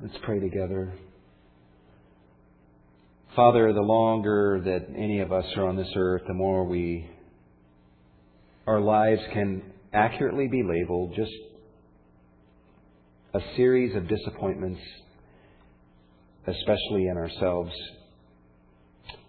Let's 0.00 0.14
pray 0.22 0.38
together. 0.38 0.92
Father, 3.34 3.72
the 3.72 3.80
longer 3.80 4.60
that 4.64 4.86
any 4.96 5.18
of 5.18 5.32
us 5.32 5.44
are 5.56 5.66
on 5.66 5.74
this 5.74 5.90
earth, 5.96 6.22
the 6.28 6.34
more 6.34 6.64
we, 6.64 7.10
our 8.68 8.80
lives 8.80 9.20
can 9.32 9.60
accurately 9.92 10.46
be 10.46 10.62
labeled 10.62 11.14
just 11.16 11.32
a 13.34 13.40
series 13.56 13.96
of 13.96 14.06
disappointments, 14.06 14.80
especially 16.46 17.08
in 17.08 17.16
ourselves. 17.16 17.72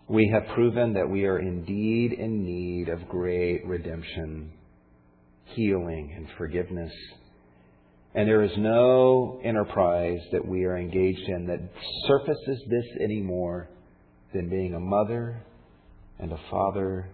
We 0.08 0.30
have 0.32 0.54
proven 0.54 0.94
that 0.94 1.10
we 1.10 1.26
are 1.26 1.40
indeed 1.40 2.14
in 2.14 2.44
need 2.44 2.90
of 2.90 3.10
great 3.10 3.66
redemption, 3.66 4.52
healing, 5.46 6.14
and 6.16 6.28
forgiveness. 6.38 6.92
And 8.16 8.28
there 8.28 8.44
is 8.44 8.52
no 8.58 9.40
enterprise 9.44 10.20
that 10.32 10.46
we 10.46 10.66
are 10.66 10.78
engaged 10.78 11.28
in 11.28 11.46
that 11.48 11.60
surfaces 12.08 12.64
this 12.70 12.86
any 13.04 13.22
more 13.22 13.70
than 14.34 14.50
being 14.50 14.74
a 14.74 14.80
mother 14.80 15.44
and 16.18 16.32
a 16.32 16.40
father 16.50 17.10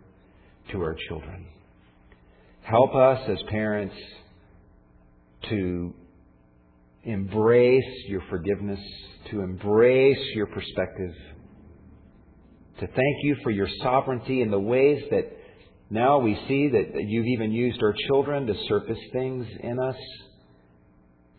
to 0.72 0.82
our 0.82 0.96
children. 1.08 1.48
Help 2.64 2.96
us 2.96 3.20
as 3.30 3.38
parents 3.50 3.96
to 5.50 5.94
embrace 7.04 7.84
your 8.08 8.22
forgiveness, 8.30 8.80
to 9.30 9.42
embrace 9.42 10.18
your 10.34 10.48
perspective, 10.48 11.14
to 12.80 12.88
thank 12.88 13.18
you 13.24 13.36
for 13.44 13.52
your 13.52 13.68
sovereignty 13.84 14.42
in 14.42 14.50
the 14.50 14.60
ways 14.60 15.04
that 15.12 15.32
now 15.90 16.20
we 16.20 16.36
see 16.48 16.70
that 16.70 17.00
you've 17.08 17.28
even 17.28 17.52
used 17.52 17.80
our 17.84 17.94
children 18.08 18.48
to 18.48 18.56
surface 18.68 18.98
things 19.14 19.46
in 19.62 19.80
us 19.80 19.96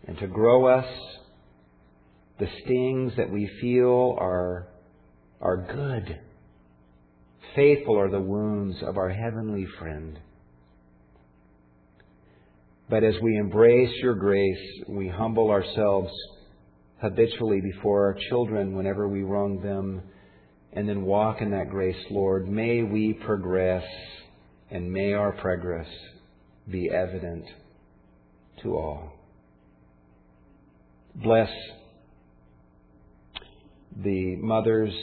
and 0.07 0.17
to 0.19 0.27
grow 0.27 0.67
us. 0.67 0.85
The 2.39 2.47
stings 2.63 3.13
that 3.17 3.31
we 3.31 3.49
feel 3.61 4.15
are, 4.19 4.67
are 5.41 5.57
good. 5.57 6.19
Faithful 7.55 7.99
are 7.99 8.09
the 8.09 8.21
wounds 8.21 8.77
of 8.83 8.97
our 8.97 9.09
heavenly 9.09 9.67
friend. 9.79 10.19
But 12.89 13.03
as 13.03 13.15
we 13.21 13.37
embrace 13.37 13.91
your 14.01 14.15
grace, 14.15 14.83
we 14.87 15.09
humble 15.09 15.49
ourselves 15.49 16.11
habitually 17.01 17.59
before 17.61 18.05
our 18.05 18.17
children 18.29 18.75
whenever 18.75 19.07
we 19.07 19.23
wrong 19.23 19.61
them, 19.61 20.01
and 20.73 20.87
then 20.87 21.03
walk 21.03 21.41
in 21.41 21.51
that 21.51 21.69
grace, 21.69 21.97
Lord. 22.09 22.47
May 22.47 22.83
we 22.83 23.13
progress, 23.25 23.83
and 24.71 24.91
may 24.91 25.13
our 25.13 25.33
progress 25.33 25.87
be 26.69 26.89
evident 26.89 27.45
to 28.63 28.75
all. 28.75 29.16
Bless 31.17 31.49
the 34.03 34.35
mothers 34.37 34.93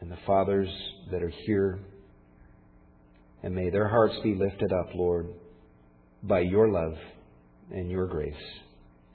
and 0.00 0.10
the 0.10 0.18
fathers 0.26 0.68
that 1.10 1.22
are 1.22 1.32
here. 1.46 1.80
And 3.42 3.54
may 3.54 3.70
their 3.70 3.88
hearts 3.88 4.14
be 4.22 4.34
lifted 4.34 4.72
up, 4.72 4.88
Lord, 4.94 5.28
by 6.22 6.40
your 6.40 6.68
love 6.68 6.94
and 7.70 7.90
your 7.90 8.06
grace. 8.06 8.34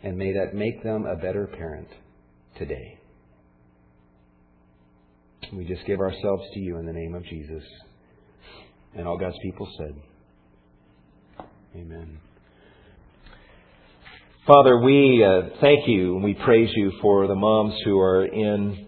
And 0.03 0.17
may 0.17 0.33
that 0.33 0.53
make 0.53 0.83
them 0.83 1.05
a 1.05 1.15
better 1.15 1.47
parent 1.47 1.87
today. 2.57 2.99
We 5.53 5.65
just 5.65 5.85
give 5.85 5.99
ourselves 5.99 6.43
to 6.53 6.59
you 6.59 6.77
in 6.77 6.85
the 6.85 6.93
name 6.93 7.15
of 7.15 7.23
Jesus. 7.25 7.63
And 8.95 9.07
all 9.07 9.17
God's 9.17 9.37
people 9.41 9.67
said, 9.77 9.95
Amen. 11.75 12.19
Father, 14.45 14.77
we 14.81 15.23
uh, 15.23 15.55
thank 15.61 15.87
you 15.87 16.15
and 16.15 16.23
we 16.25 16.33
praise 16.33 16.69
you 16.75 16.91
for 17.01 17.27
the 17.27 17.35
moms 17.35 17.73
who 17.85 17.97
are 17.97 18.25
in 18.25 18.87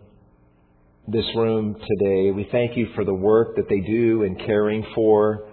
this 1.08 1.24
room 1.34 1.76
today. 1.76 2.32
We 2.32 2.50
thank 2.52 2.76
you 2.76 2.90
for 2.94 3.06
the 3.06 3.14
work 3.14 3.56
that 3.56 3.70
they 3.70 3.80
do 3.80 4.24
in 4.24 4.36
caring 4.36 4.86
for 4.94 5.48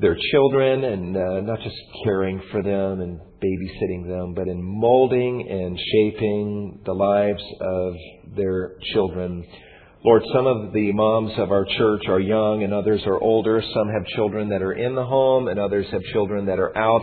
their 0.00 0.16
children 0.32 0.84
and 0.84 1.14
uh, 1.14 1.40
not 1.42 1.60
just 1.60 1.76
caring 2.02 2.40
for 2.50 2.62
them 2.62 3.02
and 3.02 3.20
babysitting 3.20 4.08
them, 4.08 4.32
but 4.32 4.48
in 4.48 4.58
molding 4.62 5.46
and 5.46 5.78
shaping 5.92 6.80
the 6.86 6.94
lives 6.94 7.42
of 7.60 7.94
their 8.34 8.76
children. 8.94 9.44
Lord, 10.02 10.22
some 10.34 10.46
of 10.46 10.72
the 10.72 10.92
moms 10.92 11.32
of 11.36 11.50
our 11.50 11.66
church 11.76 12.04
are 12.08 12.20
young 12.20 12.62
and 12.62 12.72
others 12.72 13.02
are 13.04 13.22
older. 13.22 13.60
Some 13.60 13.88
have 13.90 14.06
children 14.16 14.48
that 14.48 14.62
are 14.62 14.72
in 14.72 14.94
the 14.94 15.04
home 15.04 15.48
and 15.48 15.60
others 15.60 15.84
have 15.92 16.00
children 16.14 16.46
that 16.46 16.58
are 16.58 16.74
out 16.74 17.02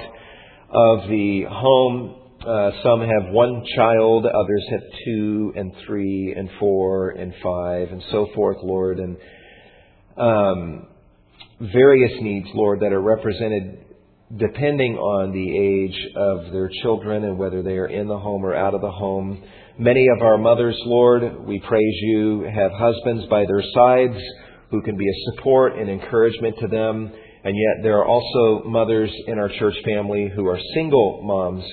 of 0.73 1.09
the 1.09 1.43
home. 1.49 2.15
Uh, 2.41 2.71
some 2.83 3.01
have 3.01 3.31
one 3.31 3.63
child, 3.75 4.25
others 4.25 4.65
have 4.71 4.81
two 5.05 5.53
and 5.55 5.71
three 5.85 6.33
and 6.35 6.49
four 6.59 7.09
and 7.11 7.33
five 7.43 7.89
and 7.89 8.01
so 8.11 8.27
forth, 8.33 8.57
Lord. 8.63 8.99
And 8.99 9.17
um, 10.17 10.87
various 11.59 12.11
needs, 12.21 12.47
Lord, 12.53 12.79
that 12.79 12.93
are 12.93 13.01
represented 13.01 13.85
depending 14.37 14.95
on 14.95 15.33
the 15.33 15.57
age 15.57 16.15
of 16.15 16.51
their 16.53 16.69
children 16.81 17.25
and 17.25 17.37
whether 17.37 17.61
they 17.61 17.77
are 17.77 17.87
in 17.87 18.07
the 18.07 18.17
home 18.17 18.45
or 18.45 18.55
out 18.55 18.73
of 18.73 18.81
the 18.81 18.91
home. 18.91 19.43
Many 19.77 20.07
of 20.15 20.21
our 20.21 20.37
mothers, 20.37 20.77
Lord, 20.85 21.45
we 21.45 21.59
praise 21.59 21.97
you, 22.01 22.47
have 22.53 22.71
husbands 22.71 23.25
by 23.29 23.45
their 23.45 23.63
sides 23.73 24.17
who 24.69 24.81
can 24.81 24.95
be 24.95 25.05
a 25.05 25.31
support 25.31 25.77
and 25.77 25.89
encouragement 25.89 26.55
to 26.59 26.67
them. 26.67 27.11
And 27.43 27.55
yet 27.55 27.83
there 27.83 27.97
are 27.97 28.05
also 28.05 28.67
mothers 28.67 29.11
in 29.27 29.39
our 29.39 29.49
church 29.49 29.75
family 29.83 30.31
who 30.35 30.47
are 30.47 30.59
single 30.75 31.21
moms 31.23 31.63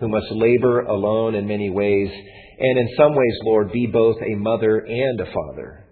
who 0.00 0.08
must 0.08 0.26
labor 0.32 0.80
alone 0.80 1.36
in 1.36 1.46
many 1.46 1.70
ways. 1.70 2.10
And 2.58 2.78
in 2.78 2.88
some 2.96 3.14
ways, 3.14 3.34
Lord, 3.44 3.70
be 3.70 3.86
both 3.86 4.16
a 4.20 4.34
mother 4.34 4.78
and 4.78 5.20
a 5.20 5.26
father 5.26 5.84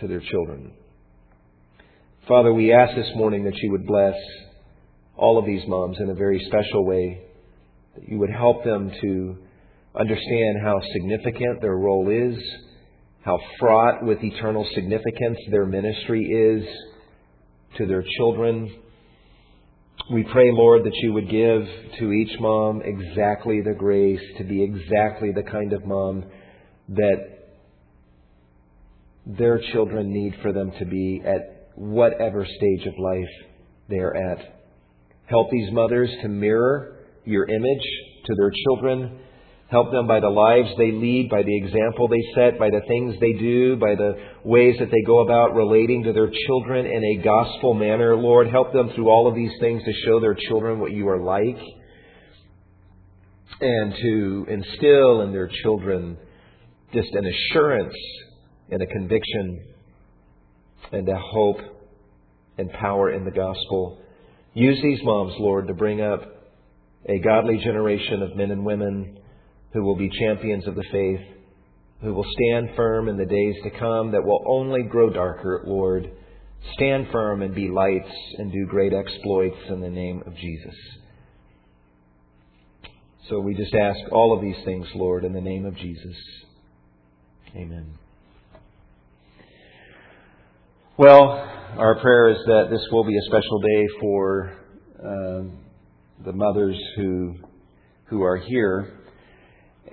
to 0.00 0.08
their 0.08 0.20
children. 0.20 0.72
Father, 2.26 2.54
we 2.54 2.72
ask 2.72 2.94
this 2.96 3.10
morning 3.16 3.44
that 3.44 3.56
you 3.56 3.70
would 3.72 3.86
bless 3.86 4.14
all 5.16 5.38
of 5.38 5.44
these 5.44 5.62
moms 5.68 5.98
in 6.00 6.08
a 6.08 6.14
very 6.14 6.42
special 6.46 6.86
way, 6.86 7.22
that 7.94 8.08
you 8.08 8.18
would 8.18 8.30
help 8.30 8.64
them 8.64 8.90
to 9.02 9.36
understand 9.98 10.58
how 10.62 10.80
significant 10.94 11.60
their 11.60 11.76
role 11.76 12.08
is, 12.08 12.42
how 13.22 13.38
fraught 13.58 14.02
with 14.02 14.18
eternal 14.22 14.66
significance 14.74 15.36
their 15.50 15.66
ministry 15.66 16.24
is 16.24 16.66
to 17.78 17.86
their 17.86 18.04
children. 18.18 18.74
We 20.12 20.24
pray, 20.24 20.50
Lord, 20.52 20.84
that 20.84 20.94
you 21.02 21.12
would 21.12 21.30
give 21.30 21.62
to 21.98 22.12
each 22.12 22.38
mom 22.40 22.82
exactly 22.82 23.60
the 23.60 23.74
grace 23.74 24.20
to 24.38 24.44
be 24.44 24.62
exactly 24.62 25.32
the 25.32 25.42
kind 25.42 25.72
of 25.72 25.84
mom 25.84 26.24
that 26.88 27.32
their 29.26 29.60
children 29.72 30.12
need 30.12 30.34
for 30.42 30.52
them 30.52 30.72
to 30.78 30.84
be 30.84 31.22
at 31.24 31.68
whatever 31.76 32.44
stage 32.44 32.86
of 32.86 32.94
life 32.98 33.48
they 33.88 33.98
are 33.98 34.14
at. 34.14 34.38
Help 35.26 35.50
these 35.50 35.72
mothers 35.72 36.10
to 36.22 36.28
mirror 36.28 36.96
your 37.24 37.48
image 37.48 37.86
to 38.26 38.34
their 38.36 38.50
children 38.64 39.20
Help 39.72 39.90
them 39.90 40.06
by 40.06 40.20
the 40.20 40.28
lives 40.28 40.68
they 40.76 40.92
lead, 40.92 41.30
by 41.30 41.42
the 41.42 41.56
example 41.56 42.06
they 42.06 42.22
set, 42.34 42.58
by 42.58 42.68
the 42.68 42.82
things 42.86 43.14
they 43.20 43.32
do, 43.32 43.74
by 43.76 43.94
the 43.94 44.16
ways 44.44 44.76
that 44.78 44.90
they 44.90 45.00
go 45.06 45.20
about 45.20 45.54
relating 45.54 46.02
to 46.02 46.12
their 46.12 46.30
children 46.46 46.84
in 46.84 47.02
a 47.02 47.22
gospel 47.24 47.72
manner. 47.72 48.14
Lord, 48.14 48.50
help 48.50 48.74
them 48.74 48.90
through 48.94 49.08
all 49.08 49.26
of 49.26 49.34
these 49.34 49.52
things 49.60 49.82
to 49.82 49.92
show 50.04 50.20
their 50.20 50.34
children 50.34 50.78
what 50.78 50.92
you 50.92 51.08
are 51.08 51.22
like 51.22 51.58
and 53.62 53.94
to 53.94 54.46
instill 54.50 55.22
in 55.22 55.32
their 55.32 55.48
children 55.62 56.18
just 56.92 57.08
an 57.14 57.24
assurance 57.24 57.94
and 58.70 58.82
a 58.82 58.86
conviction 58.86 59.64
and 60.92 61.08
a 61.08 61.18
hope 61.18 61.60
and 62.58 62.70
power 62.72 63.10
in 63.10 63.24
the 63.24 63.30
gospel. 63.30 64.02
Use 64.52 64.78
these 64.82 65.00
moms, 65.02 65.32
Lord, 65.38 65.68
to 65.68 65.74
bring 65.74 66.02
up 66.02 66.20
a 67.08 67.18
godly 67.20 67.56
generation 67.64 68.22
of 68.22 68.36
men 68.36 68.50
and 68.50 68.66
women 68.66 69.18
who 69.72 69.82
will 69.82 69.96
be 69.96 70.10
champions 70.18 70.66
of 70.66 70.74
the 70.74 70.84
faith, 70.90 71.20
who 72.02 72.14
will 72.14 72.26
stand 72.30 72.70
firm 72.76 73.08
in 73.08 73.16
the 73.16 73.24
days 73.24 73.54
to 73.64 73.78
come 73.78 74.12
that 74.12 74.24
will 74.24 74.44
only 74.46 74.82
grow 74.82 75.10
darker, 75.10 75.62
Lord. 75.66 76.10
Stand 76.74 77.08
firm 77.10 77.42
and 77.42 77.54
be 77.54 77.68
lights 77.68 78.12
and 78.38 78.52
do 78.52 78.66
great 78.66 78.92
exploits 78.92 79.58
in 79.68 79.80
the 79.80 79.90
name 79.90 80.22
of 80.26 80.34
Jesus. 80.36 80.74
So 83.28 83.40
we 83.40 83.54
just 83.54 83.74
ask 83.74 83.98
all 84.12 84.36
of 84.36 84.42
these 84.42 84.64
things, 84.64 84.86
Lord, 84.94 85.24
in 85.24 85.32
the 85.32 85.40
name 85.40 85.64
of 85.64 85.76
Jesus. 85.76 86.16
Amen. 87.56 87.94
Well, 90.98 91.22
our 91.78 91.98
prayer 92.00 92.30
is 92.30 92.38
that 92.46 92.68
this 92.70 92.80
will 92.90 93.04
be 93.04 93.16
a 93.16 93.22
special 93.26 93.60
day 93.60 93.86
for 94.00 94.56
uh, 94.98 95.42
the 96.24 96.32
mothers 96.32 96.78
who 96.96 97.34
who 98.04 98.22
are 98.22 98.36
here. 98.36 99.01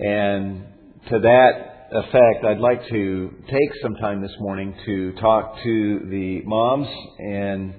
And 0.00 0.64
to 1.10 1.18
that 1.18 1.88
effect, 1.92 2.44
I'd 2.46 2.58
like 2.58 2.88
to 2.88 3.30
take 3.46 3.70
some 3.82 3.96
time 3.96 4.22
this 4.22 4.34
morning 4.38 4.74
to 4.86 5.12
talk 5.20 5.56
to 5.62 5.98
the 6.08 6.40
moms 6.46 6.88
and 7.18 7.74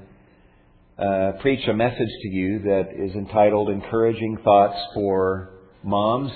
uh, 0.99 1.31
preach 1.41 1.67
a 1.67 1.73
message 1.73 1.97
to 1.97 2.29
you 2.29 2.59
that 2.59 2.89
is 2.95 3.15
entitled 3.15 3.71
Encouraging 3.71 4.37
Thoughts 4.43 4.77
for 4.93 5.49
Moms. 5.83 6.31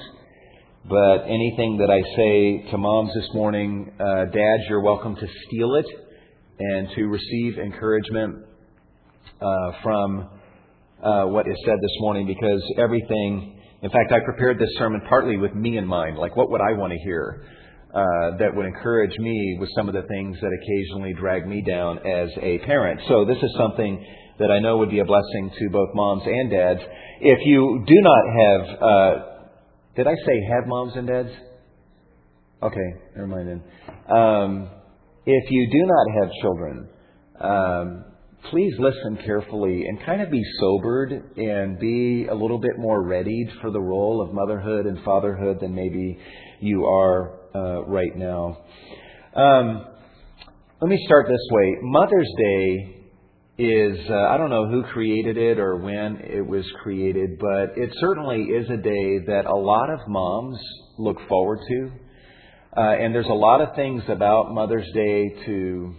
But 0.90 1.26
anything 1.26 1.78
that 1.78 1.92
I 1.92 2.02
say 2.16 2.72
to 2.72 2.78
moms 2.80 3.14
this 3.14 3.30
morning, 3.36 3.92
uh, 4.00 4.26
dads, 4.26 4.64
you're 4.68 4.82
welcome 4.82 5.16
to 5.16 5.28
steal 5.46 5.76
it 5.76 5.86
and 6.58 6.88
to 6.96 7.04
receive 7.04 7.60
encouragement 7.60 8.38
uh, 9.40 9.72
from 9.84 10.30
uh, 11.04 11.26
what 11.26 11.48
is 11.48 11.58
said 11.64 11.76
this 11.80 11.96
morning 12.00 12.26
because 12.26 12.64
everything, 12.80 13.55
in 13.86 13.92
fact, 13.92 14.12
I 14.12 14.18
prepared 14.26 14.58
this 14.58 14.74
sermon 14.80 15.00
partly 15.08 15.38
with 15.38 15.54
me 15.54 15.78
in 15.78 15.86
mind. 15.86 16.18
Like, 16.18 16.36
what 16.36 16.50
would 16.50 16.60
I 16.60 16.74
want 16.74 16.92
to 16.92 16.98
hear 17.06 17.46
uh, 17.94 18.36
that 18.40 18.50
would 18.52 18.66
encourage 18.66 19.16
me 19.20 19.58
with 19.60 19.70
some 19.78 19.88
of 19.88 19.94
the 19.94 20.02
things 20.10 20.36
that 20.42 20.50
occasionally 20.50 21.14
drag 21.14 21.48
me 21.48 21.62
down 21.62 22.00
as 22.00 22.30
a 22.42 22.58
parent? 22.66 23.00
So, 23.08 23.26
this 23.26 23.38
is 23.38 23.56
something 23.60 24.04
that 24.40 24.50
I 24.50 24.58
know 24.58 24.78
would 24.78 24.90
be 24.90 25.02
a 25.02 25.06
blessing 25.06 25.52
to 25.60 25.70
both 25.70 25.90
moms 25.94 26.24
and 26.26 26.50
dads. 26.50 26.80
If 27.22 27.46
you 27.46 27.84
do 27.86 27.96
not 28.02 28.24
have, 28.42 28.82
uh, 28.82 29.26
did 29.96 30.08
I 30.08 30.16
say 30.16 30.34
have 30.50 30.66
moms 30.66 30.94
and 30.96 31.08
dads? 31.08 31.30
Okay, 32.64 32.90
never 33.16 33.28
mind 33.28 33.48
then. 33.48 34.18
Um, 34.18 34.70
if 35.28 35.52
you 35.52 35.70
do 35.72 35.86
not 35.86 36.24
have 36.24 36.32
children, 36.42 36.90
um, 37.40 38.05
please 38.52 38.74
listen 38.80 39.18
carefully 39.26 39.86
and 39.88 40.04
kind 40.06 40.22
of 40.22 40.30
be 40.30 40.44
sobered 40.60 41.12
and 41.38 41.80
be 41.80 42.28
a 42.30 42.34
little 42.34 42.60
bit 42.60 42.78
more 42.78 43.02
readied 43.02 43.50
for 43.62 43.72
the 43.72 43.80
role 43.80 44.22
of 44.22 44.34
motherhood 44.34 44.86
and 44.86 45.04
fatherhood 45.04 45.60
than 45.62 45.74
maybe 45.74 46.18
you 46.60 46.86
are 46.86 47.40
uh, 47.56 47.86
right 47.86 48.16
now. 48.16 48.58
Um, 49.36 49.86
let 50.82 50.90
me 50.90 51.04
start 51.06 51.28
this 51.28 51.48
way 51.52 51.78
Mother's 51.82 52.32
Day 52.38 52.96
is, 53.58 53.98
uh, 54.10 54.14
I 54.14 54.38
don't 54.38 54.50
know 54.50 54.70
who 54.70 54.84
created 54.92 55.38
it 55.38 55.60
or 55.60 55.78
when 55.78 56.18
it 56.22 56.46
was 56.46 56.66
created, 56.84 57.40
but 57.40 57.78
it 57.78 57.90
certainly 58.00 58.44
is 58.44 58.70
a 58.70 58.78
day 58.78 59.20
that 59.28 59.46
a 59.46 59.56
lot 59.56 59.90
of 59.90 60.00
moms 60.08 60.60
look 60.98 61.18
forward 61.28 61.60
to. 61.68 61.92
Uh, 62.78 62.82
and 62.82 63.16
there's 63.16 63.26
a 63.28 63.34
lot 63.34 63.62
of 63.62 63.74
things 63.76 64.04
about 64.10 64.54
Mother's 64.54 64.92
Day 64.94 65.30
to 65.46 65.96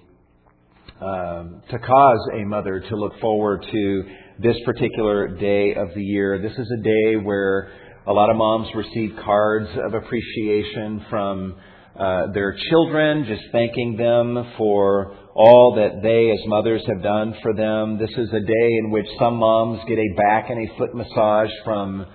um, 1.01 1.63
to 1.71 1.79
cause 1.79 2.29
a 2.33 2.45
mother 2.45 2.81
to 2.81 2.97
look 2.97 3.21
forward 3.21 3.65
to 3.71 4.05
this 4.39 4.57
particular 4.65 5.29
day 5.29 5.75
of 5.75 5.89
the 5.95 6.03
year. 6.03 6.41
This 6.41 6.53
is 6.53 6.73
a 6.79 6.83
day 6.83 7.17
where 7.23 7.71
a 8.07 8.13
lot 8.13 8.31
of 8.31 8.37
moms 8.37 8.69
receive 8.75 9.17
cards 9.25 9.69
of 9.85 9.95
appreciation 9.95 11.05
from 11.11 11.57
uh, 11.99 12.33
their 12.33 12.55
children, 12.71 13.25
just 13.27 13.43
thanking 13.53 13.97
them 13.97 14.53
for 14.57 15.17
all 15.35 15.75
that 15.77 16.03
they 16.03 16.31
as 16.31 16.49
mothers 16.49 16.83
have 16.87 17.03
done 17.03 17.35
for 17.43 17.55
them. 17.55 17.99
This 17.99 18.11
is 18.11 18.29
a 18.33 18.41
day 18.41 18.69
in 18.85 18.91
which 18.91 19.07
some 19.19 19.37
moms 19.37 19.81
get 19.89 19.99
a 19.99 20.15
back 20.17 20.51
and 20.51 20.69
a 20.69 20.79
foot 20.79 20.95
massage 20.95 21.51
from 21.65 22.07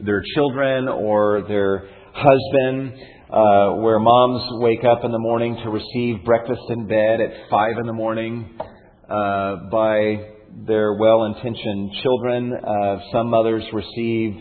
their 0.00 0.22
children 0.34 0.88
or 0.88 1.44
their 1.48 1.88
husband 2.14 2.94
uh, 3.32 3.72
where 3.76 3.98
moms 3.98 4.42
wake 4.60 4.84
up 4.84 5.04
in 5.04 5.10
the 5.10 5.18
morning 5.18 5.56
to 5.64 5.70
receive 5.70 6.22
breakfast 6.22 6.60
in 6.68 6.86
bed 6.86 7.18
at 7.22 7.48
five 7.48 7.78
in 7.78 7.86
the 7.86 7.92
morning 7.92 8.58
uh, 9.08 9.56
by 9.70 10.28
their 10.66 10.92
well-intentioned 10.92 11.92
children. 12.02 12.52
Uh, 12.52 12.98
some 13.10 13.30
mothers 13.30 13.64
receive 13.72 14.36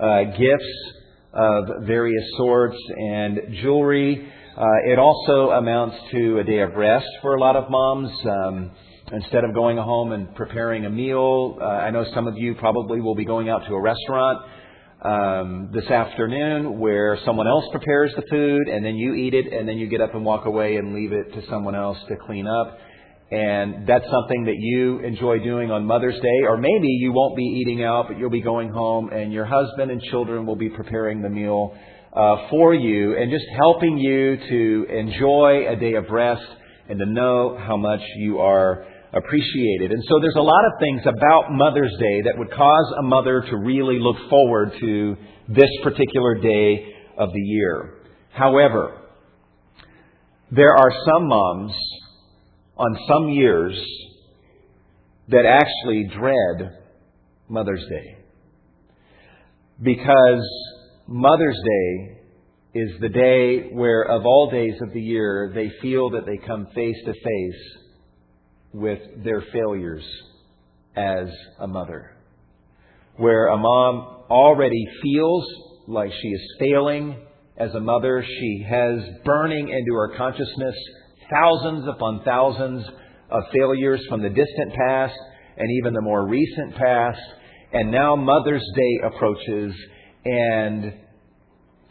uh, 0.00 0.24
gifts 0.38 0.92
of 1.32 1.64
various 1.86 2.22
sorts 2.36 2.76
and 2.96 3.36
jewelry. 3.62 4.32
Uh, 4.56 4.62
it 4.92 4.98
also 5.00 5.50
amounts 5.50 5.96
to 6.12 6.38
a 6.38 6.44
day 6.44 6.60
of 6.60 6.72
rest 6.74 7.08
for 7.22 7.34
a 7.34 7.40
lot 7.40 7.56
of 7.56 7.68
moms. 7.68 8.10
Um, 8.24 8.70
instead 9.12 9.42
of 9.42 9.54
going 9.54 9.76
home 9.76 10.12
and 10.12 10.32
preparing 10.36 10.86
a 10.86 10.90
meal, 10.90 11.58
uh, 11.60 11.64
I 11.64 11.90
know 11.90 12.04
some 12.14 12.28
of 12.28 12.36
you 12.36 12.54
probably 12.54 13.00
will 13.00 13.16
be 13.16 13.24
going 13.24 13.48
out 13.48 13.66
to 13.66 13.74
a 13.74 13.80
restaurant 13.80 14.38
um, 15.02 15.70
this 15.74 15.84
afternoon 15.90 16.78
where 16.78 17.18
someone 17.24 17.46
else 17.46 17.64
prepares 17.70 18.12
the 18.16 18.22
food 18.30 18.68
and 18.68 18.84
then 18.84 18.96
you 18.96 19.14
eat 19.14 19.34
it 19.34 19.52
and 19.52 19.68
then 19.68 19.76
you 19.78 19.88
get 19.88 20.00
up 20.00 20.14
and 20.14 20.24
walk 20.24 20.46
away 20.46 20.76
and 20.76 20.94
leave 20.94 21.12
it 21.12 21.32
to 21.34 21.42
someone 21.50 21.74
else 21.74 21.98
to 22.08 22.16
clean 22.26 22.46
up. 22.46 22.78
And 23.30 23.86
that's 23.86 24.04
something 24.04 24.44
that 24.44 24.56
you 24.56 25.00
enjoy 25.00 25.40
doing 25.40 25.70
on 25.70 25.84
Mother's 25.84 26.18
Day. 26.20 26.46
Or 26.46 26.56
maybe 26.56 26.86
you 26.86 27.12
won't 27.12 27.36
be 27.36 27.42
eating 27.42 27.84
out, 27.84 28.06
but 28.08 28.18
you'll 28.18 28.30
be 28.30 28.40
going 28.40 28.70
home 28.70 29.10
and 29.10 29.32
your 29.32 29.44
husband 29.44 29.90
and 29.90 30.00
children 30.02 30.46
will 30.46 30.56
be 30.56 30.70
preparing 30.70 31.22
the 31.22 31.28
meal 31.28 31.76
uh, 32.14 32.48
for 32.48 32.72
you 32.72 33.16
and 33.18 33.30
just 33.30 33.44
helping 33.58 33.98
you 33.98 34.36
to 34.36 34.86
enjoy 34.90 35.66
a 35.68 35.76
day 35.76 35.94
of 35.94 36.04
rest 36.10 36.46
and 36.88 36.98
to 36.98 37.06
know 37.06 37.58
how 37.60 37.76
much 37.76 38.00
you 38.16 38.38
are 38.38 38.86
appreciated. 39.16 39.92
And 39.92 40.02
so 40.08 40.18
there's 40.20 40.36
a 40.36 40.42
lot 40.42 40.64
of 40.66 40.72
things 40.80 41.02
about 41.02 41.50
Mother's 41.50 41.94
Day 41.98 42.22
that 42.24 42.38
would 42.38 42.50
cause 42.50 42.94
a 42.98 43.02
mother 43.02 43.42
to 43.48 43.56
really 43.56 43.98
look 43.98 44.16
forward 44.28 44.72
to 44.80 45.16
this 45.48 45.70
particular 45.82 46.34
day 46.36 46.94
of 47.18 47.30
the 47.32 47.40
year. 47.40 47.94
However, 48.32 49.00
there 50.50 50.74
are 50.74 50.92
some 51.06 51.28
moms 51.28 51.72
on 52.76 52.98
some 53.08 53.30
years 53.30 53.78
that 55.28 55.44
actually 55.44 56.08
dread 56.16 56.78
Mother's 57.48 57.84
Day. 57.88 58.18
Because 59.82 60.46
Mother's 61.08 61.58
Day 61.64 62.16
is 62.74 63.00
the 63.00 63.08
day 63.08 63.70
where, 63.72 64.02
of 64.02 64.26
all 64.26 64.50
days 64.50 64.74
of 64.82 64.92
the 64.92 65.00
year, 65.00 65.50
they 65.54 65.70
feel 65.80 66.10
that 66.10 66.26
they 66.26 66.38
come 66.46 66.66
face 66.74 66.96
to 67.06 67.12
face 67.12 67.85
with 68.76 69.24
their 69.24 69.42
failures 69.52 70.04
as 70.94 71.28
a 71.60 71.66
mother. 71.66 72.12
Where 73.16 73.46
a 73.46 73.56
mom 73.56 74.24
already 74.28 74.84
feels 75.02 75.44
like 75.88 76.10
she 76.20 76.28
is 76.28 76.42
failing 76.60 77.26
as 77.56 77.74
a 77.74 77.80
mother, 77.80 78.22
she 78.22 78.66
has 78.68 79.00
burning 79.24 79.70
into 79.70 79.94
her 79.94 80.14
consciousness 80.18 80.74
thousands 81.30 81.88
upon 81.88 82.22
thousands 82.22 82.84
of 83.30 83.42
failures 83.54 84.00
from 84.10 84.22
the 84.22 84.28
distant 84.28 84.74
past 84.74 85.14
and 85.56 85.68
even 85.78 85.94
the 85.94 86.02
more 86.02 86.28
recent 86.28 86.76
past. 86.76 87.20
And 87.72 87.90
now 87.90 88.14
Mother's 88.14 88.64
Day 88.76 89.00
approaches, 89.06 89.74
and 90.26 90.92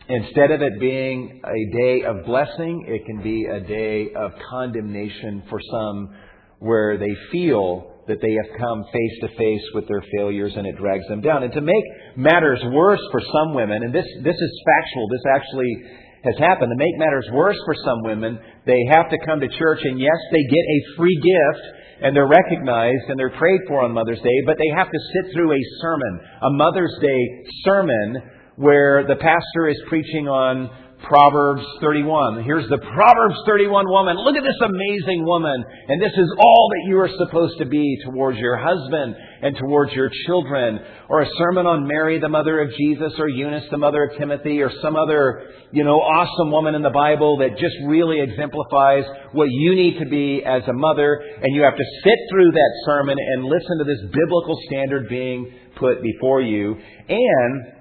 instead 0.07 0.51
of 0.51 0.61
it 0.61 0.79
being 0.79 1.41
a 1.43 1.77
day 1.77 2.03
of 2.03 2.25
blessing, 2.25 2.85
it 2.87 3.05
can 3.07 3.23
be 3.23 3.45
a 3.51 3.59
day 3.61 4.09
of 4.15 4.33
condemnation 4.51 5.43
for 5.49 5.59
some 5.71 6.15
where 6.65 6.97
they 6.97 7.13
feel 7.31 7.93
that 8.07 8.21
they 8.21 8.33
have 8.33 8.57
come 8.57 8.85
face 8.89 9.15
to 9.21 9.29
face 9.37 9.65
with 9.73 9.87
their 9.87 10.03
failures 10.17 10.53
and 10.57 10.65
it 10.65 10.77
drags 10.77 11.05
them 11.09 11.21
down. 11.21 11.43
And 11.43 11.53
to 11.53 11.61
make 11.61 11.85
matters 12.17 12.61
worse 12.73 13.01
for 13.11 13.21
some 13.21 13.53
women, 13.53 13.81
and 13.83 13.93
this, 13.93 14.05
this 14.23 14.37
is 14.37 14.51
factual, 14.65 15.05
this 15.09 15.25
actually 15.29 15.73
has 16.25 16.37
happened. 16.37 16.69
To 16.73 16.77
make 16.77 16.97
matters 16.97 17.29
worse 17.33 17.57
for 17.65 17.75
some 17.85 18.01
women, 18.03 18.37
they 18.65 18.81
have 18.91 19.09
to 19.09 19.17
come 19.25 19.39
to 19.39 19.49
church 19.57 19.79
and 19.83 19.99
yes, 19.99 20.17
they 20.31 20.43
get 20.49 20.65
a 20.65 20.79
free 20.97 21.17
gift 21.21 21.65
and 22.01 22.15
they're 22.15 22.29
recognized 22.29 23.09
and 23.09 23.17
they're 23.17 23.37
prayed 23.37 23.61
for 23.67 23.81
on 23.81 23.93
Mother's 23.93 24.21
Day, 24.21 24.37
but 24.45 24.57
they 24.57 24.69
have 24.75 24.89
to 24.89 24.99
sit 25.13 25.33
through 25.33 25.53
a 25.53 25.61
sermon, 25.81 26.13
a 26.41 26.51
Mother's 26.51 26.93
Day 27.01 27.21
sermon 27.63 28.21
where 28.57 29.05
the 29.07 29.15
pastor 29.15 29.67
is 29.69 29.77
preaching 29.89 30.27
on 30.27 30.69
Proverbs 31.03 31.61
31. 31.81 32.43
Here's 32.43 32.67
the 32.69 32.77
Proverbs 32.77 33.35
31 33.45 33.85
woman. 33.89 34.17
Look 34.17 34.35
at 34.35 34.43
this 34.43 34.61
amazing 34.63 35.25
woman. 35.25 35.63
And 35.87 36.01
this 36.01 36.13
is 36.13 36.29
all 36.39 36.69
that 36.71 36.89
you 36.89 36.97
are 36.99 37.09
supposed 37.17 37.59
to 37.59 37.65
be 37.65 37.97
towards 38.05 38.39
your 38.39 38.57
husband 38.57 39.15
and 39.41 39.57
towards 39.57 39.91
your 39.93 40.09
children. 40.25 40.79
Or 41.09 41.21
a 41.21 41.29
sermon 41.37 41.67
on 41.67 41.87
Mary, 41.87 42.19
the 42.19 42.29
mother 42.29 42.61
of 42.61 42.71
Jesus, 42.77 43.13
or 43.19 43.27
Eunice, 43.27 43.65
the 43.69 43.77
mother 43.77 44.05
of 44.05 44.17
Timothy, 44.17 44.61
or 44.61 44.71
some 44.81 44.95
other, 44.95 45.43
you 45.71 45.83
know, 45.83 45.99
awesome 45.99 46.51
woman 46.51 46.75
in 46.75 46.81
the 46.81 46.89
Bible 46.89 47.37
that 47.37 47.59
just 47.59 47.75
really 47.85 48.21
exemplifies 48.21 49.03
what 49.33 49.49
you 49.51 49.75
need 49.75 49.99
to 49.99 50.05
be 50.05 50.43
as 50.45 50.63
a 50.67 50.73
mother. 50.73 51.21
And 51.41 51.55
you 51.55 51.63
have 51.63 51.77
to 51.77 51.85
sit 52.03 52.19
through 52.31 52.51
that 52.51 52.71
sermon 52.85 53.17
and 53.19 53.45
listen 53.45 53.77
to 53.79 53.83
this 53.83 54.01
biblical 54.11 54.57
standard 54.67 55.09
being 55.09 55.51
put 55.77 56.01
before 56.01 56.41
you. 56.41 56.77
And 57.09 57.75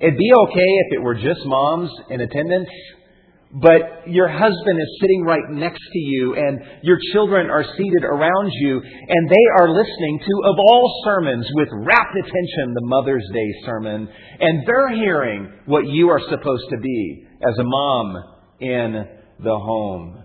It'd 0.00 0.18
be 0.18 0.32
okay 0.48 0.70
if 0.86 0.98
it 0.98 1.02
were 1.02 1.14
just 1.14 1.40
moms 1.44 1.90
in 2.10 2.20
attendance, 2.20 2.68
but 3.52 4.08
your 4.08 4.28
husband 4.28 4.78
is 4.78 4.98
sitting 5.00 5.22
right 5.22 5.48
next 5.50 5.80
to 5.80 5.98
you 5.98 6.34
and 6.34 6.60
your 6.82 6.98
children 7.12 7.48
are 7.48 7.64
seated 7.64 8.04
around 8.04 8.50
you 8.52 8.82
and 8.82 9.30
they 9.30 9.46
are 9.58 9.70
listening 9.70 10.18
to, 10.18 10.50
of 10.50 10.56
all 10.58 11.02
sermons, 11.04 11.46
with 11.54 11.68
rapt 11.72 12.14
attention, 12.14 12.74
the 12.74 12.86
Mother's 12.86 13.26
Day 13.32 13.52
sermon. 13.64 14.08
And 14.40 14.66
they're 14.66 14.94
hearing 14.96 15.52
what 15.64 15.86
you 15.86 16.10
are 16.10 16.20
supposed 16.28 16.68
to 16.70 16.78
be 16.78 17.24
as 17.40 17.58
a 17.58 17.64
mom 17.64 18.16
in 18.60 19.08
the 19.42 19.58
home. 19.58 20.24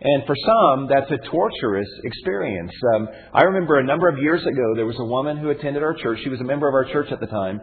And 0.00 0.24
for 0.26 0.34
some, 0.36 0.88
that's 0.88 1.10
a 1.10 1.30
torturous 1.30 1.88
experience. 2.04 2.72
Um, 2.94 3.08
I 3.32 3.44
remember 3.44 3.78
a 3.78 3.84
number 3.84 4.08
of 4.08 4.18
years 4.18 4.42
ago, 4.42 4.74
there 4.76 4.86
was 4.86 4.98
a 4.98 5.04
woman 5.04 5.38
who 5.38 5.48
attended 5.48 5.82
our 5.82 5.94
church. 5.94 6.18
She 6.22 6.28
was 6.28 6.40
a 6.40 6.44
member 6.44 6.68
of 6.68 6.74
our 6.74 6.84
church 6.92 7.08
at 7.10 7.20
the 7.20 7.26
time. 7.26 7.60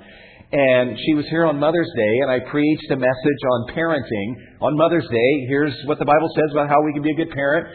And 0.51 0.97
she 1.05 1.13
was 1.13 1.25
here 1.29 1.45
on 1.45 1.59
Mother's 1.59 1.89
Day, 1.95 2.19
and 2.23 2.29
I 2.29 2.39
preached 2.51 2.91
a 2.91 2.97
message 2.97 3.41
on 3.53 3.73
parenting. 3.73 4.35
On 4.59 4.75
Mother's 4.75 5.07
Day, 5.07 5.45
here's 5.47 5.73
what 5.85 5.97
the 5.97 6.03
Bible 6.03 6.29
says 6.35 6.51
about 6.51 6.67
how 6.67 6.83
we 6.83 6.91
can 6.91 7.01
be 7.01 7.11
a 7.11 7.15
good 7.15 7.31
parent. 7.31 7.67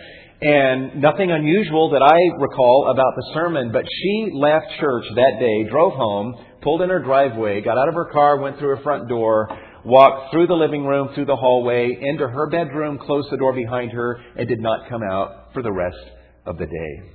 And 0.43 1.01
nothing 1.01 1.33
unusual 1.33 1.89
that 1.91 2.03
I 2.03 2.19
recall 2.39 2.91
about 2.93 3.15
the 3.17 3.31
sermon, 3.33 3.73
but 3.73 3.85
she 3.89 4.31
left 4.35 4.67
church 4.79 5.05
that 5.15 5.41
day, 5.41 5.71
drove 5.71 5.95
home, 5.95 6.35
pulled 6.61 6.83
in 6.83 6.91
her 6.91 6.99
driveway, 6.99 7.63
got 7.63 7.79
out 7.79 7.89
of 7.89 7.95
her 7.95 8.11
car, 8.13 8.41
went 8.41 8.59
through 8.59 8.77
her 8.77 8.83
front 8.83 9.09
door, 9.09 9.49
walked 9.87 10.31
through 10.31 10.47
the 10.47 10.53
living 10.53 10.85
room, 10.85 11.09
through 11.15 11.25
the 11.25 11.37
hallway, 11.37 11.97
into 11.99 12.29
her 12.29 12.51
bedroom, 12.51 12.99
closed 12.99 13.29
the 13.31 13.39
door 13.39 13.55
behind 13.55 13.93
her, 13.93 14.21
and 14.37 14.47
did 14.47 14.61
not 14.61 14.91
come 14.91 15.01
out 15.03 15.55
for 15.55 15.63
the 15.63 15.73
rest 15.73 15.97
of 16.45 16.59
the 16.59 16.67
day. 16.67 17.11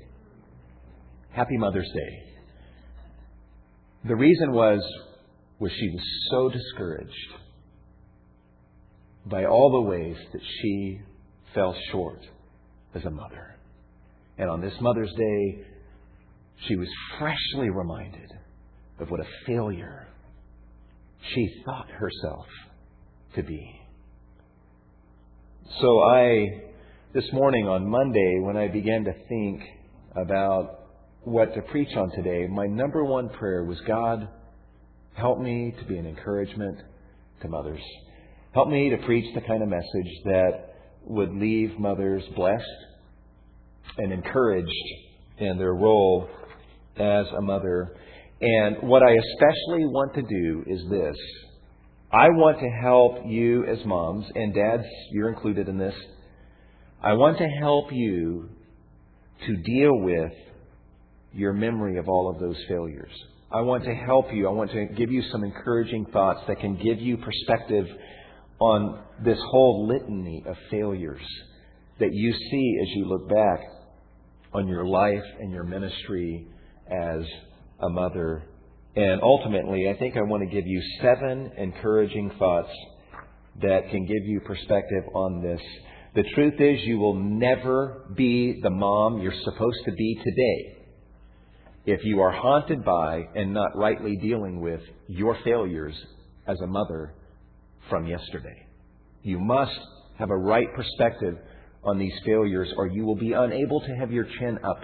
Happy 1.29 1.57
Mother's 1.57 1.89
Day. 1.93 2.23
The 4.07 4.15
reason 4.15 4.51
was, 4.51 4.81
was 5.61 5.71
she 5.79 5.89
was 5.89 6.01
so 6.31 6.49
discouraged 6.49 7.33
by 9.27 9.45
all 9.45 9.71
the 9.71 9.89
ways 9.89 10.17
that 10.33 10.41
she 10.41 10.99
fell 11.53 11.75
short 11.91 12.19
as 12.95 13.05
a 13.05 13.11
mother. 13.11 13.55
And 14.39 14.49
on 14.49 14.59
this 14.59 14.73
Mother's 14.81 15.13
Day, 15.15 15.63
she 16.67 16.75
was 16.75 16.87
freshly 17.19 17.69
reminded 17.69 18.31
of 18.99 19.11
what 19.11 19.19
a 19.19 19.27
failure 19.45 20.07
she 21.35 21.47
thought 21.63 21.89
herself 21.89 22.47
to 23.35 23.43
be. 23.43 23.79
So 25.79 25.99
I, 25.99 26.47
this 27.13 27.31
morning 27.33 27.67
on 27.67 27.87
Monday, 27.87 28.39
when 28.41 28.57
I 28.57 28.67
began 28.67 29.03
to 29.03 29.13
think 29.29 29.61
about 30.15 30.79
what 31.23 31.53
to 31.53 31.61
preach 31.61 31.95
on 31.95 32.09
today, 32.15 32.47
my 32.47 32.65
number 32.65 33.05
one 33.05 33.29
prayer 33.29 33.63
was 33.63 33.79
God, 33.87 34.27
help 35.13 35.39
me 35.39 35.73
to 35.79 35.85
be 35.85 35.97
an 35.97 36.07
encouragement 36.07 36.77
to 37.41 37.47
mothers. 37.47 37.81
Help 38.53 38.67
me 38.67 38.89
to 38.89 38.97
preach 39.05 39.33
the 39.33 39.41
kind 39.41 39.63
of 39.63 39.69
message 39.69 40.11
that 40.25 40.75
would 41.05 41.33
leave 41.33 41.79
mothers 41.79 42.23
blessed 42.35 42.65
and 43.97 44.11
encouraged 44.11 44.69
in 45.37 45.57
their 45.57 45.73
role 45.73 46.27
as 46.97 47.25
a 47.37 47.41
mother. 47.41 47.95
And 48.41 48.77
what 48.81 49.03
I 49.03 49.11
especially 49.11 49.85
want 49.85 50.13
to 50.15 50.21
do 50.21 50.63
is 50.67 50.81
this. 50.89 51.15
I 52.11 52.27
want 52.29 52.59
to 52.59 52.67
help 52.81 53.25
you 53.25 53.65
as 53.65 53.77
moms, 53.85 54.25
and 54.35 54.53
dads, 54.53 54.83
you're 55.11 55.29
included 55.29 55.69
in 55.69 55.77
this. 55.77 55.93
I 57.01 57.13
want 57.13 57.37
to 57.37 57.47
help 57.59 57.85
you 57.91 58.49
to 59.47 59.55
deal 59.55 59.97
with 59.99 60.33
your 61.33 61.53
memory 61.53 61.97
of 61.97 62.09
all 62.09 62.29
of 62.29 62.39
those 62.39 62.57
failures. 62.67 63.11
I 63.53 63.59
want 63.59 63.83
to 63.83 63.93
help 63.93 64.27
you. 64.31 64.47
I 64.47 64.51
want 64.51 64.71
to 64.71 64.85
give 64.85 65.11
you 65.11 65.21
some 65.29 65.43
encouraging 65.43 66.05
thoughts 66.13 66.39
that 66.47 66.61
can 66.61 66.75
give 66.77 67.01
you 67.01 67.17
perspective 67.17 67.85
on 68.59 69.03
this 69.25 69.37
whole 69.49 69.87
litany 69.87 70.41
of 70.47 70.55
failures 70.69 71.21
that 71.99 72.13
you 72.13 72.31
see 72.31 72.77
as 72.81 72.87
you 72.95 73.05
look 73.07 73.27
back 73.27 73.59
on 74.53 74.69
your 74.69 74.85
life 74.85 75.23
and 75.41 75.51
your 75.51 75.65
ministry 75.65 76.47
as 76.89 77.23
a 77.81 77.89
mother. 77.89 78.43
And 78.95 79.21
ultimately, 79.21 79.89
I 79.89 79.99
think 79.99 80.15
I 80.15 80.21
want 80.21 80.49
to 80.49 80.55
give 80.55 80.65
you 80.65 80.81
seven 81.01 81.51
encouraging 81.57 82.31
thoughts 82.39 82.71
that 83.61 83.89
can 83.91 84.05
give 84.05 84.23
you 84.27 84.39
perspective 84.45 85.03
on 85.13 85.43
this. 85.43 85.61
The 86.15 86.23
truth 86.35 86.53
is, 86.57 86.79
you 86.85 86.99
will 86.99 87.15
never 87.15 88.13
be 88.15 88.61
the 88.63 88.69
mom 88.69 89.19
you're 89.21 89.33
supposed 89.43 89.79
to 89.83 89.91
be 89.91 90.21
today 90.23 90.80
if 91.85 91.99
you 92.03 92.21
are 92.21 92.31
haunted 92.31 92.83
by 92.83 93.23
and 93.35 93.53
not 93.53 93.75
rightly 93.75 94.15
dealing 94.17 94.61
with 94.61 94.81
your 95.07 95.37
failures 95.43 95.95
as 96.47 96.59
a 96.61 96.67
mother 96.67 97.13
from 97.89 98.05
yesterday. 98.05 98.67
You 99.23 99.39
must 99.39 99.77
have 100.17 100.29
a 100.29 100.37
right 100.37 100.67
perspective 100.75 101.35
on 101.83 101.97
these 101.97 102.13
failures, 102.25 102.71
or 102.77 102.87
you 102.87 103.05
will 103.05 103.15
be 103.15 103.33
unable 103.33 103.81
to 103.81 103.95
have 103.99 104.11
your 104.11 104.25
chin 104.39 104.59
up 104.63 104.81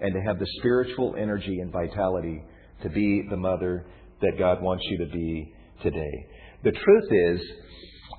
and 0.00 0.12
to 0.12 0.20
have 0.26 0.38
the 0.38 0.46
spiritual 0.58 1.14
energy 1.18 1.60
and 1.60 1.72
vitality 1.72 2.42
to 2.82 2.90
be 2.90 3.26
the 3.30 3.36
mother 3.36 3.86
that 4.20 4.32
God 4.38 4.62
wants 4.62 4.84
you 4.90 4.98
to 4.98 5.12
be 5.12 5.52
today. 5.82 6.26
The 6.64 6.72
truth 6.72 7.08
is, 7.10 7.40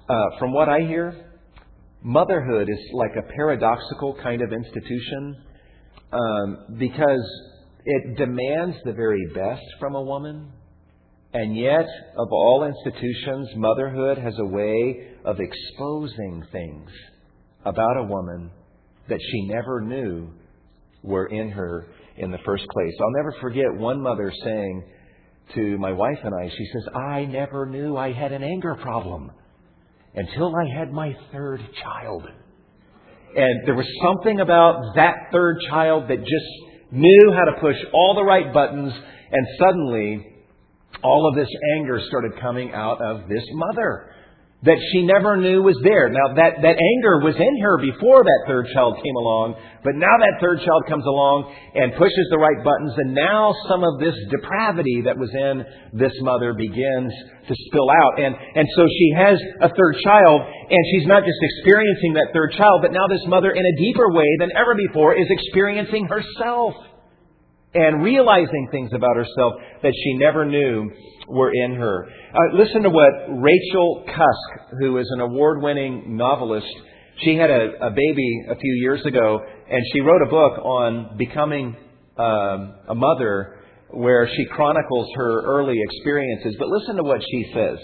uh, 0.10 0.39
from 0.39 0.53
what 0.53 0.70
I 0.70 0.82
hear, 0.82 1.36
motherhood 2.01 2.70
is 2.70 2.79
like 2.94 3.12
a 3.17 3.34
paradoxical 3.34 4.17
kind 4.22 4.41
of 4.41 4.51
institution 4.51 5.36
um, 6.12 6.58
because 6.77 7.22
it 7.86 8.18
demands 8.18 8.75
the 8.84 8.94
very 8.94 9.25
best 9.34 9.63
from 9.80 9.96
a 9.96 10.01
woman. 10.01 10.51
And 11.34 11.56
yet, 11.56 11.86
of 12.18 12.27
all 12.32 12.63
institutions, 12.63 13.50
motherhood 13.56 14.18
has 14.18 14.34
a 14.39 14.46
way 14.46 15.12
of 15.24 15.38
exposing 15.39 16.44
things 16.51 16.89
about 17.65 17.98
a 17.98 18.04
woman 18.04 18.51
that 19.10 19.20
she 19.20 19.48
never 19.48 19.82
knew 19.82 20.30
were 21.04 21.27
in 21.27 21.50
her 21.51 21.88
in 22.18 22.32
the 22.32 22.39
first 22.46 22.65
place. 22.72 22.94
I'll 23.00 23.24
never 23.24 23.36
forget 23.42 23.74
one 23.75 24.01
mother 24.01 24.32
saying 24.44 24.84
to 25.54 25.77
my 25.77 25.92
wife 25.92 26.18
and 26.24 26.34
I, 26.34 26.50
she 26.50 26.70
says, 26.74 26.96
I 26.96 27.25
never 27.25 27.68
knew 27.68 27.98
I 27.98 28.12
had 28.13 28.32
an 28.32 28.44
anger 28.44 28.75
problem 28.82 29.32
until 30.15 30.54
I 30.56 30.80
had 30.80 30.92
my 30.92 31.13
third 31.32 31.60
child. 31.84 32.24
And 33.36 33.68
there 33.68 33.75
was 33.75 33.86
something 34.01 34.39
about 34.39 34.96
that 34.96 35.15
third 35.32 35.58
child 35.70 36.06
that 36.10 36.20
just 36.20 36.75
knew 36.96 37.34
how 37.34 37.52
to 37.52 37.60
push 37.62 37.75
all 37.94 38.16
the 38.16 38.24
right 38.24 38.54
buttons, 38.54 38.94
and 39.32 39.48
suddenly 39.60 40.25
all 41.04 41.30
of 41.30 41.36
this 41.36 41.50
anger 41.78 42.02
started 42.08 42.40
coming 42.42 42.72
out 42.74 43.02
of 43.02 43.28
this 43.28 43.44
mother 43.52 44.15
that 44.66 44.82
she 44.92 45.06
never 45.06 45.38
knew 45.38 45.62
was 45.62 45.78
there. 45.86 46.10
Now, 46.10 46.34
that, 46.42 46.58
that 46.66 46.78
anger 46.82 47.22
was 47.22 47.38
in 47.38 47.56
her 47.62 47.78
before 47.78 48.26
that 48.26 48.42
third 48.50 48.66
child 48.74 48.98
came 48.98 49.14
along, 49.14 49.62
but 49.86 49.94
now 49.94 50.10
that 50.10 50.42
third 50.42 50.58
child 50.66 50.90
comes 50.90 51.06
along 51.06 51.54
and 51.78 51.94
pushes 51.94 52.26
the 52.34 52.42
right 52.42 52.58
buttons, 52.66 52.98
and 52.98 53.14
now 53.14 53.54
some 53.70 53.86
of 53.86 54.02
this 54.02 54.18
depravity 54.34 55.06
that 55.06 55.22
was 55.22 55.30
in 55.38 55.62
this 55.94 56.18
mother 56.26 56.58
begins 56.58 57.14
to 57.46 57.54
spill 57.70 57.94
out. 57.94 58.18
And, 58.18 58.34
and 58.34 58.66
so 58.74 58.90
she 58.90 59.08
has 59.14 59.38
a 59.62 59.70
third 59.70 59.96
child, 60.02 60.42
and 60.50 60.82
she's 60.90 61.06
not 61.06 61.22
just 61.22 61.38
experiencing 61.38 62.18
that 62.18 62.34
third 62.34 62.58
child, 62.58 62.82
but 62.82 62.90
now 62.90 63.06
this 63.06 63.22
mother, 63.30 63.54
in 63.54 63.62
a 63.62 63.76
deeper 63.78 64.10
way 64.10 64.30
than 64.42 64.50
ever 64.58 64.74
before, 64.74 65.14
is 65.14 65.30
experiencing 65.30 66.10
herself 66.10 66.74
and 67.78 68.02
realizing 68.02 68.66
things 68.72 68.90
about 68.98 69.14
herself 69.14 69.62
that 69.84 69.94
she 69.94 70.18
never 70.18 70.42
knew 70.42 70.90
were 71.27 71.51
in 71.53 71.75
her. 71.75 72.08
Uh, 72.08 72.58
listen 72.58 72.84
to 72.84 72.89
what 72.89 73.13
Rachel 73.29 74.03
Cusk, 74.08 74.79
who 74.79 74.98
is 74.98 75.08
an 75.12 75.22
award 75.22 75.62
winning 75.62 76.17
novelist, 76.17 76.67
she 77.24 77.36
had 77.36 77.50
a, 77.50 77.88
a, 77.88 77.89
baby 77.91 78.46
a 78.50 78.55
few 78.55 78.74
years 78.82 79.05
ago, 79.05 79.39
and 79.70 79.82
she 79.94 80.01
wrote 80.01 80.22
a 80.22 80.29
book 80.29 80.60
on 80.60 81.17
becoming 81.17 81.75
um, 82.17 82.75
a 82.89 82.96
mother 82.96 83.60
where 83.89 84.27
she 84.36 84.46
chronicles 84.46 85.08
her 85.15 85.41
early 85.46 85.77
experiences. 85.82 86.55
But 86.60 86.67
listen 86.67 86.98
to 86.98 87.03
what 87.03 87.22
she 87.22 87.51
says. 87.53 87.77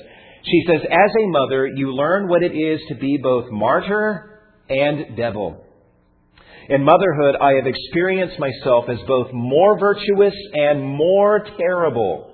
She 0.43 0.63
says, 0.67 0.81
As 0.83 1.11
a 1.23 1.27
mother, 1.27 1.67
you 1.67 1.93
learn 1.93 2.27
what 2.27 2.43
it 2.43 2.53
is 2.53 2.81
to 2.89 2.95
be 2.95 3.17
both 3.21 3.45
martyr 3.51 4.41
and 4.69 5.15
devil. 5.15 5.65
In 6.69 6.83
motherhood, 6.83 7.35
I 7.41 7.53
have 7.53 7.67
experienced 7.67 8.39
myself 8.39 8.85
as 8.89 8.97
both 9.07 9.27
more 9.33 9.79
virtuous 9.79 10.33
and 10.53 10.83
more 10.83 11.45
terrible 11.57 12.30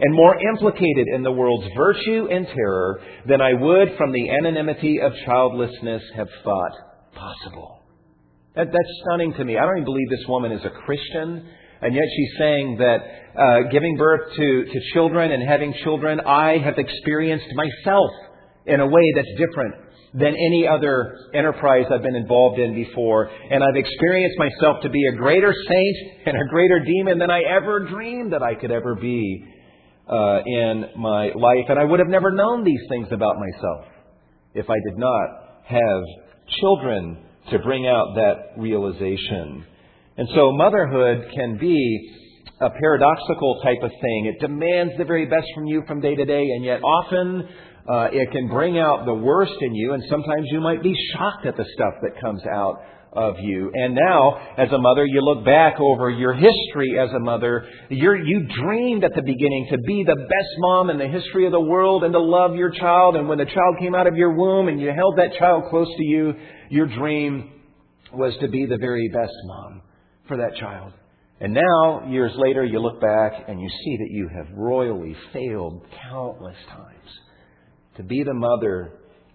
and 0.00 0.14
more 0.14 0.36
implicated 0.40 1.08
in 1.14 1.22
the 1.22 1.32
world's 1.32 1.66
virtue 1.76 2.28
and 2.30 2.46
terror 2.46 3.00
than 3.26 3.40
I 3.40 3.54
would 3.54 3.96
from 3.96 4.12
the 4.12 4.30
anonymity 4.30 5.00
of 5.00 5.12
childlessness 5.24 6.02
have 6.16 6.28
thought 6.42 6.72
possible. 7.14 7.80
That, 8.56 8.66
that's 8.66 9.02
stunning 9.06 9.34
to 9.34 9.44
me. 9.44 9.56
I 9.56 9.62
don't 9.62 9.78
even 9.78 9.84
believe 9.84 10.10
this 10.10 10.28
woman 10.28 10.52
is 10.52 10.64
a 10.64 10.70
Christian, 10.70 11.46
and 11.82 11.94
yet 11.94 12.04
she's 12.16 12.38
saying 12.38 12.78
that 12.78 12.98
uh, 13.36 13.70
giving 13.70 13.96
birth 13.96 14.34
to, 14.36 14.64
to 14.64 14.80
children 14.92 15.32
and 15.32 15.48
having 15.48 15.74
children, 15.82 16.20
I 16.20 16.58
have 16.58 16.78
experienced 16.78 17.46
myself 17.54 18.10
in 18.66 18.80
a 18.80 18.86
way 18.86 19.12
that's 19.16 19.28
different 19.38 19.74
than 20.14 20.28
any 20.28 20.66
other 20.70 21.16
enterprise 21.34 21.86
I've 21.92 22.02
been 22.02 22.14
involved 22.14 22.60
in 22.60 22.74
before. 22.74 23.28
And 23.50 23.62
I've 23.64 23.76
experienced 23.76 24.38
myself 24.38 24.82
to 24.82 24.88
be 24.88 25.00
a 25.12 25.16
greater 25.16 25.52
saint 25.52 25.96
and 26.26 26.36
a 26.36 26.48
greater 26.48 26.78
demon 26.78 27.18
than 27.18 27.30
I 27.30 27.42
ever 27.42 27.80
dreamed 27.88 28.32
that 28.32 28.42
I 28.42 28.54
could 28.54 28.70
ever 28.70 28.94
be 28.94 29.44
uh, 30.08 30.38
in 30.44 30.84
my 30.96 31.30
life. 31.34 31.66
And 31.68 31.78
I 31.78 31.84
would 31.84 32.00
have 32.00 32.08
never 32.08 32.30
known 32.30 32.64
these 32.64 32.82
things 32.88 33.08
about 33.10 33.36
myself 33.38 33.86
if 34.54 34.68
I 34.68 34.76
did 34.88 34.98
not 34.98 35.28
have 35.66 36.02
children 36.60 37.18
to 37.50 37.58
bring 37.60 37.86
out 37.86 38.14
that 38.14 38.60
realization. 38.60 39.64
And 40.16 40.28
so 40.34 40.52
motherhood 40.52 41.30
can 41.34 41.58
be 41.58 42.10
a 42.60 42.70
paradoxical 42.70 43.60
type 43.62 43.82
of 43.82 43.90
thing. 43.90 44.32
It 44.34 44.40
demands 44.40 44.94
the 44.96 45.04
very 45.04 45.26
best 45.26 45.46
from 45.54 45.66
you 45.66 45.82
from 45.86 46.00
day 46.00 46.14
to 46.14 46.24
day, 46.24 46.42
and 46.42 46.64
yet 46.64 46.80
often 46.82 47.48
uh, 47.88 48.08
it 48.12 48.30
can 48.30 48.48
bring 48.48 48.78
out 48.78 49.04
the 49.06 49.14
worst 49.14 49.54
in 49.60 49.74
you, 49.74 49.92
and 49.92 50.02
sometimes 50.08 50.46
you 50.50 50.60
might 50.60 50.82
be 50.82 50.94
shocked 51.12 51.46
at 51.46 51.56
the 51.56 51.64
stuff 51.74 51.94
that 52.02 52.20
comes 52.20 52.42
out 52.46 52.76
of 53.14 53.36
you. 53.40 53.70
And 53.74 53.94
now, 53.94 54.54
as 54.58 54.70
a 54.72 54.78
mother, 54.78 55.06
you 55.06 55.20
look 55.20 55.44
back 55.44 55.74
over 55.80 56.10
your 56.10 56.34
history 56.34 56.98
as 56.98 57.10
a 57.14 57.20
mother. 57.20 57.66
You're, 57.88 58.16
you 58.16 58.46
dreamed 58.62 59.04
at 59.04 59.12
the 59.14 59.22
beginning 59.22 59.68
to 59.70 59.78
be 59.78 60.04
the 60.06 60.16
best 60.16 60.54
mom 60.58 60.90
in 60.90 60.98
the 60.98 61.08
history 61.08 61.46
of 61.46 61.52
the 61.52 61.60
world 61.60 62.04
and 62.04 62.12
to 62.12 62.20
love 62.20 62.56
your 62.56 62.70
child. 62.70 63.16
And 63.16 63.28
when 63.28 63.38
the 63.38 63.46
child 63.46 63.76
came 63.78 63.94
out 63.94 64.06
of 64.06 64.16
your 64.16 64.34
womb 64.34 64.68
and 64.68 64.80
you 64.80 64.92
held 64.94 65.18
that 65.18 65.38
child 65.38 65.64
close 65.70 65.88
to 65.96 66.02
you, 66.02 66.34
your 66.70 66.86
dream 66.86 67.52
was 68.12 68.34
to 68.40 68.48
be 68.48 68.66
the 68.66 68.78
very 68.78 69.08
best 69.12 69.34
mom 69.46 69.82
for 70.28 70.36
that 70.36 70.56
child. 70.58 70.92
And 71.40 71.52
now, 71.52 72.08
years 72.08 72.32
later, 72.36 72.64
you 72.64 72.80
look 72.80 73.00
back 73.00 73.32
and 73.48 73.60
you 73.60 73.68
see 73.68 73.96
that 73.98 74.10
you 74.10 74.28
have 74.34 74.46
royally 74.56 75.16
failed 75.32 75.84
countless 76.08 76.56
times 76.68 77.10
to 77.96 78.02
be 78.02 78.22
the 78.22 78.34
mother 78.34 78.92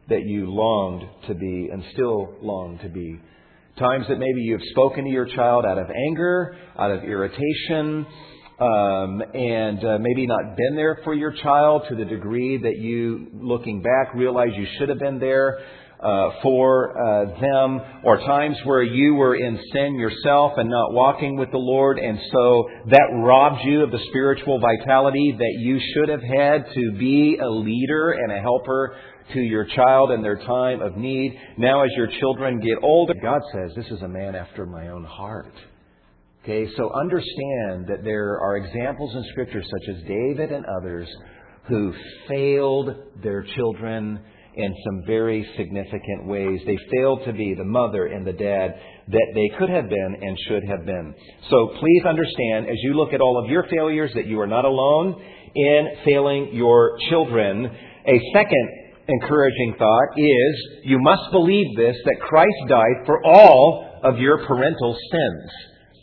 that 0.07 0.23
you 0.25 0.45
longed 0.49 1.03
to 1.27 1.35
be 1.35 1.69
and 1.71 1.83
still 1.93 2.35
long 2.41 2.79
to 2.81 2.89
be. 2.89 3.19
Times 3.77 4.05
that 4.09 4.17
maybe 4.17 4.41
you've 4.41 4.63
spoken 4.71 5.05
to 5.05 5.09
your 5.09 5.25
child 5.25 5.65
out 5.65 5.77
of 5.77 5.87
anger, 5.89 6.57
out 6.77 6.91
of 6.91 7.03
irritation, 7.03 8.05
um, 8.59 9.21
and 9.33 9.83
uh, 9.85 9.97
maybe 9.99 10.27
not 10.27 10.57
been 10.57 10.75
there 10.75 10.99
for 11.03 11.13
your 11.13 11.31
child 11.31 11.83
to 11.89 11.95
the 11.95 12.03
degree 12.03 12.57
that 12.57 12.77
you, 12.77 13.27
looking 13.33 13.81
back, 13.81 14.13
realize 14.13 14.49
you 14.55 14.67
should 14.77 14.89
have 14.89 14.99
been 14.99 15.19
there 15.19 15.59
uh, 16.01 16.29
for 16.41 16.91
uh, 16.97 17.39
them, 17.41 17.81
or 18.03 18.17
times 18.19 18.57
where 18.63 18.83
you 18.83 19.15
were 19.15 19.35
in 19.35 19.59
sin 19.73 19.95
yourself 19.95 20.53
and 20.57 20.69
not 20.69 20.93
walking 20.93 21.35
with 21.35 21.51
the 21.51 21.57
Lord, 21.57 21.99
and 21.99 22.17
so 22.31 22.69
that 22.89 23.07
robbed 23.23 23.59
you 23.65 23.83
of 23.83 23.91
the 23.91 23.99
spiritual 24.09 24.59
vitality 24.59 25.35
that 25.37 25.55
you 25.59 25.79
should 25.93 26.09
have 26.09 26.21
had 26.21 26.65
to 26.73 26.91
be 26.97 27.37
a 27.41 27.49
leader 27.49 28.11
and 28.11 28.31
a 28.31 28.39
helper 28.39 28.95
to 29.33 29.39
your 29.39 29.65
child 29.65 30.11
in 30.11 30.21
their 30.21 30.37
time 30.37 30.81
of 30.81 30.97
need. 30.97 31.37
Now, 31.57 31.83
as 31.83 31.89
your 31.95 32.07
children 32.19 32.59
get 32.59 32.77
older, 32.81 33.13
God 33.21 33.41
says, 33.53 33.71
This 33.75 33.91
is 33.91 34.01
a 34.01 34.07
man 34.07 34.35
after 34.35 34.65
my 34.65 34.89
own 34.89 35.03
heart. 35.03 35.53
Okay, 36.43 36.67
so 36.77 36.89
understand 36.93 37.87
that 37.87 38.03
there 38.03 38.39
are 38.39 38.57
examples 38.57 39.13
in 39.13 39.23
Scripture, 39.31 39.61
such 39.61 39.95
as 39.95 40.01
David 40.07 40.51
and 40.51 40.65
others, 40.65 41.07
who 41.67 41.93
failed 42.27 42.89
their 43.21 43.43
children 43.55 44.19
in 44.55 44.75
some 44.85 45.03
very 45.05 45.47
significant 45.57 46.25
ways. 46.25 46.59
They 46.65 46.77
failed 46.97 47.21
to 47.25 47.33
be 47.33 47.53
the 47.53 47.65
mother 47.65 48.07
and 48.07 48.25
the 48.25 48.33
dad 48.33 48.75
that 49.07 49.27
they 49.35 49.57
could 49.57 49.69
have 49.69 49.89
been 49.89 50.15
and 50.21 50.37
should 50.47 50.63
have 50.69 50.85
been. 50.85 51.13
So 51.49 51.71
please 51.79 52.03
understand, 52.07 52.67
as 52.67 52.77
you 52.83 52.93
look 52.93 53.13
at 53.13 53.21
all 53.21 53.41
of 53.43 53.49
your 53.49 53.65
failures, 53.69 54.11
that 54.15 54.25
you 54.25 54.39
are 54.39 54.47
not 54.47 54.65
alone 54.65 55.21
in 55.55 55.87
failing 56.05 56.49
your 56.53 56.97
children. 57.09 57.65
A 58.07 58.21
second 58.33 58.78
encouraging 59.09 59.75
thought 59.77 60.17
is 60.17 60.83
you 60.83 60.99
must 61.01 61.31
believe 61.31 61.75
this 61.75 61.95
that 62.05 62.21
Christ 62.21 62.57
died 62.67 63.05
for 63.05 63.23
all 63.25 63.99
of 64.03 64.17
your 64.19 64.45
parental 64.45 64.97
sins. 65.11 65.51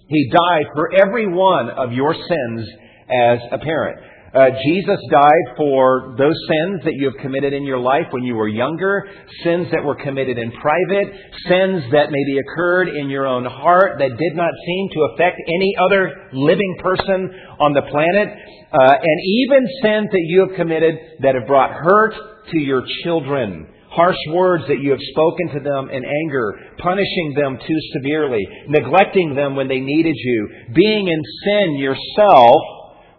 He 0.09 0.31
died 0.31 0.67
for 0.75 0.91
every 0.95 1.27
one 1.27 1.71
of 1.71 1.93
your 1.93 2.15
sins 2.15 2.69
as 3.09 3.39
a 3.53 3.59
parent. 3.59 3.99
Uh, 4.35 4.51
Jesus 4.69 5.01
died 5.11 5.57
for 5.57 6.15
those 6.19 6.37
sins 6.51 6.85
that 6.85 6.93
you 6.93 7.09
have 7.09 7.17
committed 7.23 7.55
in 7.55 7.65
your 7.65 7.79
life 7.79 8.05
when 8.11 8.23
you 8.23 8.35
were 8.35 8.49
younger, 8.49 9.09
sins 9.43 9.67
that 9.73 9.83
were 9.83 9.95
committed 9.95 10.37
in 10.37 10.53
private, 10.61 11.09
sins 11.49 11.81
that 11.91 12.13
maybe 12.13 12.39
occurred 12.39 12.89
in 12.89 13.09
your 13.09 13.27
own 13.27 13.47
heart 13.47 13.97
that 13.99 14.11
did 14.11 14.37
not 14.37 14.51
seem 14.67 14.89
to 14.93 15.01
affect 15.15 15.41
any 15.41 15.73
other 15.87 16.29
living 16.35 16.77
person 16.83 17.33
on 17.61 17.73
the 17.73 17.83
planet, 17.89 18.29
uh, 18.75 18.95
and 19.01 19.19
even 19.25 19.65
sins 19.81 20.09
that 20.13 20.25
you 20.29 20.47
have 20.47 20.57
committed 20.57 20.95
that 21.23 21.35
have 21.35 21.47
brought 21.47 21.71
hurt 21.73 22.13
to 22.53 22.59
your 22.59 22.83
children. 23.05 23.69
Harsh 23.91 24.17
words 24.31 24.65
that 24.69 24.81
you 24.81 24.91
have 24.91 25.01
spoken 25.13 25.49
to 25.55 25.61
them 25.61 25.89
in 25.91 26.05
anger, 26.05 26.55
punishing 26.79 27.35
them 27.35 27.59
too 27.67 27.79
severely, 27.95 28.47
neglecting 28.69 29.35
them 29.35 29.57
when 29.57 29.69
they 29.69 29.81
needed 29.81 30.17
you, 30.17 30.49
being 30.75 31.09
in 31.09 31.23
sin 31.45 31.77
yourself, 31.77 32.63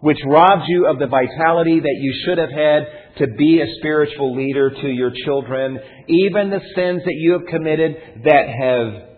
which 0.00 0.18
robs 0.26 0.64
you 0.68 0.86
of 0.86 0.98
the 0.98 1.06
vitality 1.08 1.80
that 1.80 1.98
you 2.00 2.14
should 2.24 2.38
have 2.38 2.50
had 2.50 2.86
to 3.18 3.26
be 3.36 3.60
a 3.60 3.74
spiritual 3.78 4.36
leader 4.36 4.70
to 4.70 4.88
your 4.88 5.10
children, 5.24 5.78
even 6.06 6.50
the 6.50 6.60
sins 6.76 7.02
that 7.04 7.16
you 7.16 7.32
have 7.32 7.46
committed 7.50 7.96
that 8.24 8.46
have 8.48 9.08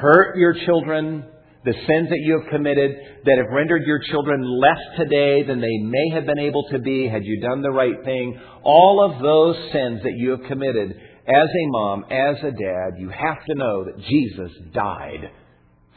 hurt 0.00 0.36
your 0.36 0.54
children, 0.66 1.24
the 1.64 1.72
sins 1.72 2.08
that 2.10 2.20
you 2.20 2.38
have 2.38 2.50
committed 2.50 2.90
that 3.24 3.38
have 3.38 3.50
rendered 3.50 3.82
your 3.86 4.00
children 4.10 4.42
less 4.42 4.78
today 4.98 5.42
than 5.44 5.60
they 5.60 5.78
may 5.78 6.10
have 6.14 6.26
been 6.26 6.38
able 6.38 6.64
to 6.70 6.78
be 6.78 7.08
had 7.08 7.24
you 7.24 7.40
done 7.40 7.62
the 7.62 7.70
right 7.70 8.04
thing, 8.04 8.38
all 8.62 9.02
of 9.02 9.22
those 9.22 9.56
sins 9.72 10.00
that 10.02 10.12
you 10.16 10.30
have 10.30 10.42
committed 10.46 10.90
as 11.26 11.48
a 11.48 11.66
mom, 11.68 12.04
as 12.10 12.36
a 12.42 12.50
dad, 12.50 12.98
you 12.98 13.08
have 13.08 13.42
to 13.46 13.54
know 13.54 13.84
that 13.84 13.98
Jesus 13.98 14.52
died 14.74 15.30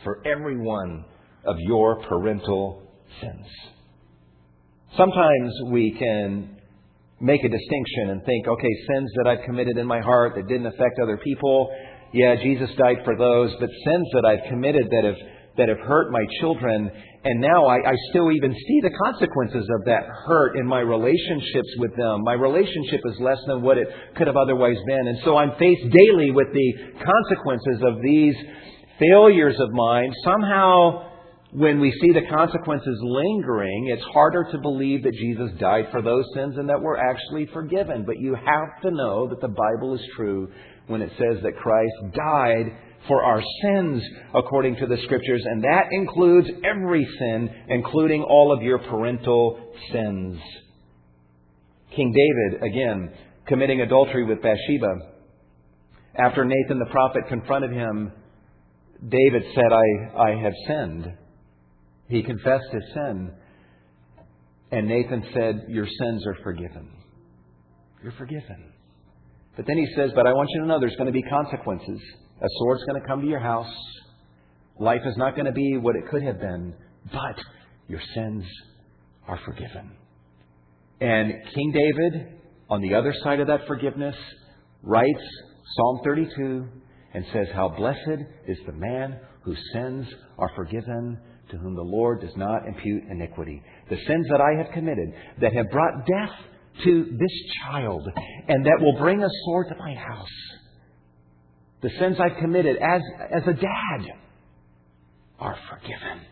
for 0.04 0.26
every 0.26 0.58
one 0.58 1.04
of 1.46 1.58
your 1.60 2.02
parental 2.04 2.84
sins. 3.20 3.46
Sometimes 4.96 5.54
we 5.70 5.92
can 6.00 6.58
make 7.20 7.44
a 7.44 7.50
distinction 7.50 8.12
and 8.12 8.24
think, 8.24 8.48
okay, 8.48 8.74
sins 8.94 9.12
that 9.18 9.28
I've 9.28 9.46
committed 9.46 9.78
in 9.78 9.86
my 9.86 10.00
heart 10.00 10.34
that 10.36 10.48
didn't 10.48 10.68
affect 10.68 11.00
other 11.04 11.18
people, 11.18 11.76
yeah, 12.14 12.36
Jesus 12.42 12.70
died 12.78 12.98
for 13.04 13.18
those, 13.18 13.52
but 13.60 13.70
sins 13.70 14.08
that 14.14 14.24
I've 14.26 14.50
committed 14.50 14.88
that 14.90 15.04
have 15.04 15.37
that 15.58 15.70
have 15.70 15.80
hurt 15.80 16.12
my 16.12 16.24
children, 16.40 16.90
and 17.24 17.42
now 17.42 17.66
I, 17.66 17.92
I 17.92 17.96
still 18.10 18.32
even 18.32 18.54
see 18.54 18.80
the 18.82 18.92
consequences 19.04 19.68
of 19.80 19.86
that 19.86 20.06
hurt 20.26 20.56
in 20.56 20.66
my 20.66 20.80
relationships 20.80 21.70
with 21.78 21.96
them. 21.98 22.24
My 22.24 22.34
relationship 22.34 23.02
is 23.06 23.20
less 23.20 23.40
than 23.48 23.62
what 23.62 23.78
it 23.78 23.88
could 24.16 24.28
have 24.28 24.38
otherwise 24.38 24.78
been, 24.86 25.08
and 25.08 25.18
so 25.26 25.36
I'm 25.36 25.52
faced 25.58 25.90
daily 25.92 26.32
with 26.32 26.48
the 26.54 26.74
consequences 27.04 27.84
of 27.84 28.02
these 28.02 28.36
failures 29.00 29.56
of 29.60 29.72
mine. 29.72 30.14
Somehow, 30.24 31.10
when 31.52 31.80
we 31.80 31.92
see 32.02 32.12
the 32.14 32.28
consequences 32.30 33.00
lingering, 33.02 33.90
it's 33.90 34.04
harder 34.14 34.48
to 34.52 34.58
believe 34.60 35.04
that 35.04 35.14
Jesus 35.14 35.50
died 35.60 35.88
for 35.92 36.02
those 36.02 36.26
sins 36.36 36.56
and 36.58 36.70
that 36.70 36.82
we're 36.82 36.98
actually 36.98 37.48
forgiven. 37.54 38.04
But 38.06 38.20
you 38.20 38.36
have 38.36 38.82
to 38.84 38.92
know 38.92 39.28
that 39.30 39.42
the 39.42 39.48
Bible 39.48 39.96
is 39.96 40.02
true 40.16 40.50
when 40.88 41.02
it 41.02 41.12
says 41.18 41.42
that 41.44 41.58
Christ 41.58 42.16
died 42.16 42.78
for 43.08 43.24
our 43.24 43.42
sins 43.62 44.04
according 44.34 44.76
to 44.78 44.88
the 44.88 44.98
Scriptures, 45.04 45.44
and 45.46 45.64
that 45.64 45.86
includes 45.92 46.48
every 46.64 47.08
sin, 47.20 47.50
including 47.70 48.24
all 48.24 48.52
of 48.52 48.62
your 48.62 48.80
parental 48.80 49.74
sins. 49.92 50.40
King 51.96 52.14
David, 52.14 52.64
again, 52.64 53.12
committing 53.48 53.82
adultery 53.82 54.26
with 54.26 54.42
Bathsheba. 54.42 55.14
After 56.18 56.44
Nathan 56.44 56.80
the 56.80 56.92
prophet 56.92 57.24
confronted 57.30 57.72
him, 57.72 58.12
David 59.08 59.44
said, 59.54 59.72
I, 59.72 60.20
I 60.20 60.42
have 60.42 60.54
sinned. 60.68 61.14
He 62.10 62.24
confessed 62.24 62.66
his 62.72 62.84
sin. 62.94 63.32
And 64.72 64.88
Nathan 64.88 65.24
said, 65.34 65.66
Your 65.70 65.86
sins 65.86 66.26
are 66.26 66.38
forgiven. 66.44 66.90
You're 68.04 68.14
forgiven. 68.14 68.74
But 69.56 69.66
then 69.66 69.78
he 69.78 69.88
says, 69.96 70.12
But 70.16 70.28
I 70.28 70.34
want 70.34 70.50
you 70.54 70.62
to 70.62 70.68
know 70.68 70.80
there's 70.80 70.96
going 70.96 71.08
to 71.08 71.14
be 71.14 71.24
consequences. 71.24 72.00
A 72.40 72.48
sword's 72.60 72.84
going 72.84 73.02
to 73.02 73.08
come 73.08 73.22
to 73.22 73.28
your 73.28 73.40
house. 73.40 73.74
Life 74.80 75.02
is 75.06 75.18
not 75.18 75.36
going 75.36 75.46
to 75.46 75.52
be 75.52 75.78
what 75.78 75.96
it 75.96 76.08
could 76.12 76.22
have 76.22 76.40
been, 76.40 76.76
but 77.12 77.44
your 77.88 78.02
sins 78.14 78.44
are 79.28 79.40
forgiven. 79.44 79.92
And 81.02 81.34
King 81.56 81.72
David, 81.72 82.28
on 82.70 82.82
the 82.82 82.94
other 82.94 83.14
side 83.24 83.40
of 83.40 83.48
that 83.48 83.66
forgiveness, 83.66 84.16
writes 84.84 85.24
Psalm 85.76 86.02
32 86.04 86.68
and 87.16 87.26
says, 87.34 87.48
How 87.56 87.70
blessed 87.70 88.22
is 88.48 88.58
the 88.68 88.74
man 88.74 89.20
whose 89.42 89.60
sins 89.74 90.06
are 90.38 90.52
forgiven, 90.56 91.18
to 91.50 91.58
whom 91.58 91.74
the 91.74 91.82
Lord 91.82 92.22
does 92.22 92.36
not 92.36 92.68
impute 92.68 93.04
iniquity. 93.10 93.64
The 93.90 93.98
sins 94.08 94.28
that 94.30 94.42
I 94.42 94.62
have 94.62 94.74
committed 94.74 95.10
that 95.42 95.54
have 95.54 95.72
brought 95.72 96.06
death 96.06 96.36
to 96.84 97.04
this 97.18 97.32
child 97.64 98.08
and 98.48 98.64
that 98.64 98.78
will 98.80 98.98
bring 99.00 99.24
a 99.24 99.30
sword 99.46 99.70
to 99.70 99.76
my 99.76 99.96
house 99.96 100.28
the 101.82 101.90
sins 102.00 102.18
I've 102.20 102.38
committed 102.40 102.78
as, 102.78 103.02
as 103.36 103.44
a 103.48 103.54
dad 103.54 104.08
are 105.40 105.58
forgiven. 105.70 106.26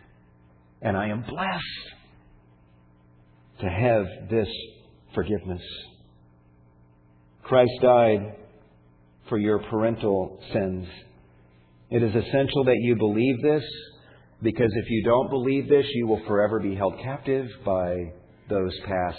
And 0.82 0.96
I 0.96 1.08
am 1.08 1.22
blessed 1.22 1.64
to 3.60 3.68
have 3.68 4.28
this 4.28 4.48
forgiveness. 5.14 5.62
Christ 7.44 7.72
died 7.80 8.36
for 9.28 9.38
your 9.38 9.60
parental 9.70 10.40
sins. 10.52 10.86
It 11.90 12.02
is 12.02 12.10
essential 12.10 12.64
that 12.64 12.76
you 12.80 12.96
believe 12.96 13.40
this 13.42 13.64
because 14.42 14.70
if 14.74 14.90
you 14.90 15.04
don't 15.04 15.30
believe 15.30 15.68
this, 15.68 15.86
you 15.94 16.06
will 16.06 16.20
forever 16.26 16.60
be 16.60 16.74
held 16.74 16.94
captive 17.02 17.46
by 17.64 18.12
those 18.50 18.72
past 18.84 19.18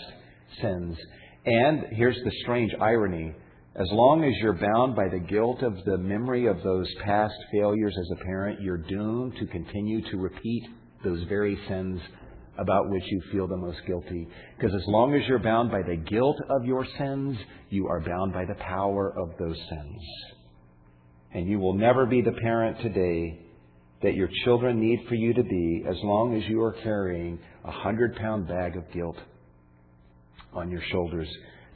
sins. 0.62 0.98
And 1.46 1.86
here's 1.92 2.18
the 2.24 2.32
strange 2.44 2.72
irony 2.80 3.34
as 3.80 3.88
long 3.92 4.24
as 4.24 4.34
you're 4.42 4.54
bound 4.54 4.96
by 4.96 5.08
the 5.08 5.20
guilt 5.20 5.62
of 5.62 5.76
the 5.86 6.00
memory 6.00 6.48
of 6.48 6.64
those 6.64 6.88
past 7.06 7.36
failures 7.52 7.96
as 8.00 8.10
a 8.12 8.24
parent, 8.26 8.60
you're 8.60 8.78
doomed 8.78 9.34
to 9.40 9.46
continue 9.46 10.02
to 10.10 10.18
repeat 10.18 10.64
those 11.04 11.22
very 11.30 11.56
sins 11.68 12.02
about 12.58 12.90
which 12.90 13.04
you 13.06 13.22
feel 13.32 13.48
the 13.48 13.56
most 13.56 13.78
guilty. 13.86 14.28
Because 14.58 14.74
as 14.74 14.82
long 14.88 15.14
as 15.14 15.22
you're 15.28 15.38
bound 15.38 15.70
by 15.70 15.84
the 15.84 15.96
guilt 15.96 16.38
of 16.50 16.66
your 16.66 16.88
sins, 16.98 17.38
you 17.70 17.88
are 17.88 18.02
bound 18.02 18.34
by 18.34 18.46
the 18.46 18.56
power 18.56 19.14
of 19.16 19.38
those 19.38 19.58
sins. 19.70 20.02
And 21.36 21.48
you 21.48 21.60
will 21.60 21.76
never 21.76 22.08
be 22.08 22.24
the 22.24 22.32
parent 22.32 22.82
today 22.82 23.42
that 24.02 24.16
your 24.16 24.30
children 24.44 24.80
need 24.80 25.06
for 25.08 25.14
you 25.14 25.36
to 25.36 25.44
be 25.44 25.86
as 25.88 25.98
long 26.02 26.36
as 26.36 26.50
you 26.50 26.64
are 26.64 26.74
carrying 26.82 27.38
a 27.64 27.72
hundred 27.72 28.16
pound 28.16 28.48
bag 28.48 28.76
of 28.76 28.92
guilt 28.92 29.18
on 30.52 30.72
your 30.72 30.82
shoulders. 30.92 31.28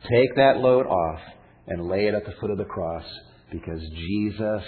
Take 0.10 0.36
that 0.38 0.58
load 0.58 0.88
off 0.88 1.20
and 1.68 1.88
lay 1.88 2.08
it 2.08 2.14
at 2.14 2.26
the 2.26 2.34
foot 2.40 2.52
of 2.52 2.58
the 2.58 2.66
cross 2.66 3.06
because 3.52 3.82
Jesus 3.82 4.64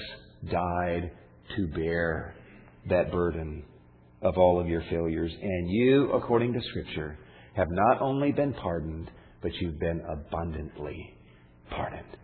died 0.51 1.11
to 1.55 1.67
bear 1.67 2.35
that 2.89 3.11
burden 3.11 3.63
of 4.21 4.37
all 4.37 4.59
of 4.59 4.67
your 4.67 4.83
failures. 4.89 5.31
And 5.41 5.69
you, 5.69 6.11
according 6.11 6.53
to 6.53 6.61
Scripture, 6.69 7.17
have 7.55 7.67
not 7.69 8.01
only 8.01 8.31
been 8.31 8.53
pardoned, 8.53 9.09
but 9.41 9.51
you've 9.59 9.79
been 9.79 10.01
abundantly 10.09 11.13
pardoned. 11.69 12.17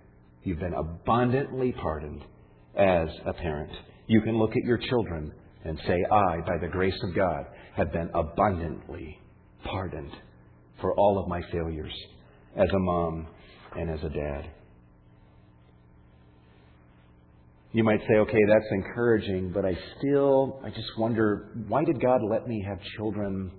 You've 0.43 0.59
been 0.59 0.73
abundantly 0.73 1.73
pardoned 1.73 2.23
as 2.77 3.09
a 3.25 3.33
parent. 3.33 3.71
You 4.07 4.21
can 4.21 4.37
look 4.37 4.51
at 4.51 4.63
your 4.63 4.77
children 4.77 5.31
and 5.65 5.77
say, 5.85 5.97
I, 6.11 6.37
by 6.47 6.57
the 6.61 6.71
grace 6.71 6.97
of 7.03 7.15
God, 7.15 7.45
have 7.75 7.91
been 7.91 8.09
abundantly 8.13 9.19
pardoned 9.65 10.11
for 10.81 10.93
all 10.95 11.19
of 11.21 11.27
my 11.27 11.41
failures 11.51 11.93
as 12.55 12.69
a 12.69 12.79
mom 12.79 13.27
and 13.75 13.89
as 13.91 13.99
a 14.03 14.09
dad. 14.09 14.49
You 17.71 17.83
might 17.83 17.99
say, 18.07 18.15
okay, 18.15 18.41
that's 18.47 18.65
encouraging, 18.71 19.51
but 19.53 19.63
I 19.63 19.77
still, 19.97 20.59
I 20.65 20.69
just 20.69 20.89
wonder, 20.97 21.49
why 21.67 21.83
did 21.83 22.01
God 22.01 22.21
let 22.27 22.47
me 22.47 22.65
have 22.67 22.79
children 22.97 23.51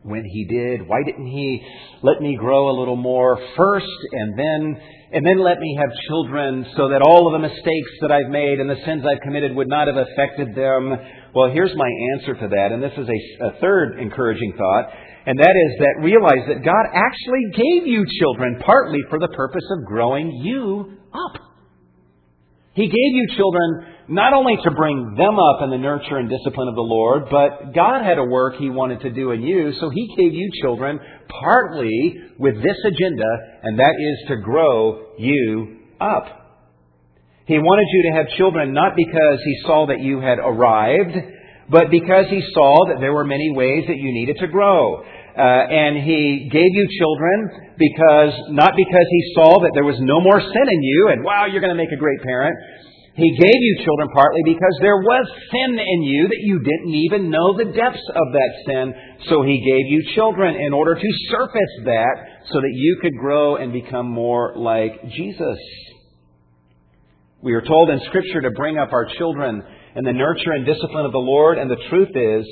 when 0.00 0.24
He 0.24 0.46
did? 0.46 0.88
Why 0.88 1.02
didn't 1.04 1.26
He 1.26 1.62
let 2.02 2.22
me 2.22 2.38
grow 2.40 2.70
a 2.70 2.74
little 2.78 2.96
more 2.96 3.38
first 3.54 3.98
and 4.12 4.38
then, 4.38 4.80
and 5.12 5.26
then 5.26 5.44
let 5.44 5.58
me 5.58 5.78
have 5.78 5.90
children 6.08 6.64
so 6.74 6.88
that 6.88 7.02
all 7.02 7.26
of 7.26 7.38
the 7.38 7.46
mistakes 7.46 7.92
that 8.00 8.10
I've 8.10 8.30
made 8.30 8.60
and 8.60 8.70
the 8.70 8.80
sins 8.86 9.04
I've 9.04 9.20
committed 9.20 9.54
would 9.56 9.68
not 9.68 9.88
have 9.88 9.96
affected 9.98 10.54
them? 10.54 10.96
Well, 11.34 11.50
here's 11.52 11.76
my 11.76 11.90
answer 12.16 12.32
to 12.32 12.48
that, 12.48 12.72
and 12.72 12.82
this 12.82 12.96
is 12.96 13.06
a, 13.06 13.44
a 13.44 13.60
third 13.60 14.00
encouraging 14.00 14.54
thought, 14.56 14.88
and 15.26 15.38
that 15.38 15.52
is 15.52 15.78
that 15.80 16.00
realize 16.00 16.48
that 16.48 16.64
God 16.64 16.84
actually 16.96 17.44
gave 17.52 17.86
you 17.86 18.06
children 18.20 18.58
partly 18.64 19.00
for 19.10 19.18
the 19.18 19.28
purpose 19.36 19.64
of 19.76 19.84
growing 19.84 20.32
you 20.42 20.96
up. 21.12 21.51
He 22.74 22.86
gave 22.86 23.12
you 23.12 23.26
children 23.36 23.86
not 24.08 24.32
only 24.32 24.56
to 24.64 24.70
bring 24.70 25.14
them 25.16 25.38
up 25.38 25.62
in 25.62 25.70
the 25.70 25.78
nurture 25.78 26.16
and 26.16 26.28
discipline 26.28 26.68
of 26.68 26.74
the 26.74 26.80
Lord, 26.80 27.24
but 27.30 27.74
God 27.74 28.02
had 28.02 28.18
a 28.18 28.24
work 28.24 28.54
He 28.58 28.70
wanted 28.70 29.00
to 29.00 29.10
do 29.10 29.30
in 29.32 29.42
you, 29.42 29.72
so 29.78 29.90
He 29.90 30.14
gave 30.16 30.32
you 30.32 30.50
children 30.62 30.98
partly 31.28 32.14
with 32.38 32.56
this 32.56 32.76
agenda, 32.86 33.30
and 33.62 33.78
that 33.78 33.94
is 33.98 34.28
to 34.28 34.36
grow 34.36 35.14
you 35.18 35.80
up. 36.00 36.24
He 37.46 37.58
wanted 37.58 37.86
you 37.92 38.10
to 38.10 38.16
have 38.16 38.38
children 38.38 38.72
not 38.72 38.96
because 38.96 39.38
He 39.44 39.62
saw 39.66 39.86
that 39.88 40.00
you 40.00 40.20
had 40.20 40.38
arrived, 40.38 41.16
but 41.70 41.90
because 41.90 42.26
He 42.30 42.42
saw 42.54 42.88
that 42.88 43.00
there 43.00 43.12
were 43.12 43.24
many 43.24 43.52
ways 43.54 43.84
that 43.88 43.96
you 43.96 44.12
needed 44.12 44.38
to 44.40 44.46
grow. 44.46 45.04
Uh, 45.32 45.40
and 45.40 45.96
he 46.04 46.48
gave 46.52 46.68
you 46.68 46.84
children 47.00 47.72
because, 47.80 48.36
not 48.52 48.76
because 48.76 49.08
he 49.08 49.22
saw 49.34 49.60
that 49.64 49.72
there 49.72 49.84
was 49.84 49.96
no 50.00 50.20
more 50.20 50.40
sin 50.40 50.66
in 50.68 50.82
you 50.82 51.08
and 51.12 51.24
wow, 51.24 51.46
you're 51.46 51.64
going 51.64 51.72
to 51.72 51.78
make 51.78 51.92
a 51.92 51.96
great 51.96 52.20
parent. 52.20 52.52
He 53.14 53.28
gave 53.36 53.60
you 53.60 53.84
children 53.84 54.08
partly 54.12 54.40
because 54.44 54.76
there 54.80 54.96
was 54.96 55.24
sin 55.52 55.78
in 55.78 56.02
you 56.02 56.28
that 56.28 56.40
you 56.40 56.58
didn't 56.60 56.94
even 56.94 57.30
know 57.30 57.56
the 57.56 57.72
depths 57.72 58.08
of 58.08 58.26
that 58.32 58.52
sin. 58.64 58.94
So 59.28 59.42
he 59.42 59.60
gave 59.60 59.84
you 59.88 60.14
children 60.14 60.56
in 60.56 60.72
order 60.72 60.94
to 60.94 61.10
surface 61.28 61.74
that 61.84 62.14
so 62.52 62.60
that 62.60 62.72
you 62.72 62.98
could 63.02 63.12
grow 63.16 63.56
and 63.56 63.72
become 63.72 64.08
more 64.08 64.54
like 64.56 65.00
Jesus. 65.12 65.58
We 67.42 67.52
are 67.52 67.60
told 67.60 67.90
in 67.90 68.00
Scripture 68.06 68.40
to 68.40 68.50
bring 68.52 68.78
up 68.78 68.92
our 68.92 69.06
children 69.18 69.62
in 69.96 70.04
the 70.04 70.12
nurture 70.12 70.52
and 70.52 70.64
discipline 70.64 71.04
of 71.04 71.12
the 71.12 71.18
Lord, 71.18 71.58
and 71.58 71.70
the 71.70 71.82
truth 71.90 72.14
is, 72.14 72.46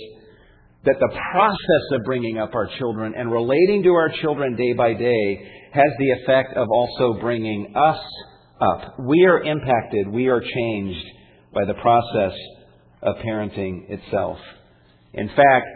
that 0.85 0.97
the 0.99 1.19
process 1.33 1.85
of 1.93 2.05
bringing 2.05 2.39
up 2.39 2.55
our 2.55 2.69
children 2.79 3.15
and 3.17 3.31
relating 3.31 3.83
to 3.83 3.91
our 3.91 4.11
children 4.23 4.57
day 4.57 4.73
by 4.73 4.95
day 4.95 5.51
has 5.73 5.93
the 5.99 6.11
effect 6.23 6.57
of 6.57 6.69
also 6.71 7.21
bringing 7.21 7.75
us 7.77 8.01
up. 8.61 8.99
We 8.99 9.25
are 9.25 9.43
impacted, 9.43 10.09
we 10.09 10.29
are 10.29 10.41
changed 10.41 11.07
by 11.53 11.65
the 11.67 11.75
process 11.75 12.33
of 13.03 13.17
parenting 13.17 13.91
itself. 13.91 14.39
In 15.13 15.29
fact, 15.29 15.67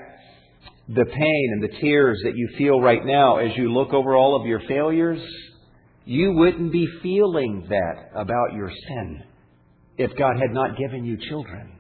the 0.88 1.04
pain 1.04 1.50
and 1.52 1.62
the 1.62 1.80
tears 1.80 2.20
that 2.24 2.36
you 2.36 2.48
feel 2.58 2.80
right 2.80 3.04
now 3.04 3.38
as 3.38 3.56
you 3.56 3.72
look 3.72 3.92
over 3.92 4.16
all 4.16 4.40
of 4.40 4.46
your 4.46 4.60
failures, 4.68 5.20
you 6.04 6.32
wouldn't 6.32 6.72
be 6.72 6.86
feeling 7.02 7.66
that 7.68 8.10
about 8.14 8.52
your 8.54 8.70
sin 8.70 9.22
if 9.96 10.10
God 10.16 10.34
had 10.38 10.52
not 10.52 10.76
given 10.76 11.04
you 11.04 11.16
children 11.28 11.78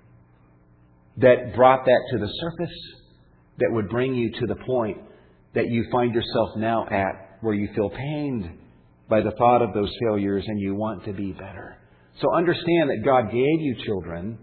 that 1.18 1.54
brought 1.54 1.84
that 1.84 2.00
to 2.12 2.18
the 2.18 2.28
surface 2.28 2.76
that 3.58 3.70
would 3.70 3.88
bring 3.88 4.14
you 4.14 4.30
to 4.40 4.46
the 4.46 4.56
point 4.66 4.98
that 5.54 5.68
you 5.68 5.86
find 5.90 6.14
yourself 6.14 6.50
now 6.56 6.86
at 6.90 7.38
where 7.40 7.54
you 7.54 7.68
feel 7.74 7.90
pained 7.90 8.58
by 9.08 9.20
the 9.20 9.32
thought 9.32 9.62
of 9.62 9.74
those 9.74 9.92
failures 10.00 10.44
and 10.46 10.60
you 10.60 10.74
want 10.74 11.04
to 11.04 11.12
be 11.12 11.32
better. 11.32 11.76
So 12.20 12.34
understand 12.34 12.90
that 12.90 13.02
God 13.04 13.30
gave 13.30 13.60
you 13.60 13.76
children 13.84 14.38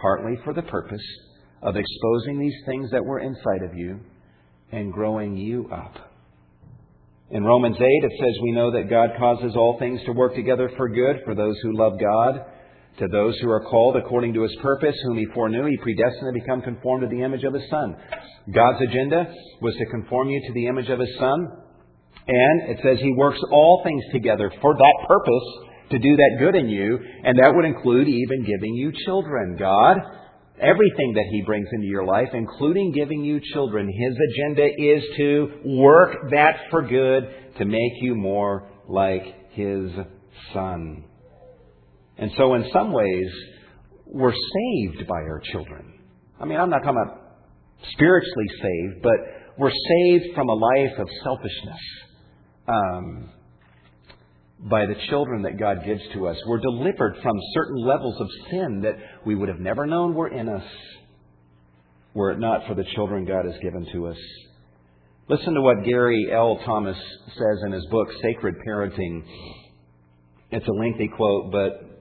partly 0.00 0.38
for 0.44 0.54
the 0.54 0.62
purpose 0.62 1.02
of 1.62 1.76
exposing 1.76 2.38
these 2.38 2.54
things 2.66 2.90
that 2.90 3.04
were 3.04 3.20
inside 3.20 3.62
of 3.68 3.74
you 3.74 4.00
and 4.72 4.92
growing 4.92 5.36
you 5.36 5.68
up. 5.72 5.94
In 7.30 7.42
Romans 7.42 7.76
8, 7.76 7.82
it 7.82 8.12
says, 8.20 8.42
We 8.42 8.52
know 8.52 8.70
that 8.72 8.90
God 8.90 9.10
causes 9.18 9.54
all 9.56 9.78
things 9.78 10.00
to 10.04 10.12
work 10.12 10.34
together 10.34 10.70
for 10.76 10.88
good 10.88 11.22
for 11.24 11.34
those 11.34 11.56
who 11.62 11.76
love 11.76 11.94
God 11.98 12.44
to 12.98 13.08
those 13.08 13.38
who 13.40 13.50
are 13.50 13.64
called 13.64 13.96
according 13.96 14.34
to 14.34 14.42
his 14.42 14.54
purpose, 14.62 14.94
whom 15.04 15.18
he 15.18 15.26
foreknew, 15.34 15.66
he 15.66 15.76
predestined 15.78 16.32
to 16.32 16.40
become 16.40 16.62
conformed 16.62 17.02
to 17.02 17.14
the 17.14 17.22
image 17.22 17.42
of 17.42 17.54
his 17.54 17.68
Son. 17.68 17.96
God's 18.52 18.82
agenda 18.88 19.26
was 19.60 19.74
to 19.78 19.86
conform 19.86 20.28
you 20.28 20.40
to 20.46 20.52
the 20.52 20.66
image 20.66 20.88
of 20.88 21.00
his 21.00 21.08
Son. 21.18 21.48
And 22.26 22.70
it 22.70 22.78
says 22.82 22.98
he 23.00 23.12
works 23.16 23.40
all 23.50 23.82
things 23.84 24.02
together 24.12 24.50
for 24.62 24.74
that 24.74 25.06
purpose 25.08 25.70
to 25.90 25.98
do 25.98 26.16
that 26.16 26.36
good 26.38 26.54
in 26.54 26.68
you. 26.68 26.98
And 27.24 27.38
that 27.38 27.52
would 27.54 27.64
include 27.64 28.08
even 28.08 28.46
giving 28.46 28.74
you 28.74 28.92
children. 29.04 29.56
God, 29.58 29.96
everything 30.60 31.14
that 31.14 31.26
he 31.30 31.42
brings 31.42 31.68
into 31.72 31.86
your 31.86 32.06
life, 32.06 32.28
including 32.32 32.92
giving 32.92 33.24
you 33.24 33.40
children, 33.52 33.88
his 33.88 34.16
agenda 34.30 34.66
is 34.78 35.02
to 35.16 35.48
work 35.64 36.30
that 36.30 36.56
for 36.70 36.86
good 36.86 37.24
to 37.58 37.64
make 37.64 37.92
you 38.00 38.14
more 38.14 38.70
like 38.88 39.22
his 39.50 39.90
Son. 40.52 41.04
And 42.18 42.30
so, 42.36 42.54
in 42.54 42.64
some 42.72 42.92
ways, 42.92 43.30
we're 44.06 44.32
saved 44.32 45.06
by 45.08 45.16
our 45.16 45.40
children. 45.52 45.98
I 46.40 46.44
mean, 46.44 46.58
I'm 46.58 46.70
not 46.70 46.78
talking 46.78 47.02
about 47.02 47.22
spiritually 47.92 48.48
saved, 48.62 49.02
but 49.02 49.12
we're 49.58 49.70
saved 49.70 50.34
from 50.34 50.48
a 50.48 50.54
life 50.54 50.98
of 50.98 51.08
selfishness 51.22 51.80
um, 52.68 53.30
by 54.60 54.86
the 54.86 54.94
children 55.08 55.42
that 55.42 55.58
God 55.58 55.84
gives 55.84 56.02
to 56.14 56.28
us. 56.28 56.36
We're 56.46 56.60
delivered 56.60 57.16
from 57.22 57.36
certain 57.54 57.84
levels 57.84 58.20
of 58.20 58.28
sin 58.50 58.80
that 58.82 58.94
we 59.26 59.34
would 59.34 59.48
have 59.48 59.60
never 59.60 59.86
known 59.86 60.14
were 60.14 60.28
in 60.28 60.48
us 60.48 60.64
were 62.14 62.30
it 62.30 62.38
not 62.38 62.66
for 62.66 62.74
the 62.74 62.84
children 62.94 63.24
God 63.24 63.44
has 63.44 63.60
given 63.60 63.86
to 63.92 64.06
us. 64.06 64.16
Listen 65.28 65.54
to 65.54 65.60
what 65.60 65.84
Gary 65.84 66.28
L. 66.32 66.60
Thomas 66.64 66.96
says 67.28 67.62
in 67.66 67.72
his 67.72 67.84
book, 67.90 68.08
Sacred 68.22 68.54
Parenting. 68.66 69.24
It's 70.50 70.66
a 70.66 70.72
lengthy 70.72 71.08
quote, 71.08 71.50
but 71.50 71.93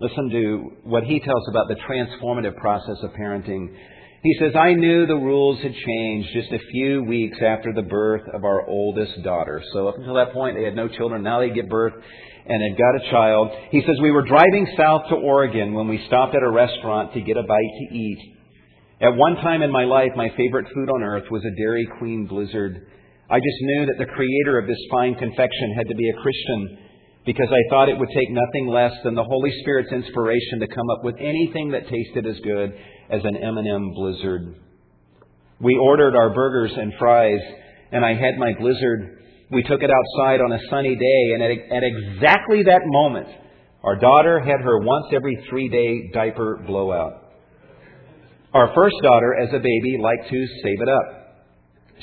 Listen 0.00 0.30
to 0.30 0.72
what 0.84 1.02
he 1.02 1.18
tells 1.18 1.48
about 1.50 1.66
the 1.66 1.74
transformative 1.74 2.56
process 2.56 2.96
of 3.02 3.10
parenting. 3.10 3.74
He 4.22 4.36
says, 4.38 4.52
I 4.54 4.74
knew 4.74 5.06
the 5.06 5.16
rules 5.16 5.60
had 5.60 5.74
changed 5.74 6.28
just 6.32 6.52
a 6.52 6.58
few 6.70 7.02
weeks 7.02 7.38
after 7.42 7.72
the 7.72 7.82
birth 7.82 8.22
of 8.32 8.44
our 8.44 8.64
oldest 8.68 9.22
daughter. 9.24 9.60
So 9.72 9.88
up 9.88 9.96
until 9.98 10.14
that 10.14 10.32
point, 10.32 10.56
they 10.56 10.64
had 10.64 10.76
no 10.76 10.86
children. 10.86 11.24
Now 11.24 11.40
they 11.40 11.50
get 11.50 11.68
birth 11.68 11.94
and 11.94 12.62
had 12.62 12.78
got 12.78 12.94
a 12.94 13.10
child. 13.10 13.50
He 13.70 13.80
says, 13.80 13.96
We 14.00 14.12
were 14.12 14.26
driving 14.26 14.72
south 14.76 15.02
to 15.10 15.16
Oregon 15.16 15.74
when 15.74 15.88
we 15.88 16.04
stopped 16.06 16.34
at 16.34 16.42
a 16.42 16.50
restaurant 16.50 17.12
to 17.14 17.20
get 17.20 17.36
a 17.36 17.42
bite 17.42 17.74
to 17.90 17.96
eat. 17.96 18.36
At 19.00 19.16
one 19.16 19.34
time 19.36 19.62
in 19.62 19.70
my 19.70 19.84
life, 19.84 20.10
my 20.16 20.28
favorite 20.36 20.66
food 20.74 20.90
on 20.90 21.02
earth 21.02 21.24
was 21.30 21.42
a 21.44 21.56
Dairy 21.56 21.88
Queen 21.98 22.26
Blizzard. 22.26 22.86
I 23.30 23.38
just 23.38 23.60
knew 23.62 23.86
that 23.86 23.98
the 23.98 24.12
creator 24.12 24.58
of 24.58 24.66
this 24.66 24.78
fine 24.90 25.14
confection 25.14 25.74
had 25.76 25.88
to 25.88 25.94
be 25.94 26.08
a 26.08 26.22
Christian 26.22 26.87
because 27.28 27.52
I 27.52 27.68
thought 27.68 27.90
it 27.90 27.98
would 27.98 28.08
take 28.08 28.30
nothing 28.30 28.68
less 28.68 28.92
than 29.04 29.14
the 29.14 29.22
Holy 29.22 29.52
Spirit's 29.60 29.92
inspiration 29.92 30.60
to 30.60 30.66
come 30.66 30.88
up 30.88 31.04
with 31.04 31.16
anything 31.20 31.72
that 31.72 31.86
tasted 31.86 32.24
as 32.24 32.40
good 32.40 32.72
as 33.10 33.20
an 33.22 33.36
M&M 33.36 33.92
Blizzard. 33.92 34.54
We 35.60 35.76
ordered 35.76 36.16
our 36.16 36.32
burgers 36.32 36.72
and 36.74 36.90
fries, 36.98 37.40
and 37.92 38.02
I 38.02 38.14
had 38.14 38.38
my 38.38 38.54
Blizzard. 38.58 39.18
We 39.50 39.62
took 39.62 39.82
it 39.82 39.90
outside 39.90 40.40
on 40.40 40.52
a 40.52 40.58
sunny 40.70 40.96
day, 40.96 41.34
and 41.34 41.42
at, 41.42 41.50
at 41.76 41.82
exactly 41.84 42.62
that 42.62 42.80
moment, 42.86 43.28
our 43.84 43.96
daughter 43.96 44.40
had 44.40 44.64
her 44.64 44.78
once 44.80 45.12
every 45.12 45.36
three 45.50 45.68
day 45.68 46.10
diaper 46.14 46.64
blowout. 46.66 47.24
Our 48.54 48.72
first 48.74 48.96
daughter, 49.02 49.34
as 49.34 49.50
a 49.50 49.58
baby, 49.58 49.98
liked 50.00 50.30
to 50.30 50.46
save 50.62 50.80
it 50.80 50.88
up. 50.88 51.36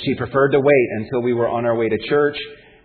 She 0.05 0.13
preferred 0.13 0.51
to 0.51 0.59
wait 0.59 0.87
until 0.99 1.23
we 1.23 1.33
were 1.33 1.49
on 1.49 1.65
our 1.65 1.75
way 1.75 1.89
to 1.89 1.97
church, 2.07 2.37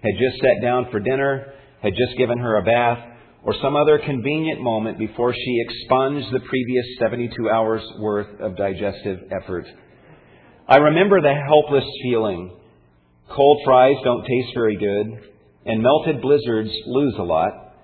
had 0.03 0.15
just 0.19 0.41
sat 0.41 0.63
down 0.63 0.87
for 0.91 1.01
dinner, 1.01 1.53
had 1.83 1.95
just 1.95 2.17
given 2.19 2.39
her 2.39 2.57
a 2.57 2.63
bath, 2.63 2.99
or 3.43 3.55
some 3.63 3.75
other 3.75 3.99
convenient 3.99 4.61
moment 4.61 4.99
before 4.99 5.33
she 5.33 5.65
expunged 5.65 6.27
the 6.33 6.41
previous 6.41 6.85
72 6.99 7.49
hours 7.49 7.83
worth 7.99 8.41
of 8.41 8.57
digestive 8.57 9.19
effort. 9.33 9.65
I 10.69 10.77
remember 10.77 11.21
the 11.21 11.35
helpless 11.35 11.89
feeling. 12.03 12.57
Cold 13.35 13.63
fries 13.65 13.97
don't 14.05 14.27
taste 14.27 14.55
very 14.55 14.77
good, 14.77 15.31
and 15.65 15.83
melted 15.83 16.21
blizzards 16.21 16.71
lose 16.87 17.15
a 17.19 17.23
lot. 17.23 17.75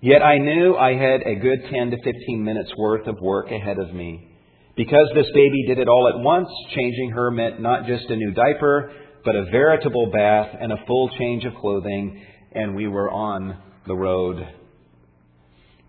Yet 0.00 0.22
I 0.22 0.38
knew 0.38 0.74
I 0.74 0.94
had 0.94 1.22
a 1.22 1.36
good 1.36 1.60
10 1.70 1.90
to 1.90 1.96
15 2.02 2.42
minutes 2.42 2.72
worth 2.76 3.06
of 3.06 3.20
work 3.20 3.50
ahead 3.50 3.78
of 3.78 3.94
me. 3.94 4.28
Because 4.74 5.10
this 5.14 5.30
baby 5.34 5.66
did 5.68 5.78
it 5.78 5.88
all 5.88 6.08
at 6.08 6.18
once, 6.18 6.48
changing 6.74 7.10
her 7.10 7.30
meant 7.30 7.60
not 7.60 7.86
just 7.86 8.08
a 8.08 8.16
new 8.16 8.32
diaper, 8.32 8.90
but 9.24 9.36
a 9.36 9.44
veritable 9.52 10.10
bath 10.10 10.56
and 10.58 10.72
a 10.72 10.84
full 10.86 11.10
change 11.18 11.44
of 11.44 11.54
clothing 11.60 12.20
and 12.54 12.74
we 12.74 12.88
were 12.88 13.10
on 13.10 13.58
the 13.86 13.94
road. 13.94 14.36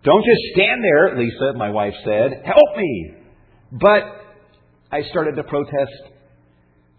Don't 0.04 0.26
just 0.26 0.42
stand 0.54 0.84
there, 0.84 1.18
Lisa, 1.18 1.54
my 1.58 1.70
wife 1.70 1.94
said. 2.04 2.44
Help 2.46 2.78
me! 2.78 3.14
But 3.72 4.04
I 4.92 5.02
started 5.10 5.36
to 5.38 5.44
protest. 5.44 6.14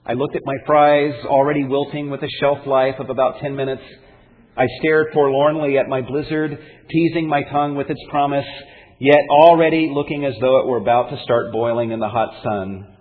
I 0.07 0.15
looked 0.15 0.37
at 0.37 0.43
my 0.45 0.57
fries, 0.67 1.15
already 1.27 1.65
wilting 1.65 2.11
with 2.11 2.23
a 2.23 2.29
shelf 2.41 2.67
life 2.67 2.97
of 2.99 3.11
about 3.11 3.41
10 3.41 3.55
minutes. 3.55 3.83
I 4.57 4.67
stared 4.81 5.09
forlornly 5.13 5.79
at 5.79 5.89
my 5.89 6.01
blizzard, 6.01 6.59
teasing 6.91 7.29
my 7.29 7.43
tongue 7.43 7.75
with 7.75 7.91
its 7.91 8.01
promise, 8.11 8.47
yet 9.01 9.21
already 9.31 9.91
looking 9.93 10.25
as 10.25 10.35
though 10.41 10.61
it 10.61 10.67
were 10.67 10.79
about 10.79 11.11
to 11.11 11.23
start 11.25 11.53
boiling 11.53 11.91
in 11.91 12.01
the 12.01 12.09
hot 12.09 12.43
sun. 12.43 12.97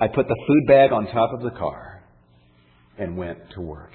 I 0.00 0.08
put 0.08 0.28
the 0.28 0.44
food 0.46 0.66
bag 0.68 0.92
on 0.92 1.06
top 1.06 1.32
of 1.34 1.42
the 1.42 1.58
car 1.58 2.02
and 2.98 3.16
went 3.16 3.38
to 3.54 3.60
work. 3.60 3.92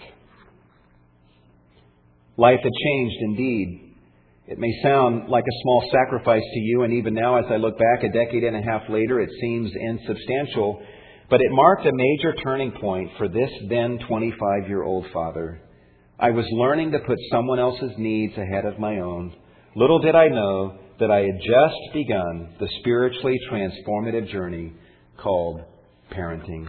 Life 2.37 2.59
had 2.63 2.71
changed 2.71 3.15
indeed. 3.21 3.95
It 4.47 4.59
may 4.59 4.71
sound 4.81 5.29
like 5.29 5.43
a 5.43 5.61
small 5.61 5.89
sacrifice 5.91 6.41
to 6.41 6.59
you, 6.59 6.83
and 6.83 6.93
even 6.93 7.13
now, 7.13 7.37
as 7.37 7.45
I 7.49 7.57
look 7.57 7.77
back 7.77 8.03
a 8.03 8.11
decade 8.11 8.43
and 8.43 8.57
a 8.57 8.61
half 8.61 8.89
later, 8.89 9.21
it 9.21 9.29
seems 9.39 9.71
insubstantial, 9.73 10.81
but 11.29 11.41
it 11.41 11.51
marked 11.51 11.85
a 11.85 11.93
major 11.93 12.33
turning 12.43 12.71
point 12.71 13.11
for 13.17 13.27
this 13.27 13.49
then 13.69 13.99
25 14.07 14.67
year 14.67 14.83
old 14.83 15.05
father. 15.13 15.61
I 16.19 16.31
was 16.31 16.45
learning 16.51 16.91
to 16.91 16.99
put 16.99 17.17
someone 17.31 17.59
else's 17.59 17.93
needs 17.97 18.33
ahead 18.37 18.65
of 18.65 18.79
my 18.79 18.99
own. 18.99 19.33
Little 19.75 19.99
did 19.99 20.15
I 20.15 20.27
know 20.27 20.79
that 20.99 21.11
I 21.11 21.21
had 21.21 21.39
just 21.39 21.93
begun 21.93 22.55
the 22.59 22.69
spiritually 22.79 23.37
transformative 23.51 24.31
journey 24.31 24.73
called 25.21 25.61
parenting. 26.11 26.67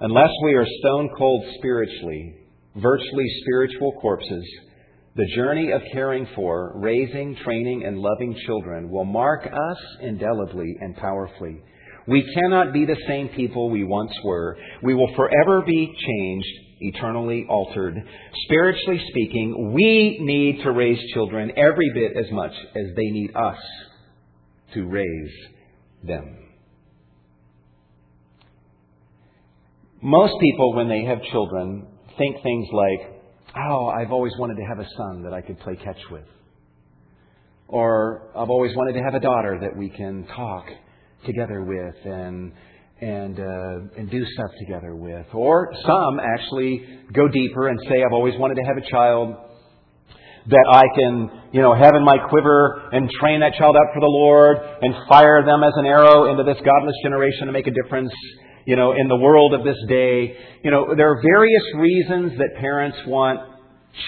Unless 0.00 0.30
we 0.44 0.54
are 0.54 0.66
stone 0.80 1.10
cold 1.16 1.44
spiritually, 1.58 2.36
virtually 2.76 3.26
spiritual 3.42 3.92
corpses, 4.00 4.44
the 5.16 5.26
journey 5.34 5.72
of 5.72 5.82
caring 5.92 6.28
for, 6.36 6.72
raising, 6.76 7.36
training, 7.44 7.84
and 7.84 7.98
loving 7.98 8.38
children 8.46 8.90
will 8.90 9.04
mark 9.04 9.46
us 9.46 9.78
indelibly 10.00 10.76
and 10.80 10.96
powerfully. 10.96 11.60
We 12.06 12.24
cannot 12.34 12.72
be 12.72 12.86
the 12.86 12.96
same 13.06 13.28
people 13.30 13.68
we 13.68 13.84
once 13.84 14.12
were. 14.24 14.56
We 14.82 14.94
will 14.94 15.12
forever 15.14 15.62
be 15.66 15.94
changed, 16.06 16.48
eternally 16.80 17.46
altered. 17.48 17.96
Spiritually 18.44 19.00
speaking, 19.10 19.72
we 19.74 20.18
need 20.20 20.62
to 20.62 20.70
raise 20.70 20.98
children 21.12 21.52
every 21.56 21.90
bit 21.94 22.16
as 22.16 22.30
much 22.32 22.52
as 22.76 22.94
they 22.96 23.10
need 23.10 23.34
us 23.34 23.58
to 24.74 24.86
raise 24.86 25.32
them. 26.04 26.36
Most 30.00 30.34
people, 30.40 30.76
when 30.76 30.88
they 30.88 31.04
have 31.04 31.22
children, 31.32 31.88
think 32.18 32.42
things 32.42 32.66
like, 32.72 33.22
oh, 33.56 33.88
I've 33.88 34.12
always 34.12 34.32
wanted 34.38 34.56
to 34.56 34.64
have 34.64 34.78
a 34.78 34.88
son 34.96 35.22
that 35.22 35.32
I 35.32 35.40
could 35.40 35.58
play 35.60 35.76
catch 35.76 36.00
with. 36.10 36.24
Or 37.68 38.30
I've 38.36 38.50
always 38.50 38.74
wanted 38.76 38.94
to 38.94 39.00
have 39.00 39.14
a 39.14 39.20
daughter 39.20 39.58
that 39.60 39.76
we 39.76 39.90
can 39.90 40.26
talk 40.34 40.66
together 41.26 41.62
with 41.62 41.94
and 42.04 42.52
and 43.00 43.38
uh, 43.38 43.98
and 43.98 44.10
do 44.10 44.24
stuff 44.34 44.50
together 44.66 44.96
with. 44.96 45.26
Or 45.32 45.72
some 45.86 46.20
actually 46.20 46.82
go 47.12 47.28
deeper 47.28 47.68
and 47.68 47.78
say, 47.88 48.02
I've 48.02 48.12
always 48.12 48.34
wanted 48.38 48.56
to 48.56 48.62
have 48.62 48.76
a 48.76 48.90
child 48.90 49.36
that 50.48 50.66
I 50.72 50.84
can, 50.96 51.50
you 51.52 51.60
know, 51.60 51.74
have 51.74 51.94
in 51.94 52.04
my 52.04 52.16
quiver 52.30 52.88
and 52.92 53.10
train 53.20 53.40
that 53.40 53.52
child 53.58 53.76
up 53.76 53.92
for 53.92 54.00
the 54.00 54.08
Lord 54.08 54.56
and 54.80 54.94
fire 55.08 55.44
them 55.44 55.62
as 55.62 55.72
an 55.76 55.84
arrow 55.84 56.30
into 56.30 56.42
this 56.42 56.56
godless 56.64 56.96
generation 57.02 57.46
to 57.46 57.52
make 57.52 57.66
a 57.66 57.74
difference 57.82 58.12
you 58.68 58.76
know, 58.76 58.92
in 58.92 59.08
the 59.08 59.16
world 59.16 59.54
of 59.54 59.64
this 59.64 59.80
day. 59.88 60.36
You 60.62 60.70
know, 60.70 60.92
there 60.94 61.08
are 61.08 61.22
various 61.24 61.64
reasons 61.80 62.36
that 62.36 62.60
parents 62.60 62.98
want 63.06 63.40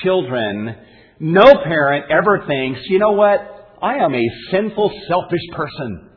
children. 0.04 0.76
No 1.18 1.64
parent 1.64 2.12
ever 2.12 2.44
thinks, 2.46 2.78
you 2.92 2.98
know 2.98 3.12
what? 3.12 3.40
I 3.80 4.04
am 4.04 4.14
a 4.14 4.26
sinful, 4.52 4.92
selfish 5.08 5.46
person. 5.56 6.10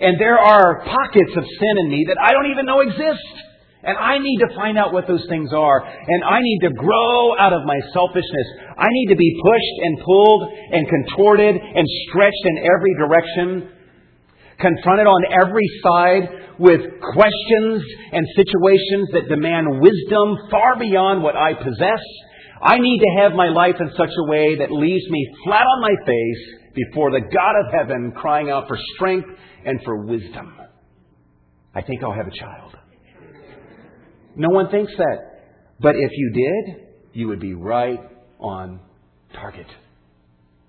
And 0.00 0.18
there 0.18 0.40
are 0.40 0.82
pockets 0.82 1.30
of 1.38 1.44
sin 1.46 1.74
in 1.86 1.88
me 1.88 2.04
that 2.08 2.18
I 2.18 2.32
don't 2.32 2.50
even 2.50 2.66
know 2.66 2.80
exist. 2.80 3.30
And 3.84 3.96
I 3.96 4.18
need 4.18 4.38
to 4.42 4.56
find 4.56 4.76
out 4.76 4.92
what 4.92 5.06
those 5.06 5.22
things 5.28 5.52
are. 5.54 5.86
And 5.86 6.24
I 6.24 6.40
need 6.42 6.66
to 6.66 6.74
grow 6.74 7.38
out 7.38 7.52
of 7.52 7.62
my 7.62 7.78
selfishness. 7.94 8.48
I 8.76 8.90
need 8.90 9.06
to 9.10 9.16
be 9.16 9.38
pushed 9.38 9.76
and 9.86 10.02
pulled 10.02 10.50
and 10.50 10.82
contorted 10.88 11.54
and 11.54 11.86
stretched 12.10 12.44
in 12.44 12.58
every 12.58 12.94
direction, 12.98 13.70
confronted 14.62 15.06
on 15.06 15.22
every 15.42 15.68
side 15.82 16.56
with 16.58 16.80
questions 17.12 17.82
and 18.12 18.24
situations 18.36 19.08
that 19.12 19.28
demand 19.28 19.80
wisdom 19.80 20.48
far 20.50 20.78
beyond 20.78 21.22
what 21.22 21.36
I 21.36 21.54
possess. 21.54 22.02
I 22.62 22.78
need 22.78 23.00
to 23.00 23.22
have 23.22 23.32
my 23.32 23.48
life 23.48 23.74
in 23.80 23.90
such 23.96 24.14
a 24.16 24.30
way 24.30 24.56
that 24.56 24.70
leaves 24.70 25.04
me 25.10 25.26
flat 25.44 25.66
on 25.66 25.82
my 25.82 25.94
face 26.06 26.74
before 26.74 27.10
the 27.10 27.20
God 27.20 27.54
of 27.58 27.72
heaven 27.72 28.12
crying 28.16 28.50
out 28.50 28.68
for 28.68 28.78
strength 28.94 29.28
and 29.66 29.80
for 29.84 30.06
wisdom. 30.06 30.54
I 31.74 31.82
think 31.82 32.02
I'll 32.02 32.14
have 32.14 32.28
a 32.28 32.38
child. 32.38 32.76
No 34.36 34.48
one 34.50 34.70
thinks 34.70 34.92
that. 34.96 35.18
But 35.80 35.96
if 35.96 36.10
you 36.14 36.30
did, 36.32 36.86
you 37.12 37.28
would 37.28 37.40
be 37.40 37.54
right 37.54 37.98
on 38.38 38.80
target. 39.34 39.66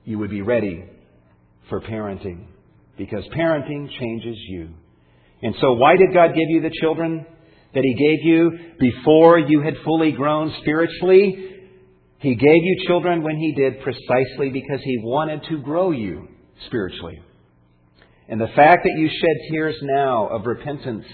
You 0.03 0.17
would 0.19 0.31
be 0.31 0.41
ready 0.41 0.83
for 1.69 1.79
parenting 1.79 2.47
because 2.97 3.23
parenting 3.35 3.89
changes 3.99 4.37
you. 4.49 4.69
And 5.41 5.55
so, 5.59 5.73
why 5.73 5.95
did 5.97 6.13
God 6.13 6.29
give 6.29 6.49
you 6.49 6.61
the 6.61 6.75
children 6.81 7.25
that 7.73 7.83
He 7.83 7.93
gave 7.95 8.25
you 8.25 8.51
before 8.79 9.39
you 9.39 9.61
had 9.61 9.73
fully 9.83 10.11
grown 10.11 10.53
spiritually? 10.61 11.49
He 12.19 12.35
gave 12.35 12.63
you 12.63 12.85
children 12.87 13.23
when 13.23 13.37
He 13.37 13.53
did 13.53 13.81
precisely 13.81 14.49
because 14.49 14.79
He 14.83 14.99
wanted 15.03 15.41
to 15.49 15.61
grow 15.61 15.91
you 15.91 16.27
spiritually. 16.67 17.21
And 18.29 18.39
the 18.39 18.47
fact 18.55 18.83
that 18.83 18.95
you 18.97 19.09
shed 19.09 19.51
tears 19.51 19.75
now 19.81 20.27
of 20.27 20.45
repentance 20.45 21.05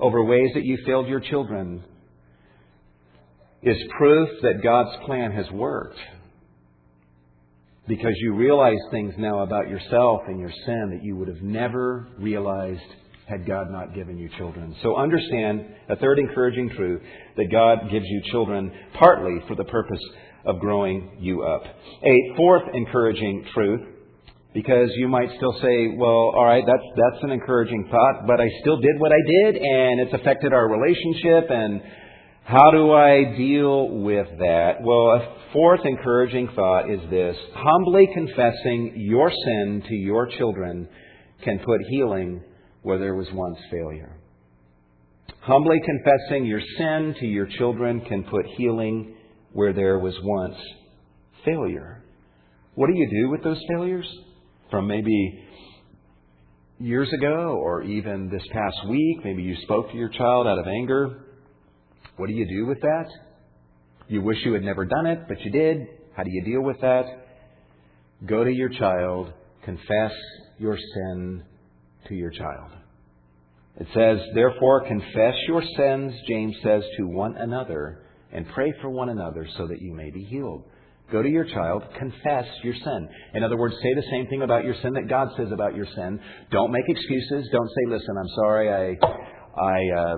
over 0.00 0.24
ways 0.24 0.50
that 0.54 0.64
you 0.64 0.78
failed 0.84 1.06
your 1.06 1.20
children 1.20 1.84
is 3.62 3.76
proof 3.96 4.28
that 4.42 4.62
God's 4.62 4.96
plan 5.06 5.30
has 5.30 5.48
worked. 5.52 5.98
Because 7.88 8.12
you 8.18 8.34
realize 8.34 8.78
things 8.90 9.12
now 9.18 9.40
about 9.42 9.68
yourself 9.68 10.22
and 10.28 10.38
your 10.38 10.52
sin 10.66 10.90
that 10.92 11.02
you 11.02 11.16
would 11.16 11.28
have 11.28 11.42
never 11.42 12.08
realized 12.18 12.80
had 13.26 13.46
God 13.46 13.70
not 13.70 13.94
given 13.94 14.18
you 14.18 14.28
children. 14.38 14.76
So 14.82 14.96
understand 14.96 15.66
a 15.88 15.96
third 15.96 16.18
encouraging 16.18 16.70
truth 16.76 17.02
that 17.36 17.50
God 17.50 17.90
gives 17.90 18.04
you 18.06 18.22
children 18.30 18.70
partly 18.98 19.36
for 19.48 19.56
the 19.56 19.64
purpose 19.64 20.00
of 20.44 20.60
growing 20.60 21.16
you 21.20 21.42
up. 21.42 21.62
A 21.64 22.36
fourth 22.36 22.62
encouraging 22.74 23.46
truth, 23.54 23.80
because 24.54 24.90
you 24.96 25.08
might 25.08 25.30
still 25.36 25.54
say, 25.62 25.94
well, 25.96 26.32
all 26.36 26.44
right, 26.44 26.64
that's, 26.66 26.82
that's 26.96 27.24
an 27.24 27.30
encouraging 27.30 27.88
thought, 27.90 28.26
but 28.26 28.40
I 28.40 28.48
still 28.60 28.76
did 28.76 28.98
what 28.98 29.12
I 29.12 29.20
did 29.26 29.56
and 29.56 30.00
it's 30.00 30.12
affected 30.12 30.52
our 30.52 30.68
relationship 30.68 31.50
and 31.50 31.80
how 32.44 32.70
do 32.70 32.92
I 32.92 33.36
deal 33.36 33.88
with 33.88 34.26
that? 34.38 34.82
Well, 34.82 35.10
a 35.10 35.36
fourth 35.52 35.80
encouraging 35.84 36.48
thought 36.54 36.90
is 36.90 37.00
this. 37.08 37.36
Humbly 37.54 38.08
confessing 38.12 38.94
your 38.96 39.30
sin 39.30 39.82
to 39.88 39.94
your 39.94 40.26
children 40.38 40.88
can 41.44 41.60
put 41.60 41.80
healing 41.88 42.42
where 42.82 42.98
there 42.98 43.14
was 43.14 43.28
once 43.32 43.58
failure. 43.70 44.18
Humbly 45.40 45.80
confessing 45.84 46.46
your 46.46 46.60
sin 46.78 47.14
to 47.20 47.26
your 47.26 47.46
children 47.58 48.00
can 48.02 48.24
put 48.24 48.44
healing 48.56 49.16
where 49.52 49.72
there 49.72 49.98
was 49.98 50.14
once 50.22 50.56
failure. 51.44 52.02
What 52.74 52.88
do 52.88 52.94
you 52.94 53.08
do 53.10 53.30
with 53.30 53.44
those 53.44 53.60
failures? 53.68 54.06
From 54.70 54.86
maybe 54.86 55.44
years 56.78 57.12
ago 57.12 57.60
or 57.62 57.82
even 57.82 58.30
this 58.30 58.42
past 58.52 58.88
week, 58.88 59.24
maybe 59.24 59.42
you 59.42 59.56
spoke 59.62 59.90
to 59.90 59.96
your 59.96 60.08
child 60.08 60.46
out 60.46 60.58
of 60.58 60.66
anger. 60.66 61.21
What 62.22 62.28
do 62.28 62.36
you 62.36 62.46
do 62.46 62.66
with 62.66 62.80
that? 62.82 63.06
You 64.06 64.22
wish 64.22 64.36
you 64.44 64.52
had 64.52 64.62
never 64.62 64.84
done 64.84 65.06
it, 65.06 65.24
but 65.26 65.40
you 65.40 65.50
did. 65.50 65.88
How 66.16 66.22
do 66.22 66.30
you 66.30 66.44
deal 66.44 66.60
with 66.62 66.80
that? 66.80 67.02
Go 68.24 68.44
to 68.44 68.52
your 68.52 68.68
child, 68.68 69.32
confess 69.64 70.12
your 70.56 70.78
sin 70.78 71.42
to 72.06 72.14
your 72.14 72.30
child. 72.30 72.70
It 73.80 73.88
says, 73.92 74.20
Therefore, 74.36 74.86
confess 74.86 75.34
your 75.48 75.64
sins, 75.76 76.14
James 76.28 76.54
says, 76.62 76.84
to 76.96 77.08
one 77.08 77.36
another, 77.38 78.04
and 78.32 78.46
pray 78.54 78.72
for 78.80 78.90
one 78.90 79.08
another 79.08 79.44
so 79.58 79.66
that 79.66 79.80
you 79.80 79.92
may 79.92 80.12
be 80.12 80.22
healed. 80.22 80.62
Go 81.10 81.22
to 81.22 81.28
your 81.28 81.46
child, 81.46 81.82
confess 81.98 82.46
your 82.62 82.74
sin. 82.74 83.08
In 83.34 83.42
other 83.42 83.58
words, 83.58 83.74
say 83.82 83.94
the 83.96 84.06
same 84.12 84.28
thing 84.28 84.42
about 84.42 84.62
your 84.62 84.76
sin 84.80 84.92
that 84.92 85.08
God 85.08 85.26
says 85.36 85.48
about 85.52 85.74
your 85.74 85.86
sin. 85.96 86.20
Don't 86.52 86.70
make 86.70 86.84
excuses. 86.86 87.48
Don't 87.50 87.68
say, 87.68 87.90
"Listen, 87.90 88.14
I'm 88.16 88.28
sorry. 88.36 88.70
I, 88.70 88.96
I, 89.60 90.00
uh, 90.00 90.16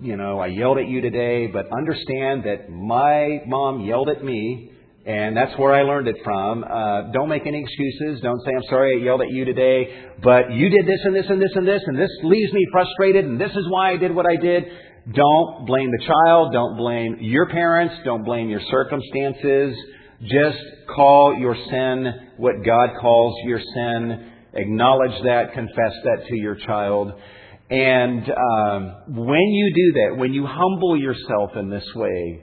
you 0.00 0.16
know, 0.16 0.38
I 0.38 0.46
yelled 0.46 0.78
at 0.78 0.88
you 0.88 1.00
today, 1.00 1.48
but 1.48 1.66
understand 1.76 2.44
that 2.44 2.70
my 2.70 3.42
mom 3.46 3.80
yelled 3.80 4.08
at 4.08 4.22
me, 4.22 4.70
and 5.04 5.36
that's 5.36 5.58
where 5.58 5.74
I 5.74 5.82
learned 5.82 6.06
it 6.06 6.16
from. 6.22 6.62
Uh, 6.62 7.10
don't 7.12 7.28
make 7.28 7.46
any 7.46 7.60
excuses. 7.60 8.20
Don't 8.22 8.40
say, 8.44 8.52
I'm 8.54 8.62
sorry 8.70 9.00
I 9.00 9.04
yelled 9.04 9.22
at 9.22 9.30
you 9.30 9.44
today, 9.44 10.12
but 10.22 10.52
you 10.52 10.68
did 10.68 10.86
this 10.86 11.00
and 11.04 11.16
this 11.16 11.26
and 11.28 11.42
this 11.42 11.50
and 11.54 11.66
this, 11.66 11.82
and 11.84 11.98
this 11.98 12.10
leaves 12.22 12.52
me 12.52 12.64
frustrated, 12.70 13.24
and 13.24 13.40
this 13.40 13.50
is 13.50 13.64
why 13.70 13.92
I 13.92 13.96
did 13.96 14.14
what 14.14 14.26
I 14.26 14.36
did. 14.36 14.64
don't 15.12 15.66
blame 15.66 15.90
the 15.90 16.04
child, 16.06 16.52
don't 16.52 16.76
blame 16.76 17.16
your 17.20 17.48
parents, 17.48 17.94
don't 18.04 18.24
blame 18.24 18.48
your 18.48 18.62
circumstances. 18.70 19.76
Just 20.22 20.58
call 20.94 21.36
your 21.38 21.56
sin 21.70 22.32
what 22.36 22.64
God 22.64 22.90
calls 23.00 23.34
your 23.44 23.60
sin. 23.60 24.32
Acknowledge 24.54 25.22
that, 25.24 25.52
confess 25.54 25.94
that 26.04 26.26
to 26.28 26.36
your 26.36 26.56
child. 26.56 27.12
And 27.70 28.22
um, 28.22 28.94
when 29.26 29.46
you 29.48 29.74
do 29.74 30.00
that, 30.00 30.16
when 30.18 30.32
you 30.32 30.46
humble 30.46 30.98
yourself 30.98 31.50
in 31.56 31.68
this 31.68 31.84
way, 31.94 32.42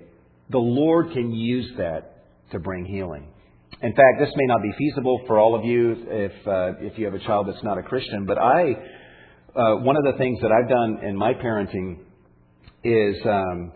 the 0.51 0.59
Lord 0.59 1.13
can 1.13 1.31
use 1.31 1.71
that 1.77 2.25
to 2.51 2.59
bring 2.59 2.85
healing. 2.85 3.27
In 3.81 3.91
fact, 3.91 4.19
this 4.19 4.29
may 4.35 4.45
not 4.45 4.61
be 4.61 4.71
feasible 4.77 5.21
for 5.27 5.39
all 5.39 5.55
of 5.55 5.65
you 5.65 5.95
if 6.07 6.47
uh, 6.47 6.73
if 6.79 6.97
you 6.97 7.05
have 7.05 7.15
a 7.15 7.19
child 7.19 7.47
that's 7.47 7.63
not 7.63 7.77
a 7.77 7.83
Christian. 7.83 8.25
But 8.25 8.37
I, 8.37 8.73
uh, 9.55 9.75
one 9.77 9.97
of 9.97 10.03
the 10.03 10.13
things 10.17 10.39
that 10.41 10.51
I've 10.51 10.69
done 10.69 10.99
in 11.03 11.17
my 11.17 11.33
parenting 11.33 11.97
is, 12.83 13.15
um, 13.25 13.71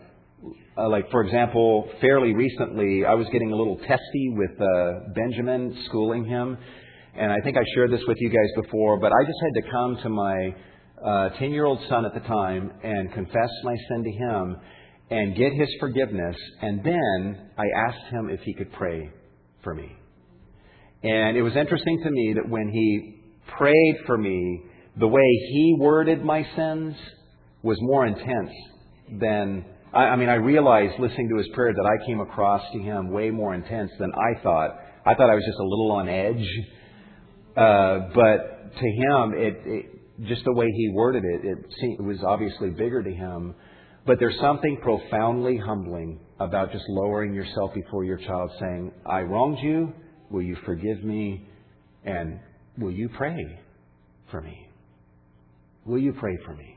uh, 0.78 0.88
like 0.88 1.10
for 1.10 1.22
example, 1.24 1.90
fairly 2.00 2.32
recently, 2.32 3.04
I 3.04 3.14
was 3.14 3.26
getting 3.32 3.52
a 3.52 3.56
little 3.56 3.76
testy 3.76 4.34
with 4.36 4.52
uh, 4.60 5.12
Benjamin, 5.14 5.76
schooling 5.88 6.24
him, 6.24 6.56
and 7.16 7.32
I 7.32 7.40
think 7.42 7.56
I 7.56 7.62
shared 7.74 7.92
this 7.92 8.02
with 8.06 8.16
you 8.20 8.30
guys 8.30 8.64
before. 8.64 9.00
But 9.00 9.12
I 9.12 9.24
just 9.26 9.38
had 9.42 9.64
to 9.64 9.70
come 9.70 9.98
to 10.04 10.08
my 10.08 10.54
uh, 11.04 11.28
ten-year-old 11.38 11.80
son 11.88 12.04
at 12.04 12.14
the 12.14 12.20
time 12.20 12.72
and 12.82 13.12
confess 13.12 13.50
my 13.64 13.76
sin 13.88 14.04
to 14.04 14.10
him 14.10 14.56
and 15.10 15.36
get 15.36 15.52
his 15.52 15.68
forgiveness, 15.80 16.36
and 16.62 16.84
then 16.84 17.50
I 17.58 17.64
asked 17.88 18.12
him 18.12 18.30
if 18.30 18.40
he 18.42 18.54
could 18.54 18.72
pray 18.72 19.10
for 19.64 19.74
me. 19.74 19.90
And 21.02 21.36
it 21.36 21.42
was 21.42 21.56
interesting 21.56 22.00
to 22.04 22.10
me 22.10 22.34
that 22.36 22.48
when 22.48 22.68
he 22.68 23.16
prayed 23.58 23.96
for 24.06 24.16
me, 24.16 24.62
the 24.98 25.08
way 25.08 25.22
he 25.52 25.76
worded 25.78 26.24
my 26.24 26.46
sins 26.56 26.94
was 27.62 27.76
more 27.80 28.06
intense 28.06 28.50
than, 29.18 29.64
I, 29.92 30.00
I 30.00 30.16
mean, 30.16 30.28
I 30.28 30.34
realized 30.34 30.94
listening 30.98 31.28
to 31.30 31.38
his 31.38 31.48
prayer 31.54 31.72
that 31.72 31.86
I 31.86 32.06
came 32.06 32.20
across 32.20 32.62
to 32.72 32.78
him 32.78 33.10
way 33.10 33.30
more 33.30 33.54
intense 33.54 33.90
than 33.98 34.12
I 34.12 34.42
thought. 34.42 34.78
I 35.04 35.14
thought 35.14 35.30
I 35.30 35.34
was 35.34 35.44
just 35.44 35.58
a 35.58 35.64
little 35.64 35.92
on 35.92 36.08
edge. 36.08 36.46
Uh, 37.56 38.10
but 38.14 38.78
to 38.78 38.86
him, 38.86 39.34
it, 39.34 39.62
it, 39.64 39.99
just 40.26 40.44
the 40.44 40.52
way 40.52 40.66
he 40.66 40.90
worded 40.94 41.24
it, 41.24 41.44
it, 41.44 41.58
seemed, 41.80 42.00
it 42.00 42.02
was 42.02 42.18
obviously 42.26 42.70
bigger 42.70 43.02
to 43.02 43.10
him. 43.10 43.54
But 44.06 44.18
there's 44.18 44.38
something 44.40 44.78
profoundly 44.82 45.58
humbling 45.58 46.20
about 46.38 46.72
just 46.72 46.84
lowering 46.88 47.34
yourself 47.34 47.74
before 47.74 48.04
your 48.04 48.16
child 48.18 48.50
saying, 48.58 48.92
I 49.06 49.20
wronged 49.20 49.58
you. 49.60 49.92
Will 50.30 50.42
you 50.42 50.56
forgive 50.64 51.04
me? 51.04 51.46
And 52.04 52.40
will 52.78 52.90
you 52.90 53.08
pray 53.10 53.60
for 54.30 54.40
me? 54.40 54.68
Will 55.84 55.98
you 55.98 56.12
pray 56.14 56.36
for 56.44 56.54
me? 56.54 56.76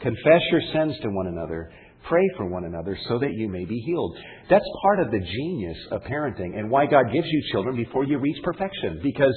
Confess 0.00 0.40
your 0.50 0.60
sins 0.72 0.96
to 1.02 1.08
one 1.08 1.28
another. 1.28 1.70
Pray 2.08 2.28
for 2.36 2.46
one 2.46 2.64
another 2.64 2.98
so 3.08 3.18
that 3.18 3.32
you 3.32 3.48
may 3.48 3.64
be 3.64 3.78
healed. 3.86 4.16
That's 4.50 4.64
part 4.82 5.00
of 5.00 5.10
the 5.10 5.20
genius 5.20 5.78
of 5.90 6.02
parenting 6.02 6.58
and 6.58 6.70
why 6.70 6.86
God 6.86 7.04
gives 7.12 7.26
you 7.26 7.42
children 7.52 7.76
before 7.76 8.04
you 8.04 8.18
reach 8.18 8.42
perfection. 8.42 9.00
Because 9.02 9.34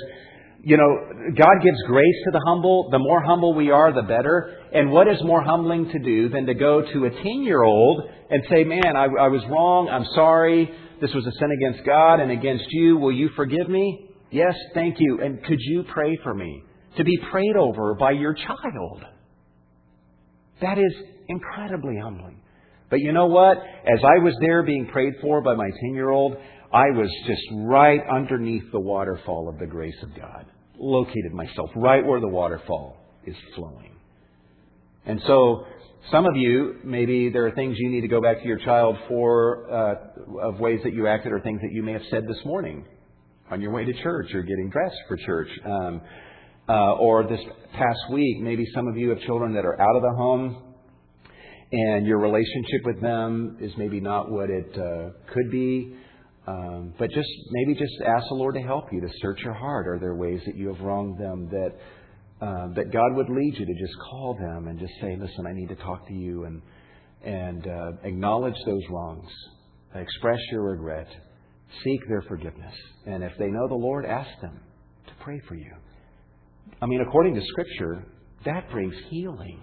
you 0.63 0.77
know, 0.77 1.31
God 1.35 1.63
gives 1.63 1.77
grace 1.87 2.15
to 2.25 2.31
the 2.31 2.41
humble. 2.47 2.89
The 2.91 2.99
more 2.99 3.23
humble 3.23 3.53
we 3.53 3.71
are, 3.71 3.93
the 3.93 4.01
better. 4.01 4.57
And 4.73 4.91
what 4.91 5.07
is 5.07 5.17
more 5.23 5.41
humbling 5.41 5.89
to 5.91 5.99
do 5.99 6.29
than 6.29 6.45
to 6.45 6.53
go 6.53 6.81
to 6.81 7.05
a 7.05 7.09
10 7.09 7.23
year 7.43 7.63
old 7.63 8.03
and 8.29 8.43
say, 8.49 8.63
Man, 8.63 8.95
I, 8.95 9.05
I 9.05 9.27
was 9.27 9.41
wrong. 9.49 9.89
I'm 9.89 10.05
sorry. 10.15 10.69
This 10.99 11.13
was 11.13 11.25
a 11.25 11.31
sin 11.31 11.51
against 11.51 11.85
God 11.85 12.19
and 12.19 12.31
against 12.31 12.65
you. 12.69 12.97
Will 12.97 13.11
you 13.11 13.29
forgive 13.35 13.69
me? 13.69 14.09
Yes, 14.31 14.55
thank 14.73 14.95
you. 14.99 15.19
And 15.23 15.43
could 15.43 15.59
you 15.59 15.83
pray 15.93 16.17
for 16.23 16.33
me? 16.33 16.63
To 16.97 17.03
be 17.03 17.17
prayed 17.31 17.55
over 17.55 17.93
by 17.93 18.11
your 18.11 18.33
child. 18.33 19.03
That 20.61 20.79
is 20.79 20.93
incredibly 21.29 21.97
humbling. 22.01 22.41
But 22.89 22.99
you 23.01 23.11
know 23.11 23.27
what? 23.27 23.57
As 23.57 23.99
I 24.03 24.23
was 24.23 24.33
there 24.41 24.63
being 24.63 24.87
prayed 24.87 25.13
for 25.21 25.41
by 25.41 25.53
my 25.55 25.69
10 25.81 25.93
year 25.93 26.09
old, 26.09 26.37
I 26.73 26.89
was 26.91 27.09
just 27.25 27.41
right 27.53 28.01
underneath 28.13 28.71
the 28.71 28.79
waterfall 28.79 29.49
of 29.49 29.59
the 29.59 29.65
grace 29.65 29.95
of 30.03 30.09
God. 30.15 30.45
Located 30.77 31.33
myself 31.33 31.69
right 31.75 32.05
where 32.05 32.19
the 32.19 32.27
waterfall 32.27 32.97
is 33.25 33.35
flowing. 33.55 33.95
And 35.05 35.21
so, 35.25 35.65
some 36.11 36.25
of 36.25 36.35
you, 36.35 36.75
maybe 36.83 37.29
there 37.29 37.47
are 37.47 37.51
things 37.51 37.75
you 37.77 37.89
need 37.89 38.01
to 38.01 38.07
go 38.07 38.21
back 38.21 38.41
to 38.41 38.47
your 38.47 38.59
child 38.59 38.97
for, 39.07 39.71
uh, 39.71 39.95
of 40.41 40.59
ways 40.59 40.79
that 40.83 40.93
you 40.93 41.07
acted 41.07 41.31
or 41.31 41.39
things 41.39 41.61
that 41.61 41.71
you 41.71 41.83
may 41.83 41.93
have 41.93 42.03
said 42.09 42.23
this 42.27 42.37
morning 42.45 42.85
on 43.49 43.61
your 43.61 43.71
way 43.71 43.85
to 43.85 43.93
church 44.03 44.33
or 44.33 44.41
getting 44.41 44.69
dressed 44.69 44.97
for 45.07 45.17
church. 45.17 45.49
Um, 45.65 46.01
uh, 46.69 46.93
or 46.95 47.23
this 47.27 47.39
past 47.73 47.99
week, 48.11 48.41
maybe 48.41 48.65
some 48.75 48.87
of 48.87 48.97
you 48.97 49.09
have 49.09 49.21
children 49.21 49.53
that 49.53 49.65
are 49.65 49.79
out 49.79 49.95
of 49.95 50.01
the 50.01 50.13
home 50.17 50.67
and 51.71 52.05
your 52.05 52.19
relationship 52.19 52.85
with 52.85 53.01
them 53.01 53.57
is 53.59 53.71
maybe 53.77 53.99
not 53.99 54.31
what 54.31 54.49
it 54.49 54.71
uh, 54.73 55.09
could 55.33 55.51
be. 55.51 55.95
Um, 56.47 56.93
but 56.97 57.09
just 57.11 57.29
maybe 57.51 57.73
just 57.77 57.93
ask 58.05 58.25
the 58.29 58.35
Lord 58.35 58.55
to 58.55 58.61
help 58.61 58.85
you 58.91 59.01
to 59.01 59.09
search 59.21 59.39
your 59.41 59.53
heart. 59.53 59.87
Are 59.87 59.99
there 59.99 60.15
ways 60.15 60.39
that 60.45 60.55
you 60.55 60.73
have 60.73 60.79
wronged 60.79 61.19
them 61.19 61.49
that 61.51 61.71
uh, 62.39 62.67
that 62.75 62.91
God 62.91 63.15
would 63.15 63.29
lead 63.29 63.55
you 63.57 63.65
to 63.65 63.73
just 63.73 63.93
call 64.09 64.37
them 64.39 64.67
and 64.67 64.79
just 64.79 64.93
say, 65.01 65.17
"Listen, 65.19 65.45
I 65.45 65.53
need 65.53 65.67
to 65.69 65.75
talk 65.75 66.07
to 66.07 66.13
you," 66.13 66.45
and 66.45 66.61
and 67.23 67.67
uh, 67.67 67.91
acknowledge 68.03 68.55
those 68.65 68.83
wrongs, 68.89 69.29
express 69.95 70.39
your 70.51 70.71
regret, 70.71 71.07
seek 71.83 71.99
their 72.07 72.21
forgiveness, 72.21 72.73
and 73.05 73.23
if 73.23 73.33
they 73.37 73.47
know 73.47 73.67
the 73.67 73.75
Lord, 73.75 74.05
ask 74.05 74.29
them 74.41 74.61
to 75.07 75.13
pray 75.23 75.41
for 75.47 75.55
you. 75.55 75.73
I 76.81 76.85
mean, 76.85 77.01
according 77.01 77.35
to 77.35 77.41
Scripture, 77.41 78.05
that 78.45 78.69
brings 78.71 78.93
healing. 79.09 79.61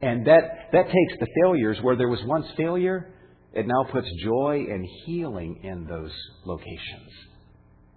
And 0.00 0.26
that, 0.26 0.42
that 0.72 0.84
takes 0.84 1.20
the 1.20 1.26
failures 1.42 1.78
where 1.82 1.96
there 1.96 2.08
was 2.08 2.20
once 2.24 2.46
failure 2.56 3.12
it 3.58 3.66
now 3.66 3.84
puts 3.90 4.08
joy 4.22 4.66
and 4.70 4.86
healing 5.04 5.60
in 5.62 5.86
those 5.86 6.12
locations. 6.44 7.10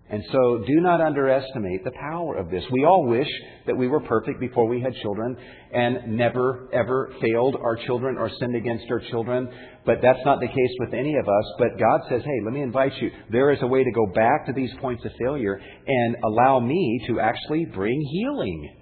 And 0.09 0.23
so 0.29 0.63
do 0.67 0.81
not 0.81 0.99
underestimate 0.99 1.85
the 1.85 1.91
power 1.91 2.35
of 2.35 2.51
this. 2.51 2.63
We 2.69 2.83
all 2.83 3.05
wish 3.07 3.29
that 3.65 3.77
we 3.77 3.87
were 3.87 4.01
perfect 4.01 4.41
before 4.41 4.67
we 4.67 4.81
had 4.81 4.93
children 5.01 5.37
and 5.73 6.17
never, 6.17 6.67
ever 6.73 7.13
failed 7.21 7.55
our 7.55 7.77
children 7.85 8.17
or 8.17 8.29
sinned 8.39 8.57
against 8.57 8.85
our 8.91 8.99
children. 9.09 9.47
But 9.85 9.99
that's 10.01 10.19
not 10.25 10.41
the 10.41 10.47
case 10.47 10.75
with 10.79 10.93
any 10.93 11.15
of 11.15 11.25
us. 11.25 11.45
But 11.57 11.79
God 11.79 12.01
says, 12.09 12.23
hey, 12.25 12.39
let 12.43 12.53
me 12.53 12.61
invite 12.61 12.91
you. 13.01 13.09
There 13.31 13.51
is 13.51 13.59
a 13.61 13.67
way 13.67 13.85
to 13.85 13.91
go 13.91 14.07
back 14.13 14.47
to 14.47 14.53
these 14.53 14.71
points 14.81 15.05
of 15.05 15.11
failure 15.17 15.61
and 15.87 16.17
allow 16.25 16.59
me 16.59 17.05
to 17.07 17.21
actually 17.21 17.65
bring 17.73 18.01
healing 18.11 18.75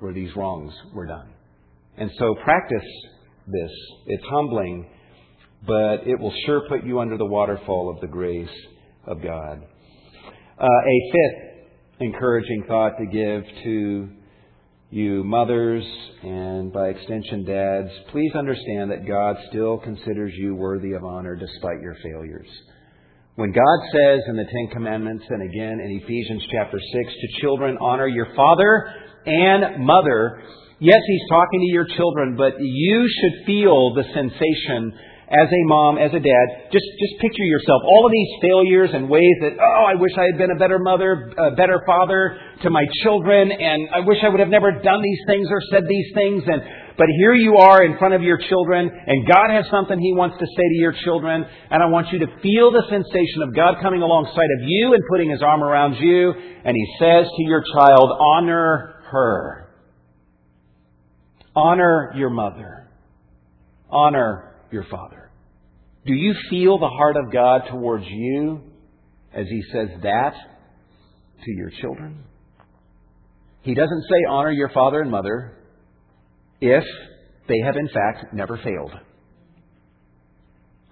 where 0.00 0.12
these 0.12 0.34
wrongs 0.34 0.72
were 0.92 1.06
done. 1.06 1.30
And 1.96 2.10
so 2.18 2.34
practice 2.42 2.88
this. 3.46 3.70
It's 4.06 4.24
humbling 4.28 4.90
but 5.66 6.06
it 6.06 6.18
will 6.18 6.32
sure 6.46 6.62
put 6.68 6.84
you 6.84 7.00
under 7.00 7.16
the 7.16 7.26
waterfall 7.26 7.90
of 7.94 8.00
the 8.00 8.06
grace 8.06 8.48
of 9.06 9.22
God. 9.22 9.62
Uh, 10.58 10.64
a 10.64 11.12
fifth 11.12 11.52
encouraging 12.00 12.64
thought 12.66 12.98
to 12.98 13.06
give 13.06 13.44
to 13.64 14.08
you 14.90 15.24
mothers 15.24 15.84
and 16.22 16.72
by 16.72 16.88
extension 16.88 17.44
dads, 17.44 17.88
please 18.10 18.32
understand 18.34 18.90
that 18.90 19.06
God 19.06 19.36
still 19.48 19.78
considers 19.78 20.32
you 20.36 20.54
worthy 20.54 20.92
of 20.92 21.04
honor 21.04 21.34
despite 21.34 21.80
your 21.80 21.96
failures. 22.02 22.46
When 23.36 23.52
God 23.52 23.78
says 23.92 24.20
in 24.28 24.36
the 24.36 24.44
Ten 24.44 24.74
Commandments 24.74 25.24
and 25.30 25.42
again 25.42 25.80
in 25.80 26.00
Ephesians 26.02 26.42
chapter 26.52 26.78
6 26.78 27.12
to 27.14 27.40
children, 27.40 27.78
honor 27.80 28.06
your 28.06 28.28
father 28.36 28.86
and 29.24 29.82
mother, 29.82 30.42
yes, 30.78 31.00
He's 31.06 31.28
talking 31.30 31.60
to 31.60 31.72
your 31.72 31.86
children, 31.96 32.36
but 32.36 32.52
you 32.60 33.08
should 33.08 33.46
feel 33.46 33.94
the 33.94 34.04
sensation 34.12 34.92
as 35.32 35.48
a 35.48 35.62
mom, 35.64 35.96
as 35.96 36.12
a 36.12 36.20
dad, 36.20 36.68
just, 36.68 36.84
just 37.00 37.16
picture 37.16 37.48
yourself, 37.48 37.80
all 37.88 38.04
of 38.04 38.12
these 38.12 38.32
failures 38.44 38.90
and 38.92 39.08
ways 39.08 39.36
that, 39.40 39.56
oh, 39.56 39.84
I 39.88 39.96
wish 39.96 40.12
I 40.20 40.28
had 40.28 40.36
been 40.36 40.52
a 40.52 40.60
better 40.60 40.78
mother, 40.78 41.32
a 41.40 41.56
better 41.56 41.80
father 41.86 42.36
to 42.60 42.68
my 42.68 42.84
children, 43.02 43.50
and 43.50 43.88
I 43.96 44.00
wish 44.04 44.18
I 44.22 44.28
would 44.28 44.40
have 44.40 44.52
never 44.52 44.70
done 44.84 45.00
these 45.00 45.22
things 45.26 45.48
or 45.50 45.60
said 45.72 45.88
these 45.88 46.12
things, 46.12 46.44
and, 46.44 46.60
but 47.00 47.08
here 47.16 47.32
you 47.32 47.56
are 47.56 47.82
in 47.82 47.96
front 47.96 48.12
of 48.12 48.20
your 48.20 48.36
children, 48.44 48.92
and 48.92 49.26
God 49.26 49.48
has 49.48 49.64
something 49.72 49.98
He 49.98 50.12
wants 50.12 50.36
to 50.36 50.44
say 50.44 50.66
to 50.68 50.78
your 50.78 50.94
children, 51.02 51.48
and 51.48 51.82
I 51.82 51.86
want 51.86 52.12
you 52.12 52.18
to 52.20 52.28
feel 52.44 52.68
the 52.68 52.84
sensation 52.92 53.40
of 53.40 53.56
God 53.56 53.80
coming 53.80 54.02
alongside 54.02 54.52
of 54.60 54.68
you 54.68 54.92
and 54.92 55.02
putting 55.08 55.30
His 55.30 55.40
arm 55.40 55.64
around 55.64 55.96
you, 55.96 56.30
and 56.30 56.76
He 56.76 56.86
says 57.00 57.24
to 57.24 57.42
your 57.48 57.64
child, 57.72 58.12
honor 58.20 59.00
her. 59.10 59.70
Honor 61.56 62.12
your 62.16 62.30
mother. 62.30 62.88
Honor 63.88 64.52
your 64.70 64.84
father. 64.90 65.21
Do 66.04 66.14
you 66.14 66.34
feel 66.50 66.78
the 66.78 66.88
heart 66.88 67.16
of 67.16 67.32
God 67.32 67.62
towards 67.70 68.04
you 68.08 68.60
as 69.32 69.46
He 69.48 69.62
says 69.72 69.88
that 70.02 70.34
to 71.44 71.50
your 71.52 71.70
children? 71.80 72.24
He 73.62 73.74
doesn't 73.74 74.02
say 74.02 74.24
honor 74.28 74.50
your 74.50 74.70
father 74.70 75.00
and 75.00 75.10
mother 75.10 75.56
if 76.60 76.84
they 77.48 77.58
have 77.64 77.76
in 77.76 77.88
fact 77.88 78.34
never 78.34 78.58
failed. 78.58 78.92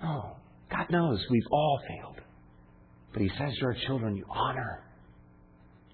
Oh, 0.04 0.36
God 0.70 0.86
knows 0.90 1.18
we've 1.28 1.42
all 1.50 1.80
failed. 1.88 2.20
But 3.12 3.22
He 3.22 3.30
says 3.36 3.56
to 3.58 3.64
our 3.66 3.76
children, 3.86 4.16
you 4.16 4.24
honor, 4.30 4.84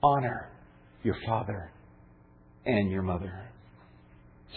honor 0.03 0.51
your 1.03 1.17
father 1.27 1.73
and 2.67 2.91
your 2.91 3.03
mother. 3.03 3.51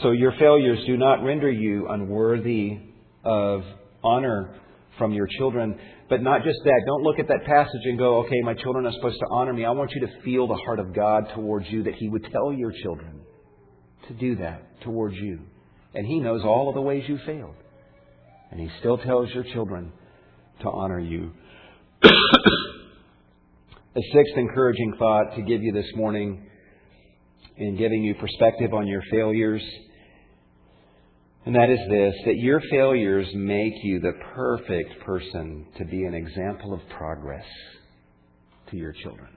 So 0.01 0.11
your 0.11 0.33
failures 0.37 0.79
do 0.85 0.97
not 0.97 1.23
render 1.23 1.49
you 1.49 1.87
unworthy 1.89 2.79
of 3.23 3.61
honor 4.03 4.59
from 4.97 5.13
your 5.13 5.27
children. 5.37 5.79
But 6.09 6.21
not 6.21 6.43
just 6.43 6.59
that. 6.63 6.81
Don't 6.85 7.03
look 7.03 7.19
at 7.19 7.27
that 7.27 7.45
passage 7.45 7.81
and 7.85 7.97
go, 7.97 8.19
okay, 8.19 8.41
my 8.43 8.53
children 8.53 8.85
are 8.85 8.91
supposed 8.93 9.19
to 9.19 9.27
honor 9.31 9.53
me. 9.53 9.65
I 9.65 9.71
want 9.71 9.91
you 9.91 10.01
to 10.01 10.21
feel 10.23 10.47
the 10.47 10.59
heart 10.65 10.79
of 10.79 10.93
God 10.93 11.25
towards 11.35 11.67
you, 11.69 11.83
that 11.83 11.95
He 11.95 12.09
would 12.09 12.27
tell 12.31 12.51
your 12.53 12.71
children 12.83 13.21
to 14.07 14.13
do 14.13 14.35
that 14.37 14.81
towards 14.81 15.15
you. 15.15 15.39
And 15.93 16.05
He 16.05 16.19
knows 16.19 16.43
all 16.43 16.69
of 16.69 16.75
the 16.75 16.81
ways 16.81 17.03
you 17.07 17.19
failed. 17.25 17.55
And 18.51 18.59
He 18.59 18.69
still 18.79 18.97
tells 18.97 19.29
your 19.31 19.43
children 19.53 19.91
to 20.61 20.69
honor 20.69 20.99
you. 20.99 21.31
A 22.03 24.01
sixth 24.13 24.37
encouraging 24.37 24.95
thought 24.99 25.35
to 25.35 25.41
give 25.41 25.61
you 25.61 25.73
this 25.73 25.89
morning 25.95 26.45
in 27.57 27.75
giving 27.75 28.03
you 28.03 28.15
perspective 28.15 28.73
on 28.73 28.87
your 28.87 29.01
failures 29.11 29.61
and 31.45 31.55
that 31.55 31.69
is 31.69 31.79
this 31.89 32.13
that 32.25 32.37
your 32.37 32.61
failures 32.69 33.27
make 33.33 33.73
you 33.83 33.99
the 33.99 34.13
perfect 34.35 34.99
person 35.05 35.65
to 35.77 35.85
be 35.85 36.03
an 36.03 36.13
example 36.13 36.73
of 36.73 36.81
progress 36.97 37.45
to 38.71 38.77
your 38.77 38.93
children. 39.03 39.29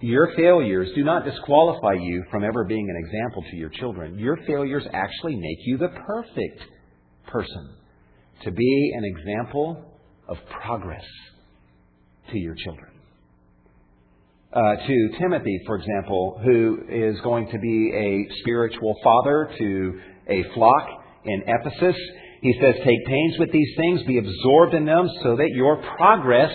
Your 0.00 0.32
failures 0.36 0.88
do 0.94 1.04
not 1.04 1.24
disqualify 1.24 1.94
you 1.94 2.24
from 2.30 2.44
ever 2.44 2.64
being 2.64 2.88
an 2.88 2.96
example 2.96 3.44
to 3.50 3.56
your 3.56 3.70
children. 3.70 4.18
Your 4.18 4.36
failures 4.46 4.84
actually 4.92 5.36
make 5.36 5.58
you 5.66 5.78
the 5.78 5.88
perfect 5.88 6.60
person 7.28 7.74
to 8.44 8.50
be 8.50 8.92
an 8.96 9.04
example 9.04 9.84
of 10.28 10.36
progress 10.62 11.04
to 12.30 12.38
your 12.38 12.54
children. 12.64 12.90
Uh, 14.52 14.76
to 14.86 15.08
Timothy, 15.18 15.60
for 15.66 15.76
example, 15.76 16.40
who 16.44 16.78
is 16.90 17.18
going 17.22 17.48
to 17.50 17.58
be 17.58 17.92
a 17.94 18.40
spiritual 18.40 18.94
father 19.02 19.48
to 19.58 20.00
a 20.28 20.44
flock 20.54 20.88
in 21.24 21.42
Ephesus. 21.46 21.96
He 22.42 22.54
says, 22.60 22.74
Take 22.84 23.06
pains 23.06 23.36
with 23.38 23.52
these 23.52 23.72
things, 23.76 24.02
be 24.06 24.18
absorbed 24.18 24.74
in 24.74 24.84
them, 24.84 25.08
so 25.22 25.36
that 25.36 25.50
your 25.54 25.82
progress 25.96 26.52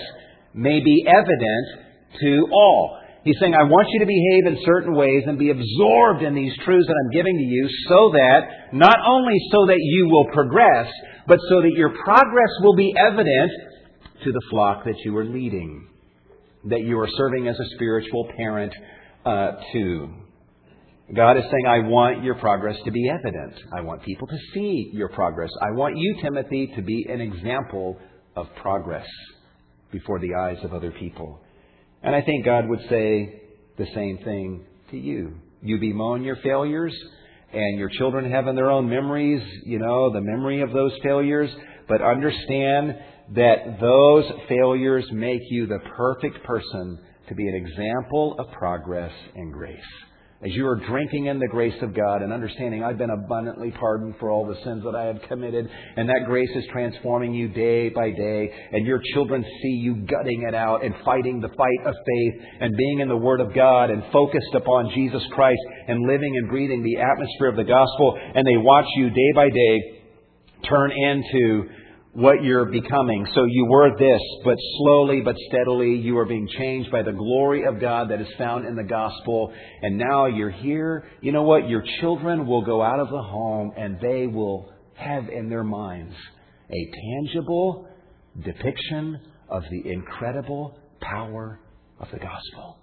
may 0.53 0.79
be 0.83 1.05
evident 1.07 1.87
to 2.21 2.47
all. 2.51 2.99
He's 3.23 3.35
saying, 3.41 3.53
I 3.53 3.63
want 3.63 3.87
you 3.91 3.99
to 3.99 4.05
behave 4.05 4.47
in 4.47 4.63
certain 4.65 4.95
ways 4.95 5.23
and 5.27 5.37
be 5.37 5.51
absorbed 5.51 6.23
in 6.23 6.33
these 6.33 6.53
truths 6.63 6.87
that 6.87 6.95
I'm 6.95 7.11
giving 7.11 7.35
to 7.35 7.43
you 7.43 7.67
so 7.89 8.11
that, 8.13 8.71
not 8.73 8.97
only 9.05 9.35
so 9.51 9.65
that 9.67 9.79
you 9.79 10.07
will 10.07 10.27
progress, 10.33 10.87
but 11.27 11.39
so 11.49 11.61
that 11.61 11.73
your 11.75 11.89
progress 11.89 12.51
will 12.61 12.75
be 12.75 12.93
evident 12.97 13.51
to 14.23 14.31
the 14.31 14.41
flock 14.49 14.85
that 14.85 14.95
you 15.03 15.15
are 15.17 15.25
leading, 15.25 15.87
that 16.65 16.81
you 16.81 16.97
are 16.99 17.09
serving 17.17 17.47
as 17.47 17.59
a 17.59 17.75
spiritual 17.75 18.31
parent 18.37 18.73
uh, 19.25 19.51
to. 19.73 20.26
God 21.15 21.37
is 21.37 21.43
saying, 21.43 21.65
I 21.65 21.87
want 21.87 22.21
your 22.21 22.35
progress 22.35 22.75
to 22.83 22.91
be 22.91 23.09
evident. 23.09 23.53
I 23.73 23.79
want 23.79 24.03
people 24.03 24.27
to 24.27 24.37
see 24.53 24.91
your 24.93 25.07
progress. 25.09 25.49
I 25.61 25.71
want 25.71 25.97
you, 25.97 26.17
Timothy, 26.21 26.73
to 26.75 26.81
be 26.81 27.05
an 27.09 27.21
example 27.21 27.97
of 28.35 28.47
progress 28.61 29.07
before 29.91 30.19
the 30.19 30.35
eyes 30.35 30.57
of 30.65 30.73
other 30.73 30.91
people. 30.91 31.39
And 32.03 32.13
I 32.13 32.21
think 32.21 32.43
God 32.43 32.67
would 32.67 32.81
say 32.89 33.41
the 33.77 33.87
same 33.95 34.19
thing 34.25 34.65
to 34.91 34.97
you. 34.97 35.35
You 35.61 35.79
bemoan 35.79 36.23
your 36.23 36.35
failures, 36.43 36.93
and 37.53 37.79
your 37.79 37.89
children 37.97 38.29
have 38.29 38.47
in 38.47 38.55
their 38.55 38.69
own 38.69 38.89
memories, 38.89 39.41
you 39.65 39.79
know, 39.79 40.11
the 40.11 40.21
memory 40.21 40.61
of 40.61 40.73
those 40.73 40.91
failures, 41.03 41.49
but 41.87 42.01
understand 42.01 42.95
that 43.33 43.79
those 43.79 44.25
failures 44.49 45.05
make 45.13 45.41
you 45.51 45.67
the 45.67 45.79
perfect 45.95 46.43
person 46.43 46.99
to 47.29 47.35
be 47.35 47.47
an 47.47 47.55
example 47.55 48.35
of 48.39 48.51
progress 48.51 49.13
and 49.35 49.53
grace 49.53 49.79
as 50.43 50.51
you 50.53 50.67
are 50.67 50.75
drinking 50.87 51.25
in 51.25 51.39
the 51.39 51.47
grace 51.47 51.73
of 51.81 51.95
God 51.95 52.21
and 52.21 52.31
understanding 52.31 52.83
I've 52.83 52.99
been 52.99 53.09
abundantly 53.09 53.71
pardoned 53.71 54.15
for 54.19 54.29
all 54.29 54.45
the 54.45 54.57
sins 54.63 54.83
that 54.83 54.95
I 54.95 55.05
have 55.05 55.19
committed, 55.27 55.67
and 55.95 56.07
that 56.07 56.25
grace 56.27 56.49
is 56.55 56.63
transforming 56.71 57.33
you 57.33 57.47
day 57.47 57.89
by 57.89 58.11
day, 58.11 58.53
and 58.71 58.85
your 58.85 59.01
children 59.13 59.43
see 59.43 59.79
you 59.81 59.95
gutting 60.05 60.45
it 60.47 60.53
out 60.53 60.85
and 60.85 60.93
fighting 61.03 61.41
the 61.41 61.49
fight 61.49 61.87
of 61.87 61.95
faith 61.95 62.43
and 62.61 62.77
being 62.77 62.99
in 62.99 63.07
the 63.07 63.17
Word 63.17 63.41
of 63.41 63.53
God 63.55 63.89
and 63.89 64.03
focused 64.13 64.53
upon 64.53 64.91
Jesus 64.93 65.23
Christ 65.31 65.59
and 65.87 66.07
living 66.07 66.35
and 66.37 66.49
breathing 66.49 66.83
the 66.83 67.01
atmosphere 67.01 67.49
of 67.49 67.55
the 67.55 67.63
gospel, 67.63 68.19
and 68.35 68.45
they 68.45 68.57
watch 68.57 68.87
you 68.97 69.09
day 69.09 69.31
by 69.33 69.49
day 69.49 70.03
turn 70.69 70.91
into 70.91 71.69
what 72.13 72.43
you're 72.43 72.65
becoming. 72.65 73.27
So 73.35 73.45
you 73.45 73.67
were 73.69 73.91
this, 73.97 74.21
but 74.43 74.57
slowly 74.77 75.21
but 75.23 75.35
steadily 75.49 75.95
you 75.95 76.17
are 76.17 76.25
being 76.25 76.47
changed 76.57 76.91
by 76.91 77.03
the 77.03 77.11
glory 77.11 77.65
of 77.65 77.79
God 77.79 78.09
that 78.09 78.21
is 78.21 78.27
found 78.37 78.65
in 78.65 78.75
the 78.75 78.83
gospel. 78.83 79.53
And 79.81 79.97
now 79.97 80.25
you're 80.25 80.49
here. 80.49 81.07
You 81.21 81.31
know 81.31 81.43
what? 81.43 81.69
Your 81.69 81.83
children 82.01 82.47
will 82.47 82.63
go 82.63 82.81
out 82.81 82.99
of 82.99 83.09
the 83.09 83.21
home 83.21 83.71
and 83.77 83.99
they 84.01 84.27
will 84.27 84.73
have 84.95 85.29
in 85.29 85.49
their 85.49 85.63
minds 85.63 86.15
a 86.69 86.91
tangible 87.23 87.87
depiction 88.43 89.19
of 89.49 89.63
the 89.69 89.91
incredible 89.91 90.77
power 91.01 91.59
of 91.99 92.07
the 92.11 92.19
gospel 92.19 92.77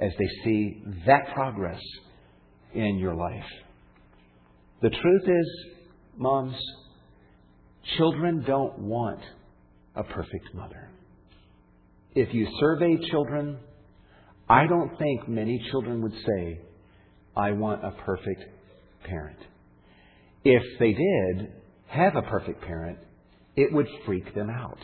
as 0.00 0.12
they 0.18 0.28
see 0.44 0.82
that 1.06 1.34
progress 1.34 1.80
in 2.74 2.98
your 2.98 3.14
life. 3.14 3.44
The 4.80 4.90
truth 4.90 5.22
is, 5.26 5.66
moms, 6.16 6.56
Children 7.96 8.44
don't 8.46 8.78
want 8.78 9.20
a 9.94 10.04
perfect 10.04 10.54
mother. 10.54 10.90
If 12.14 12.34
you 12.34 12.46
survey 12.60 12.96
children, 13.10 13.58
I 14.48 14.66
don't 14.66 14.96
think 14.98 15.28
many 15.28 15.64
children 15.70 16.02
would 16.02 16.14
say, 16.26 16.60
I 17.36 17.52
want 17.52 17.84
a 17.84 17.92
perfect 18.04 18.44
parent. 19.04 19.38
If 20.44 20.62
they 20.78 20.92
did 20.92 21.52
have 21.88 22.16
a 22.16 22.22
perfect 22.22 22.62
parent, 22.62 22.98
it 23.56 23.72
would 23.72 23.86
freak 24.06 24.34
them 24.34 24.50
out. 24.50 24.78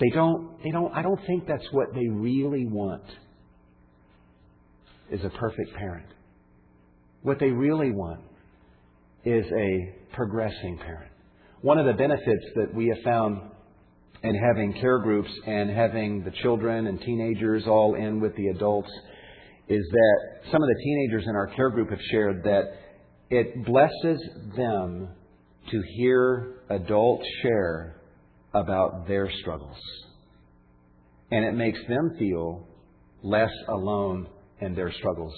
They 0.00 0.10
don't, 0.10 0.62
they 0.64 0.70
don't, 0.70 0.92
I 0.92 1.02
don't 1.02 1.20
think 1.26 1.46
that's 1.46 1.66
what 1.70 1.94
they 1.94 2.08
really 2.08 2.66
want 2.66 3.04
is 5.10 5.20
a 5.24 5.30
perfect 5.30 5.74
parent. 5.76 6.06
What 7.22 7.38
they 7.38 7.50
really 7.50 7.92
want 7.92 8.20
is 9.24 9.44
a 9.46 9.94
progressing 10.14 10.78
parent. 10.78 11.11
One 11.62 11.78
of 11.78 11.86
the 11.86 11.92
benefits 11.92 12.44
that 12.56 12.74
we 12.74 12.88
have 12.88 13.04
found 13.04 13.40
in 14.24 14.34
having 14.34 14.72
care 14.80 14.98
groups 14.98 15.30
and 15.46 15.70
having 15.70 16.24
the 16.24 16.32
children 16.42 16.88
and 16.88 17.00
teenagers 17.00 17.62
all 17.68 17.94
in 17.94 18.20
with 18.20 18.34
the 18.34 18.48
adults 18.48 18.90
is 19.68 19.84
that 19.92 20.18
some 20.50 20.60
of 20.60 20.68
the 20.68 20.82
teenagers 20.82 21.24
in 21.28 21.36
our 21.36 21.46
care 21.54 21.70
group 21.70 21.90
have 21.90 22.00
shared 22.10 22.42
that 22.42 22.64
it 23.30 23.64
blesses 23.64 24.20
them 24.56 25.08
to 25.70 25.82
hear 25.96 26.62
adults 26.68 27.24
share 27.42 28.00
about 28.54 29.06
their 29.06 29.30
struggles. 29.40 29.78
And 31.30 31.44
it 31.44 31.54
makes 31.54 31.78
them 31.88 32.16
feel 32.18 32.66
less 33.22 33.52
alone 33.68 34.26
in 34.60 34.74
their 34.74 34.92
struggles. 34.92 35.32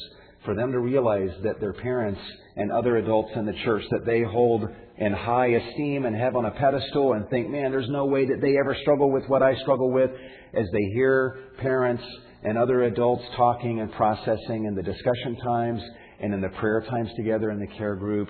For 0.44 0.54
them 0.54 0.72
to 0.72 0.78
realize 0.78 1.30
that 1.42 1.58
their 1.58 1.72
parents 1.72 2.20
and 2.56 2.70
other 2.70 2.98
adults 2.98 3.30
in 3.34 3.46
the 3.46 3.54
church 3.64 3.82
that 3.90 4.04
they 4.04 4.22
hold 4.22 4.68
in 4.98 5.12
high 5.12 5.46
esteem 5.46 6.04
and 6.04 6.14
have 6.14 6.36
on 6.36 6.44
a 6.44 6.50
pedestal 6.50 7.14
and 7.14 7.28
think, 7.30 7.48
man, 7.48 7.70
there's 7.70 7.88
no 7.88 8.04
way 8.04 8.26
that 8.26 8.40
they 8.42 8.58
ever 8.58 8.76
struggle 8.82 9.10
with 9.10 9.24
what 9.26 9.42
I 9.42 9.56
struggle 9.62 9.90
with, 9.90 10.10
as 10.52 10.66
they 10.72 10.84
hear 10.94 11.50
parents 11.62 12.02
and 12.42 12.58
other 12.58 12.84
adults 12.84 13.24
talking 13.36 13.80
and 13.80 13.90
processing 13.92 14.66
in 14.66 14.74
the 14.74 14.82
discussion 14.82 15.36
times 15.42 15.82
and 16.20 16.34
in 16.34 16.42
the 16.42 16.50
prayer 16.60 16.84
times 16.90 17.08
together 17.16 17.50
in 17.50 17.58
the 17.58 17.66
care 17.78 17.96
group, 17.96 18.28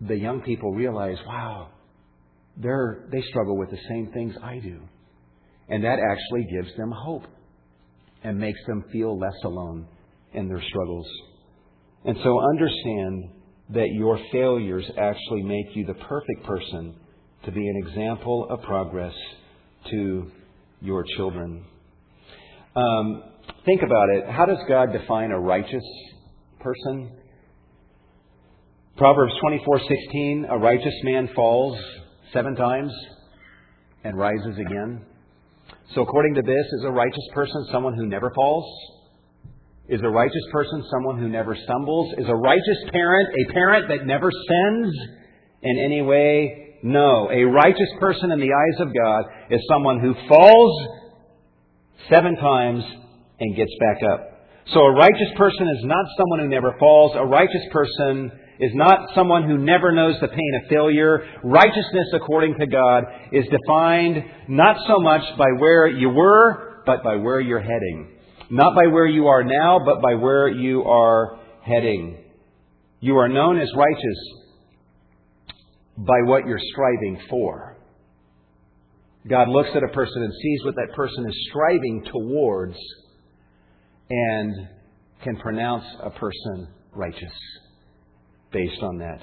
the 0.00 0.16
young 0.16 0.42
people 0.42 0.72
realize, 0.72 1.18
wow, 1.26 1.70
they're, 2.56 3.08
they 3.10 3.22
struggle 3.30 3.58
with 3.58 3.70
the 3.70 3.80
same 3.88 4.12
things 4.12 4.34
I 4.42 4.60
do. 4.60 4.80
And 5.68 5.82
that 5.82 5.98
actually 5.98 6.46
gives 6.52 6.74
them 6.76 6.92
hope 6.92 7.24
and 8.22 8.38
makes 8.38 8.60
them 8.66 8.84
feel 8.92 9.18
less 9.18 9.34
alone 9.44 9.88
in 10.34 10.48
their 10.48 10.62
struggles. 10.68 11.06
And 12.04 12.16
so 12.22 12.40
understand 12.50 13.30
that 13.70 13.88
your 13.92 14.18
failures 14.30 14.84
actually 14.98 15.42
make 15.42 15.74
you 15.74 15.86
the 15.86 15.94
perfect 15.94 16.44
person 16.44 16.94
to 17.44 17.52
be 17.52 17.66
an 17.66 17.82
example 17.86 18.46
of 18.50 18.62
progress 18.62 19.14
to 19.90 20.30
your 20.80 21.04
children. 21.16 21.64
Um, 22.76 23.22
think 23.64 23.82
about 23.82 24.08
it. 24.10 24.28
How 24.28 24.46
does 24.46 24.58
God 24.68 24.92
define 24.92 25.30
a 25.30 25.40
righteous 25.40 25.84
person? 26.60 27.18
Proverbs 28.96 29.32
24:16, 29.40 30.46
a 30.48 30.58
righteous 30.58 30.94
man 31.02 31.28
falls 31.34 31.78
seven 32.32 32.54
times 32.54 32.92
and 34.04 34.16
rises 34.16 34.58
again. 34.58 35.04
So 35.94 36.02
according 36.02 36.34
to 36.34 36.42
this, 36.42 36.66
is 36.78 36.84
a 36.84 36.90
righteous 36.90 37.26
person 37.32 37.66
someone 37.72 37.94
who 37.94 38.06
never 38.06 38.30
falls? 38.34 38.64
Is 39.86 40.00
a 40.02 40.08
righteous 40.08 40.44
person 40.50 40.82
someone 40.90 41.18
who 41.18 41.28
never 41.28 41.54
stumbles? 41.64 42.14
Is 42.16 42.26
a 42.26 42.34
righteous 42.34 42.78
parent 42.90 43.28
a 43.28 43.52
parent 43.52 43.88
that 43.88 44.06
never 44.06 44.30
sins 44.30 44.94
in 45.62 45.78
any 45.84 46.00
way? 46.00 46.78
No. 46.82 47.28
A 47.30 47.44
righteous 47.44 47.90
person 48.00 48.32
in 48.32 48.40
the 48.40 48.52
eyes 48.52 48.80
of 48.80 48.94
God 48.94 49.24
is 49.50 49.60
someone 49.68 50.00
who 50.00 50.14
falls 50.26 50.88
seven 52.08 52.34
times 52.36 52.82
and 53.40 53.56
gets 53.56 53.72
back 53.78 54.02
up. 54.10 54.48
So 54.72 54.80
a 54.80 54.92
righteous 54.94 55.32
person 55.36 55.68
is 55.68 55.84
not 55.84 56.06
someone 56.16 56.40
who 56.40 56.48
never 56.48 56.74
falls. 56.78 57.12
A 57.16 57.26
righteous 57.26 57.64
person 57.70 58.32
is 58.60 58.70
not 58.74 59.14
someone 59.14 59.42
who 59.42 59.58
never 59.58 59.92
knows 59.92 60.14
the 60.20 60.28
pain 60.28 60.60
of 60.62 60.68
failure. 60.70 61.26
Righteousness, 61.42 62.08
according 62.14 62.54
to 62.58 62.66
God, 62.66 63.04
is 63.32 63.44
defined 63.50 64.24
not 64.48 64.76
so 64.86 65.00
much 65.00 65.22
by 65.36 65.48
where 65.58 65.88
you 65.88 66.08
were, 66.08 66.82
but 66.86 67.02
by 67.04 67.16
where 67.16 67.40
you're 67.40 67.60
heading. 67.60 68.13
Not 68.50 68.74
by 68.74 68.86
where 68.88 69.06
you 69.06 69.26
are 69.28 69.42
now, 69.42 69.80
but 69.84 70.02
by 70.02 70.14
where 70.14 70.48
you 70.48 70.82
are 70.84 71.38
heading. 71.62 72.18
You 73.00 73.16
are 73.16 73.28
known 73.28 73.58
as 73.58 73.68
righteous 73.76 74.18
by 75.96 76.20
what 76.24 76.46
you're 76.46 76.60
striving 76.72 77.20
for. 77.30 77.76
God 79.28 79.48
looks 79.48 79.70
at 79.74 79.82
a 79.82 79.92
person 79.92 80.22
and 80.22 80.32
sees 80.32 80.64
what 80.64 80.74
that 80.74 80.94
person 80.94 81.26
is 81.26 81.46
striving 81.50 82.04
towards 82.12 82.76
and 84.10 84.68
can 85.22 85.36
pronounce 85.36 85.84
a 86.02 86.10
person 86.10 86.68
righteous 86.92 87.32
based 88.52 88.82
on 88.82 88.98
that. 88.98 89.20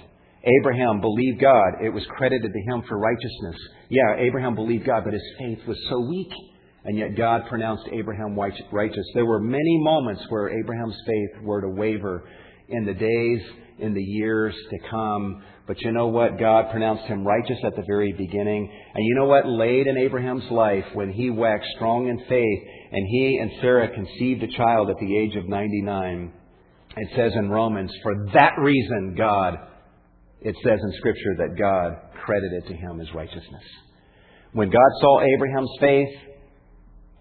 Abraham 0.60 1.02
believed 1.02 1.40
God. 1.40 1.84
It 1.86 1.94
was 1.94 2.04
credited 2.18 2.52
to 2.52 2.74
him 2.74 2.84
for 2.88 2.98
righteousness. 2.98 3.62
Yeah, 3.90 4.16
Abraham 4.18 4.56
believed 4.56 4.88
God, 4.88 5.04
but 5.04 5.14
his 5.14 5.22
faith 5.38 5.60
was 5.68 5.78
so 5.88 6.00
weak. 6.00 6.32
And 6.84 6.98
yet 6.98 7.16
God 7.16 7.44
pronounced 7.48 7.84
Abraham 7.92 8.36
righteous. 8.36 9.06
There 9.14 9.26
were 9.26 9.40
many 9.40 9.78
moments 9.82 10.24
where 10.30 10.50
Abraham's 10.50 10.98
faith 11.06 11.44
were 11.44 11.62
to 11.62 11.70
waver 11.70 12.28
in 12.70 12.86
the 12.86 12.94
days, 12.94 13.42
in 13.78 13.94
the 13.94 14.02
years 14.02 14.56
to 14.72 14.78
come. 14.90 15.44
But 15.68 15.80
you 15.82 15.92
know 15.92 16.08
what? 16.08 16.40
God 16.40 16.72
pronounced 16.72 17.04
him 17.04 17.26
righteous 17.26 17.60
at 17.64 17.76
the 17.76 17.84
very 17.86 18.14
beginning. 18.14 18.72
And 18.96 19.06
you 19.06 19.16
know 19.16 19.26
what? 19.26 19.48
Late 19.48 19.88
in 19.88 19.98
Abraham's 19.98 20.50
life, 20.50 20.86
when 20.94 21.12
he 21.12 21.30
waxed 21.30 21.70
strong 21.76 22.08
in 22.08 22.18
faith, 22.28 22.68
and 22.92 23.08
he 23.08 23.40
and 23.42 23.52
Sarah 23.62 23.94
conceived 23.94 24.44
a 24.44 24.58
child 24.58 24.90
at 24.90 24.98
the 25.00 25.18
age 25.18 25.36
of 25.36 25.48
99, 25.48 26.34
it 26.98 27.08
says 27.16 27.32
in 27.36 27.50
Romans, 27.50 27.92
for 28.04 28.28
that 28.34 28.54
reason, 28.60 29.16
God, 29.18 29.56
it 30.42 30.56
says 30.64 30.80
in 30.82 30.94
Scripture 30.98 31.36
that 31.38 31.58
God 31.58 31.94
credited 32.26 32.68
to 32.68 32.74
him 32.74 32.98
his 32.98 33.14
righteousness. 33.14 33.64
When 34.54 34.70
God 34.70 34.92
saw 35.00 35.22
Abraham's 35.22 35.72
faith, 35.80 36.10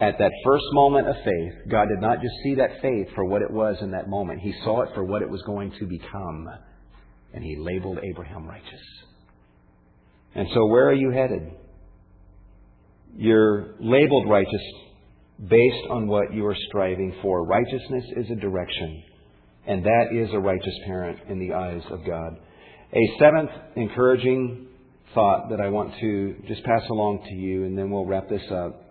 at 0.00 0.18
that 0.18 0.32
first 0.44 0.64
moment 0.72 1.08
of 1.08 1.16
faith, 1.16 1.52
God 1.70 1.88
did 1.88 2.00
not 2.00 2.22
just 2.22 2.34
see 2.42 2.54
that 2.54 2.80
faith 2.80 3.08
for 3.14 3.24
what 3.26 3.42
it 3.42 3.50
was 3.50 3.76
in 3.82 3.90
that 3.90 4.08
moment. 4.08 4.40
He 4.40 4.54
saw 4.64 4.82
it 4.82 4.90
for 4.94 5.04
what 5.04 5.20
it 5.20 5.28
was 5.28 5.42
going 5.42 5.72
to 5.78 5.86
become. 5.86 6.48
And 7.34 7.44
He 7.44 7.56
labeled 7.58 7.98
Abraham 8.02 8.46
righteous. 8.46 8.80
And 10.34 10.48
so, 10.54 10.66
where 10.66 10.88
are 10.88 10.94
you 10.94 11.10
headed? 11.10 11.52
You're 13.16 13.74
labeled 13.80 14.28
righteous 14.28 14.62
based 15.48 15.90
on 15.90 16.06
what 16.06 16.32
you 16.32 16.46
are 16.46 16.56
striving 16.68 17.14
for. 17.22 17.44
Righteousness 17.44 18.04
is 18.16 18.26
a 18.30 18.36
direction, 18.36 19.02
and 19.66 19.84
that 19.84 20.06
is 20.12 20.28
a 20.32 20.38
righteous 20.38 20.74
parent 20.86 21.18
in 21.28 21.38
the 21.38 21.54
eyes 21.54 21.82
of 21.90 22.06
God. 22.06 22.36
A 22.92 23.18
seventh 23.18 23.50
encouraging 23.76 24.68
thought 25.14 25.50
that 25.50 25.60
I 25.60 25.68
want 25.68 25.92
to 26.00 26.36
just 26.46 26.62
pass 26.64 26.82
along 26.90 27.24
to 27.28 27.34
you, 27.34 27.64
and 27.64 27.76
then 27.76 27.90
we'll 27.90 28.06
wrap 28.06 28.28
this 28.28 28.42
up, 28.50 28.89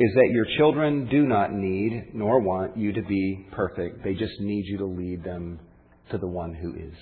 is 0.00 0.14
that 0.14 0.30
your 0.30 0.46
children 0.56 1.06
do 1.10 1.26
not 1.26 1.52
need 1.52 2.14
nor 2.14 2.40
want 2.40 2.74
you 2.74 2.90
to 2.90 3.02
be 3.02 3.46
perfect. 3.52 4.02
They 4.02 4.14
just 4.14 4.32
need 4.40 4.64
you 4.64 4.78
to 4.78 4.86
lead 4.86 5.22
them 5.22 5.60
to 6.10 6.16
the 6.16 6.26
one 6.26 6.54
who 6.54 6.74
is. 6.74 6.94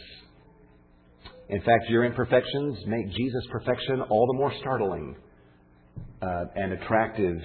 In 1.49 1.61
fact, 1.61 1.89
your 1.89 2.05
imperfections 2.05 2.77
make 2.89 3.09
Jesus' 3.13 3.47
perfection 3.53 4.01
all 4.01 4.27
the 4.27 4.37
more 4.37 4.53
startling 4.59 5.15
uh, 6.21 6.45
and 6.57 6.73
attractive 6.73 7.41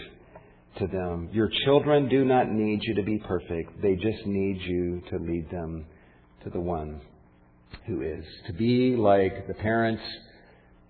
to 0.80 0.88
them. 0.88 1.30
Your 1.32 1.51
children 1.66 2.10
do 2.10 2.26
not 2.26 2.49
need 2.51 2.80
you 2.82 2.95
to 2.95 3.04
be 3.04 3.20
perfect. 3.20 3.80
They 3.80 3.93
just 3.93 4.26
need 4.26 4.60
you 4.60 5.04
to 5.12 5.18
lead 5.20 5.51
them 5.51 5.86
to 6.45 6.49
the 6.49 6.60
one 6.60 6.99
who 7.86 8.01
is. 8.01 8.26
To 8.47 8.54
be 8.54 8.95
like 8.95 9.47
the 9.47 9.54
parents 9.54 10.01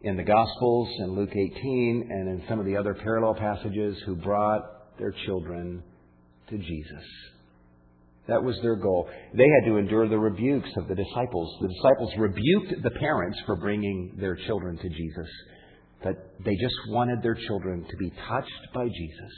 in 0.03 0.17
the 0.17 0.23
Gospels 0.23 0.89
in 0.99 1.15
Luke 1.15 1.31
18 1.31 2.07
and 2.09 2.29
in 2.29 2.43
some 2.47 2.59
of 2.59 2.65
the 2.65 2.77
other 2.77 2.93
parallel 2.93 3.35
passages 3.35 3.97
who 4.05 4.15
brought 4.15 4.97
their 4.99 5.13
children 5.25 5.81
to 6.49 6.57
Jesus. 6.57 7.03
That 8.27 8.43
was 8.43 8.57
their 8.61 8.75
goal. 8.75 9.09
They 9.33 9.43
had 9.43 9.69
to 9.69 9.77
endure 9.77 10.07
the 10.07 10.17
rebukes 10.17 10.69
of 10.77 10.87
the 10.87 10.95
disciples. 10.95 11.57
The 11.61 11.67
disciples 11.67 12.13
rebuked 12.17 12.83
the 12.83 12.91
parents 12.91 13.39
for 13.45 13.55
bringing 13.55 14.15
their 14.19 14.37
children 14.47 14.77
to 14.77 14.89
Jesus. 14.89 15.29
But 16.03 16.15
they 16.43 16.55
just 16.55 16.75
wanted 16.89 17.21
their 17.21 17.35
children 17.47 17.85
to 17.89 17.97
be 17.97 18.11
touched 18.27 18.73
by 18.73 18.85
Jesus 18.85 19.33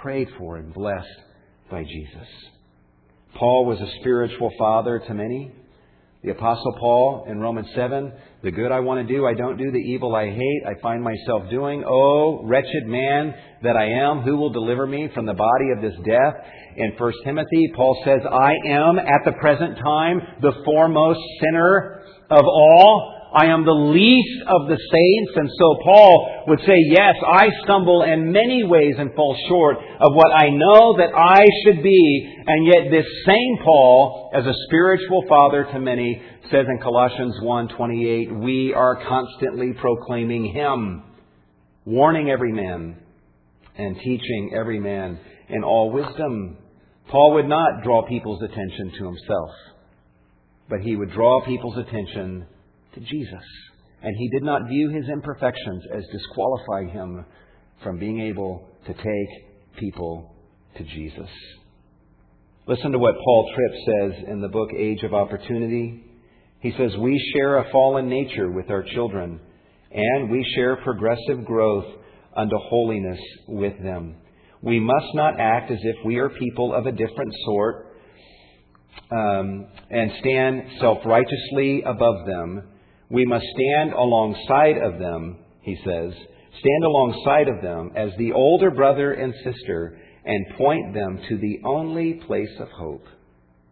prayed 0.00 0.28
for 0.38 0.56
and 0.56 0.72
blessed 0.74 1.06
by 1.70 1.82
Jesus. 1.82 2.28
Paul 3.38 3.66
was 3.66 3.80
a 3.80 4.00
spiritual 4.00 4.50
father 4.58 5.00
to 5.06 5.14
many. 5.14 5.52
The 6.22 6.32
Apostle 6.32 6.76
Paul 6.78 7.26
in 7.28 7.40
Romans 7.40 7.68
7 7.74 8.12
The 8.42 8.50
good 8.50 8.72
I 8.72 8.80
want 8.80 9.06
to 9.06 9.14
do, 9.14 9.24
I 9.24 9.34
don't 9.34 9.56
do. 9.56 9.70
The 9.70 9.78
evil 9.78 10.16
I 10.16 10.26
hate, 10.26 10.62
I 10.66 10.74
find 10.82 11.00
myself 11.00 11.48
doing. 11.48 11.84
Oh, 11.86 12.42
wretched 12.44 12.86
man 12.86 13.32
that 13.62 13.76
I 13.76 13.86
am, 13.86 14.22
who 14.22 14.36
will 14.36 14.50
deliver 14.50 14.84
me 14.84 15.08
from 15.14 15.26
the 15.26 15.34
body 15.34 15.70
of 15.76 15.80
this 15.80 15.94
death? 16.04 16.34
In 16.76 16.92
1 16.98 17.12
Timothy, 17.24 17.72
Paul 17.76 18.02
says, 18.04 18.20
I 18.28 18.54
am 18.66 18.98
at 18.98 19.24
the 19.24 19.32
present 19.40 19.78
time 19.78 20.20
the 20.40 20.52
foremost 20.64 21.20
sinner 21.40 22.02
of 22.30 22.44
all. 22.44 23.11
I 23.34 23.46
am 23.46 23.64
the 23.64 23.72
least 23.72 24.44
of 24.46 24.68
the 24.68 24.76
saints. 24.76 25.32
And 25.36 25.48
so 25.58 25.76
Paul 25.84 26.44
would 26.48 26.60
say, 26.60 26.76
yes, 26.90 27.14
I 27.26 27.48
stumble 27.64 28.02
in 28.02 28.30
many 28.30 28.62
ways 28.64 28.94
and 28.98 29.14
fall 29.14 29.36
short 29.48 29.78
of 29.78 30.12
what 30.14 30.32
I 30.34 30.50
know 30.50 30.96
that 30.98 31.14
I 31.16 31.44
should 31.64 31.82
be. 31.82 32.34
And 32.46 32.66
yet 32.66 32.90
this 32.90 33.06
same 33.26 33.58
Paul, 33.64 34.30
as 34.34 34.44
a 34.44 34.54
spiritual 34.66 35.24
father 35.28 35.64
to 35.72 35.78
many, 35.78 36.20
says 36.50 36.66
in 36.68 36.78
Colossians 36.82 37.38
1:28, 37.42 38.40
we 38.42 38.74
are 38.74 38.96
constantly 39.08 39.72
proclaiming 39.72 40.52
him, 40.52 41.02
warning 41.86 42.28
every 42.28 42.52
man 42.52 42.96
and 43.76 43.96
teaching 43.96 44.52
every 44.54 44.78
man 44.78 45.18
in 45.48 45.64
all 45.64 45.90
wisdom. 45.90 46.58
Paul 47.08 47.34
would 47.34 47.48
not 47.48 47.82
draw 47.82 48.06
people's 48.06 48.42
attention 48.42 48.92
to 48.98 49.06
himself, 49.06 49.50
but 50.68 50.80
he 50.80 50.96
would 50.96 51.12
draw 51.12 51.44
people's 51.44 51.78
attention 51.78 52.46
to 52.94 53.00
Jesus. 53.00 53.44
And 54.02 54.16
he 54.16 54.28
did 54.30 54.42
not 54.42 54.68
view 54.68 54.90
his 54.90 55.08
imperfections 55.08 55.84
as 55.94 56.04
disqualifying 56.12 56.88
him 56.88 57.24
from 57.82 57.98
being 57.98 58.20
able 58.20 58.68
to 58.86 58.92
take 58.92 59.78
people 59.78 60.34
to 60.76 60.84
Jesus. 60.84 61.30
Listen 62.66 62.92
to 62.92 62.98
what 62.98 63.14
Paul 63.24 63.52
Tripp 63.54 63.72
says 63.86 64.24
in 64.28 64.40
the 64.40 64.48
book 64.48 64.70
Age 64.76 65.02
of 65.02 65.14
Opportunity. 65.14 66.04
He 66.60 66.72
says, 66.78 66.92
We 66.98 67.32
share 67.34 67.58
a 67.58 67.70
fallen 67.72 68.08
nature 68.08 68.50
with 68.50 68.70
our 68.70 68.84
children, 68.94 69.40
and 69.90 70.30
we 70.30 70.44
share 70.54 70.76
progressive 70.76 71.44
growth 71.44 71.86
unto 72.36 72.56
holiness 72.56 73.18
with 73.48 73.82
them. 73.82 74.16
We 74.62 74.78
must 74.78 75.14
not 75.14 75.40
act 75.40 75.70
as 75.70 75.78
if 75.82 75.96
we 76.04 76.18
are 76.18 76.28
people 76.28 76.72
of 76.72 76.86
a 76.86 76.92
different 76.92 77.32
sort 77.46 77.96
um, 79.10 79.66
and 79.90 80.12
stand 80.20 80.62
self 80.80 80.98
righteously 81.04 81.82
above 81.84 82.26
them 82.26 82.62
we 83.12 83.26
must 83.26 83.44
stand 83.54 83.92
alongside 83.92 84.78
of 84.78 84.98
them, 84.98 85.36
he 85.60 85.76
says, 85.84 86.12
stand 86.14 86.84
alongside 86.84 87.46
of 87.48 87.62
them 87.62 87.90
as 87.94 88.10
the 88.16 88.32
older 88.32 88.70
brother 88.70 89.12
and 89.12 89.34
sister 89.44 90.00
and 90.24 90.56
point 90.56 90.94
them 90.94 91.20
to 91.28 91.36
the 91.36 91.60
only 91.66 92.14
place 92.26 92.56
of 92.58 92.68
hope, 92.70 93.04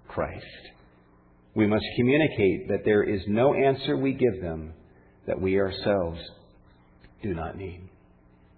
Christ. 0.09 0.45
We 1.55 1.67
must 1.67 1.85
communicate 1.97 2.69
that 2.69 2.85
there 2.85 3.03
is 3.03 3.23
no 3.29 3.55
answer 3.55 3.97
we 3.97 4.13
give 4.13 4.43
them 4.43 4.75
that 5.27 5.41
we 5.41 5.59
ourselves 5.59 6.21
do 7.23 7.33
not 7.35 7.57
need. 7.57 7.89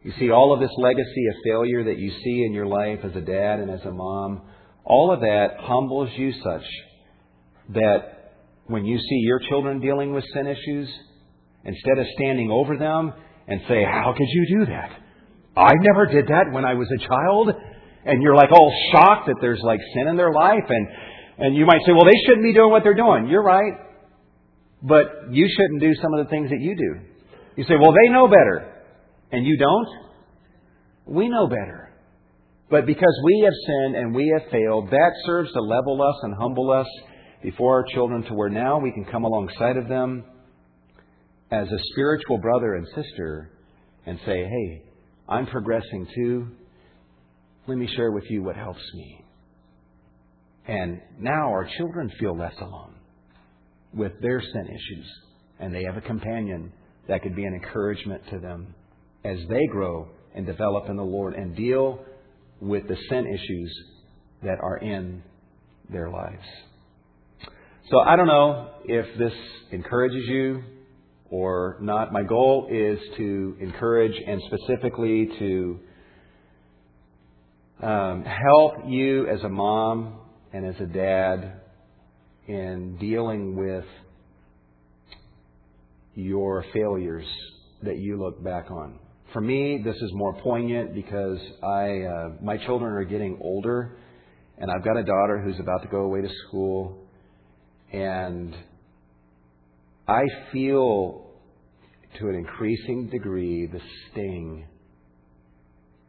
You 0.03 0.13
see, 0.19 0.31
all 0.31 0.53
of 0.53 0.59
this 0.59 0.77
legacy 0.79 1.27
of 1.29 1.35
failure 1.45 1.85
that 1.85 1.99
you 1.99 2.11
see 2.25 2.45
in 2.45 2.53
your 2.53 2.67
life 2.67 2.99
as 3.05 3.15
a 3.15 3.21
dad 3.21 3.61
and 3.61 3.71
as 3.71 3.83
a 3.85 3.93
mom, 3.93 4.43
all 4.85 5.13
of 5.13 5.21
that 5.21 5.59
humbles 5.61 6.11
you 6.17 6.33
such 6.43 6.65
that 7.69 8.12
when 8.73 8.85
you 8.85 8.99
see 8.99 9.21
your 9.23 9.41
children 9.49 9.81
dealing 9.81 10.13
with 10.13 10.25
sin 10.35 10.47
issues, 10.47 10.89
instead 11.65 11.99
of 11.99 12.07
standing 12.19 12.51
over 12.51 12.77
them 12.77 13.13
and 13.47 13.61
say, 13.69 13.85
How 13.85 14.15
could 14.17 14.27
you 14.29 14.59
do 14.59 14.67
that? 14.67 14.91
I 15.57 15.73
never 15.81 16.07
did 16.07 16.27
that 16.29 16.53
when 16.53 16.65
I 16.65 16.75
was 16.75 16.89
a 16.89 17.07
child. 17.07 17.51
And 18.05 18.23
you're 18.23 18.35
like 18.35 18.51
all 18.51 18.73
shocked 18.93 19.27
that 19.27 19.37
there's 19.41 19.61
like 19.63 19.79
sin 19.95 20.09
in 20.09 20.17
their 20.17 20.33
life. 20.33 20.67
And, 20.69 20.89
and 21.39 21.57
you 21.57 21.67
might 21.67 21.81
say, 21.87 21.93
Well, 21.93 22.05
they 22.05 22.19
shouldn't 22.27 22.45
be 22.45 22.55
doing 22.55 22.71
what 22.71 22.83
they're 22.83 22.95
doing. 22.95 23.29
You're 23.29 23.45
right. 23.45 23.75
But 24.83 25.31
you 25.31 25.47
shouldn't 25.49 25.81
do 25.81 25.95
some 26.03 26.13
of 26.15 26.25
the 26.25 26.31
things 26.31 26.51
that 26.51 26.61
you 26.61 26.75
do. 26.77 27.01
You 27.57 27.65
say, 27.65 27.75
Well, 27.81 27.93
they 27.93 28.13
know 28.13 28.27
better. 28.27 28.69
And 29.31 29.47
you 29.47 29.57
don't? 29.57 29.89
We 31.07 31.29
know 31.29 31.47
better. 31.47 31.91
But 32.71 32.87
because 32.87 33.15
we 33.25 33.43
have 33.45 33.53
sinned 33.67 33.97
and 33.97 34.15
we 34.15 34.35
have 34.39 34.51
failed, 34.51 34.91
that 34.91 35.13
serves 35.27 35.53
to 35.53 35.61
level 35.61 36.01
us 36.03 36.17
and 36.23 36.35
humble 36.35 36.71
us 36.71 36.87
before 37.43 37.79
our 37.79 37.85
children 37.93 38.23
to 38.25 38.35
where 38.35 38.49
now 38.49 38.79
we 38.79 38.93
can 38.93 39.05
come 39.05 39.25
alongside 39.25 39.77
of 39.77 39.89
them 39.89 40.25
as 41.51 41.69
a 41.69 41.79
spiritual 41.93 42.39
brother 42.39 42.75
and 42.75 42.87
sister 42.95 43.51
and 44.07 44.19
say, 44.25 44.45
hey, 44.45 44.83
I'm 45.29 45.47
progressing 45.47 46.07
too. 46.15 46.49
Let 47.67 47.79
me 47.79 47.89
share 47.95 48.11
with 48.13 48.25
you 48.29 48.43
what 48.43 48.57
helps 48.57 48.83
me. 48.95 49.25
And 50.67 51.01
now 51.19 51.51
our 51.51 51.69
children 51.77 52.11
feel 52.19 52.37
less 52.37 52.55
alone 52.61 52.95
with 53.93 54.13
their 54.21 54.41
sin 54.41 54.67
issues. 54.67 55.07
And 55.61 55.75
they 55.75 55.85
have 55.85 55.97
a 55.97 56.01
companion 56.01 56.73
that 57.09 57.23
could 57.23 57.37
be 57.37 57.45
an 57.45 57.55
encouragement 57.55 58.23
to 58.31 58.39
them 58.39 58.75
as 59.25 59.39
they 59.49 59.67
grow 59.71 60.09
and 60.35 60.47
develop 60.47 60.89
in 60.89 60.97
the 60.97 61.03
Lord 61.03 61.35
and 61.35 61.55
deal 61.57 62.01
with 62.61 62.87
the 62.89 62.97
sin 63.09 63.27
issues 63.27 63.75
that 64.43 64.59
are 64.61 64.79
in 64.79 65.23
their 65.91 66.11
lives. 66.11 66.45
So 67.93 68.01
I 68.01 68.17
don't 68.17 68.27
know 68.27 68.71
if 68.87 69.05
this 69.19 69.35
encourages 69.71 70.27
you 70.27 70.63
or 71.29 71.77
not. 71.83 72.11
My 72.11 72.23
goal 72.23 72.67
is 72.71 72.99
to 73.19 73.55
encourage 73.61 74.15
and 74.27 74.41
specifically 74.47 75.29
to 75.39 75.81
um, 77.83 78.25
help 78.25 78.77
you 78.87 79.29
as 79.29 79.43
a 79.43 79.49
mom 79.51 80.21
and 80.55 80.65
as 80.65 80.75
a 80.81 80.87
dad 80.87 81.61
in 82.49 82.97
dealing 82.99 83.57
with 83.57 83.85
your 86.15 86.65
failures 86.73 87.27
that 87.83 87.99
you 87.99 88.19
look 88.19 88.43
back 88.43 88.71
on. 88.71 89.01
For 89.35 89.43
me, 89.43 89.83
this 89.85 89.97
is 89.97 90.11
more 90.15 90.33
poignant 90.41 90.95
because 90.95 91.39
I 91.63 92.05
uh, 92.05 92.29
my 92.41 92.57
children 92.57 92.95
are 92.95 93.05
getting 93.05 93.39
older, 93.43 93.99
and 94.57 94.71
I've 94.71 94.83
got 94.83 94.97
a 94.97 95.05
daughter 95.05 95.43
who's 95.45 95.61
about 95.61 95.83
to 95.83 95.89
go 95.89 95.99
away 96.05 96.23
to 96.23 96.31
school, 96.49 97.02
and 97.93 98.55
I 100.09 100.23
feel 100.53 101.27
to 102.19 102.29
an 102.29 102.35
increasing 102.35 103.09
degree 103.11 103.67
the 103.67 103.81
sting 104.11 104.67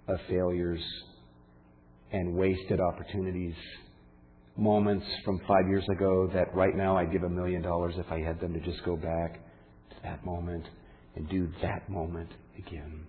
of 0.08 0.18
failures 0.30 0.82
and 2.12 2.36
wasted 2.36 2.80
opportunities. 2.80 3.56
Moments 4.56 5.06
from 5.26 5.40
five 5.48 5.68
years 5.68 5.86
ago 5.90 6.30
that 6.34 6.54
right 6.54 6.76
now 6.76 6.98
I'd 6.98 7.12
give 7.12 7.24
a 7.24 7.30
million 7.30 7.62
dollars 7.62 7.96
if 7.98 8.12
I 8.12 8.20
had 8.20 8.40
them 8.40 8.54
to 8.54 8.60
just 8.60 8.84
go 8.86 8.96
back 8.96 9.34
to 9.90 9.96
that 10.04 10.24
moment 10.26 10.66
and 11.16 11.28
do 11.30 11.50
that 11.62 11.90
moment 11.90 12.30
again. 12.58 13.06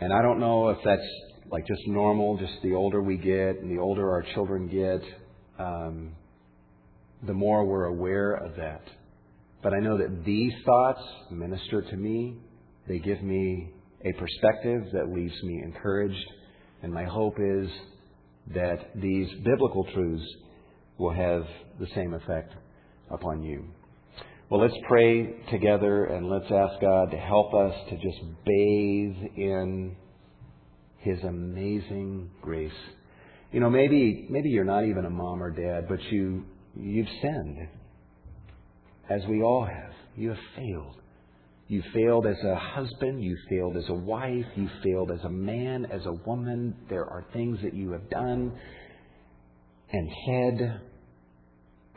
And 0.00 0.12
I 0.12 0.22
don't 0.22 0.40
know 0.40 0.70
if 0.70 0.78
that's 0.84 1.08
like 1.50 1.66
just 1.66 1.86
normal, 1.86 2.36
just 2.38 2.54
the 2.62 2.74
older 2.74 3.02
we 3.02 3.16
get 3.16 3.60
and 3.60 3.70
the 3.70 3.80
older 3.80 4.10
our 4.10 4.22
children 4.34 4.68
get, 4.68 5.02
um, 5.58 6.12
the 7.26 7.32
more 7.32 7.64
we're 7.64 7.86
aware 7.86 8.32
of 8.34 8.56
that. 8.56 8.82
But 9.62 9.72
I 9.72 9.80
know 9.80 9.96
that 9.98 10.24
these 10.24 10.52
thoughts 10.64 11.00
minister 11.30 11.82
to 11.82 11.96
me. 11.96 12.36
They 12.86 12.98
give 12.98 13.22
me 13.22 13.70
a 14.04 14.12
perspective 14.12 14.82
that 14.92 15.08
leaves 15.08 15.34
me 15.42 15.62
encouraged. 15.64 16.26
And 16.82 16.92
my 16.92 17.04
hope 17.04 17.36
is 17.38 17.68
that 18.54 18.90
these 18.94 19.28
biblical 19.42 19.86
truths 19.94 20.24
will 20.98 21.14
have 21.14 21.44
the 21.80 21.86
same 21.94 22.12
effect 22.12 22.52
upon 23.10 23.42
you. 23.42 23.64
Well, 24.50 24.60
let's 24.60 24.74
pray 24.86 25.34
together 25.50 26.04
and 26.04 26.28
let's 26.28 26.44
ask 26.44 26.78
God 26.80 27.10
to 27.10 27.16
help 27.16 27.54
us 27.54 27.74
to 27.88 27.96
just 27.96 28.20
bathe 28.44 29.16
in 29.36 29.96
His 31.04 31.22
amazing 31.22 32.30
grace. 32.42 32.72
You 33.52 33.60
know, 33.60 33.70
maybe 33.70 34.26
maybe 34.30 34.48
you're 34.48 34.64
not 34.64 34.84
even 34.84 35.04
a 35.04 35.10
mom 35.10 35.42
or 35.42 35.50
dad, 35.50 35.86
but 35.88 36.02
you 36.10 36.44
you've 36.74 37.08
sinned, 37.22 37.68
as 39.08 39.20
we 39.28 39.42
all 39.42 39.64
have. 39.64 39.92
You 40.16 40.30
have 40.30 40.38
failed. 40.56 40.96
You 41.68 41.82
failed 41.92 42.26
as 42.26 42.36
a 42.44 42.54
husband. 42.56 43.22
You 43.22 43.36
failed 43.50 43.76
as 43.76 43.84
a 43.88 43.94
wife. 43.94 44.46
You 44.56 44.68
failed 44.82 45.10
as 45.10 45.20
a 45.24 45.30
man, 45.30 45.86
as 45.92 46.06
a 46.06 46.12
woman. 46.12 46.74
There 46.88 47.04
are 47.04 47.24
things 47.32 47.58
that 47.62 47.74
you 47.74 47.92
have 47.92 48.08
done 48.10 48.58
and 49.92 50.10
said, 50.26 50.80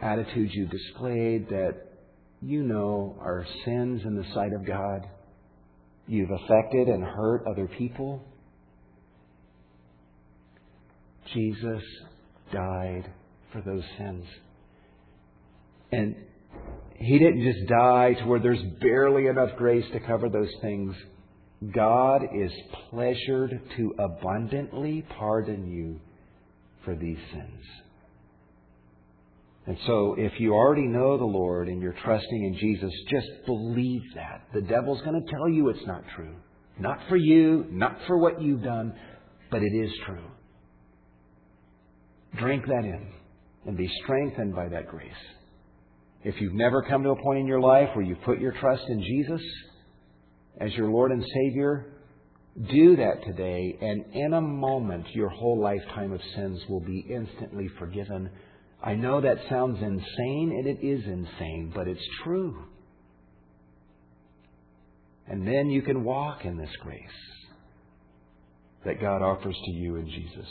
attitudes 0.01 0.51
you 0.53 0.68
displayed 0.68 1.49
that 1.49 1.76
you 2.41 2.62
know 2.64 3.18
are 3.20 3.45
sins 3.66 4.01
in 4.05 4.16
the 4.16 4.26
sight 4.34 4.53
of 4.53 4.66
God. 4.66 5.08
You've 6.08 6.30
affected 6.30 6.88
and 6.88 7.03
hurt 7.03 7.45
other 7.47 7.68
people. 7.78 8.24
Jesus 11.34 11.84
died 12.51 13.11
for 13.51 13.61
those 13.61 13.84
sins. 13.97 14.25
And 15.91 16.15
He 16.95 17.19
didn't 17.19 17.43
just 17.43 17.69
die 17.69 18.13
to 18.13 18.25
where 18.25 18.39
there's 18.39 18.63
barely 18.82 19.28
enough 19.28 19.57
grace 19.57 19.86
to 19.93 19.99
cover 19.99 20.30
those 20.30 20.51
things. 20.61 20.95
God 21.73 22.21
is 22.36 22.51
pleasured 22.89 23.59
to 23.78 23.95
abundantly 23.97 25.05
pardon 25.17 25.67
you 25.67 25.99
for 26.86 26.95
these 26.95 27.17
sins. 27.32 27.63
And 29.65 29.78
so, 29.86 30.15
if 30.17 30.32
you 30.39 30.53
already 30.53 30.88
know 30.88 31.17
the 31.17 31.25
Lord 31.25 31.67
and 31.67 31.82
you're 31.82 31.95
trusting 32.05 32.43
in 32.45 32.57
Jesus, 32.57 32.91
just 33.09 33.28
believe 33.45 34.01
that. 34.15 34.43
The 34.53 34.61
devil's 34.61 35.01
going 35.01 35.21
to 35.21 35.30
tell 35.30 35.49
you 35.49 35.67
it's 35.67 35.86
not 35.86 36.03
true. 36.15 36.36
Not 36.80 36.99
for 37.09 37.17
you, 37.17 37.65
not 37.69 37.97
for 38.07 38.17
what 38.17 38.41
you've 38.41 38.63
done, 38.63 38.93
but 39.51 39.63
it 39.63 39.73
is 39.75 39.91
true. 40.05 40.23
Drink 42.36 42.65
that 42.65 42.86
in 42.86 43.07
and 43.65 43.78
be 43.78 43.89
strengthened 44.03 44.55
by 44.55 44.69
that 44.69 44.88
grace. 44.88 45.11
If 46.23 46.36
you've 46.41 46.53
never 46.53 46.84
come 46.84 47.03
to 47.03 47.09
a 47.09 47.21
point 47.21 47.39
in 47.39 47.47
your 47.47 47.61
life 47.61 47.89
where 47.93 48.05
you've 48.05 48.21
put 48.23 48.39
your 48.39 48.53
trust 48.59 48.84
in 48.89 49.01
Jesus 49.01 49.41
as 50.59 50.73
your 50.73 50.89
Lord 50.89 51.11
and 51.11 51.23
Savior, 51.23 51.93
do 52.71 52.95
that 52.95 53.23
today, 53.23 53.78
and 53.82 54.05
in 54.13 54.34
a 54.34 54.41
moment, 54.41 55.05
your 55.13 55.30
whole 55.30 55.61
lifetime 55.61 56.11
of 56.11 56.19
sins 56.36 56.59
will 56.67 56.80
be 56.80 57.05
instantly 57.09 57.69
forgiven 57.78 58.30
I 58.84 58.93
know 58.93 59.21
that 59.21 59.38
sounds 59.49 59.82
insane, 59.82 60.55
and 60.57 60.67
it 60.67 60.86
is 60.86 61.03
insane, 61.05 61.71
but 61.73 61.88
it's 61.88 62.07
true. 62.23 62.63
And 65.28 65.47
then 65.47 65.69
you 65.69 65.82
can 65.82 66.03
walk 66.03 66.45
in 66.45 66.57
this 66.57 66.69
grace 66.82 67.01
that 68.86 69.01
God 69.01 69.21
offers 69.21 69.57
to 69.65 69.71
you 69.71 69.95
in 69.95 70.07
Jesus. 70.07 70.47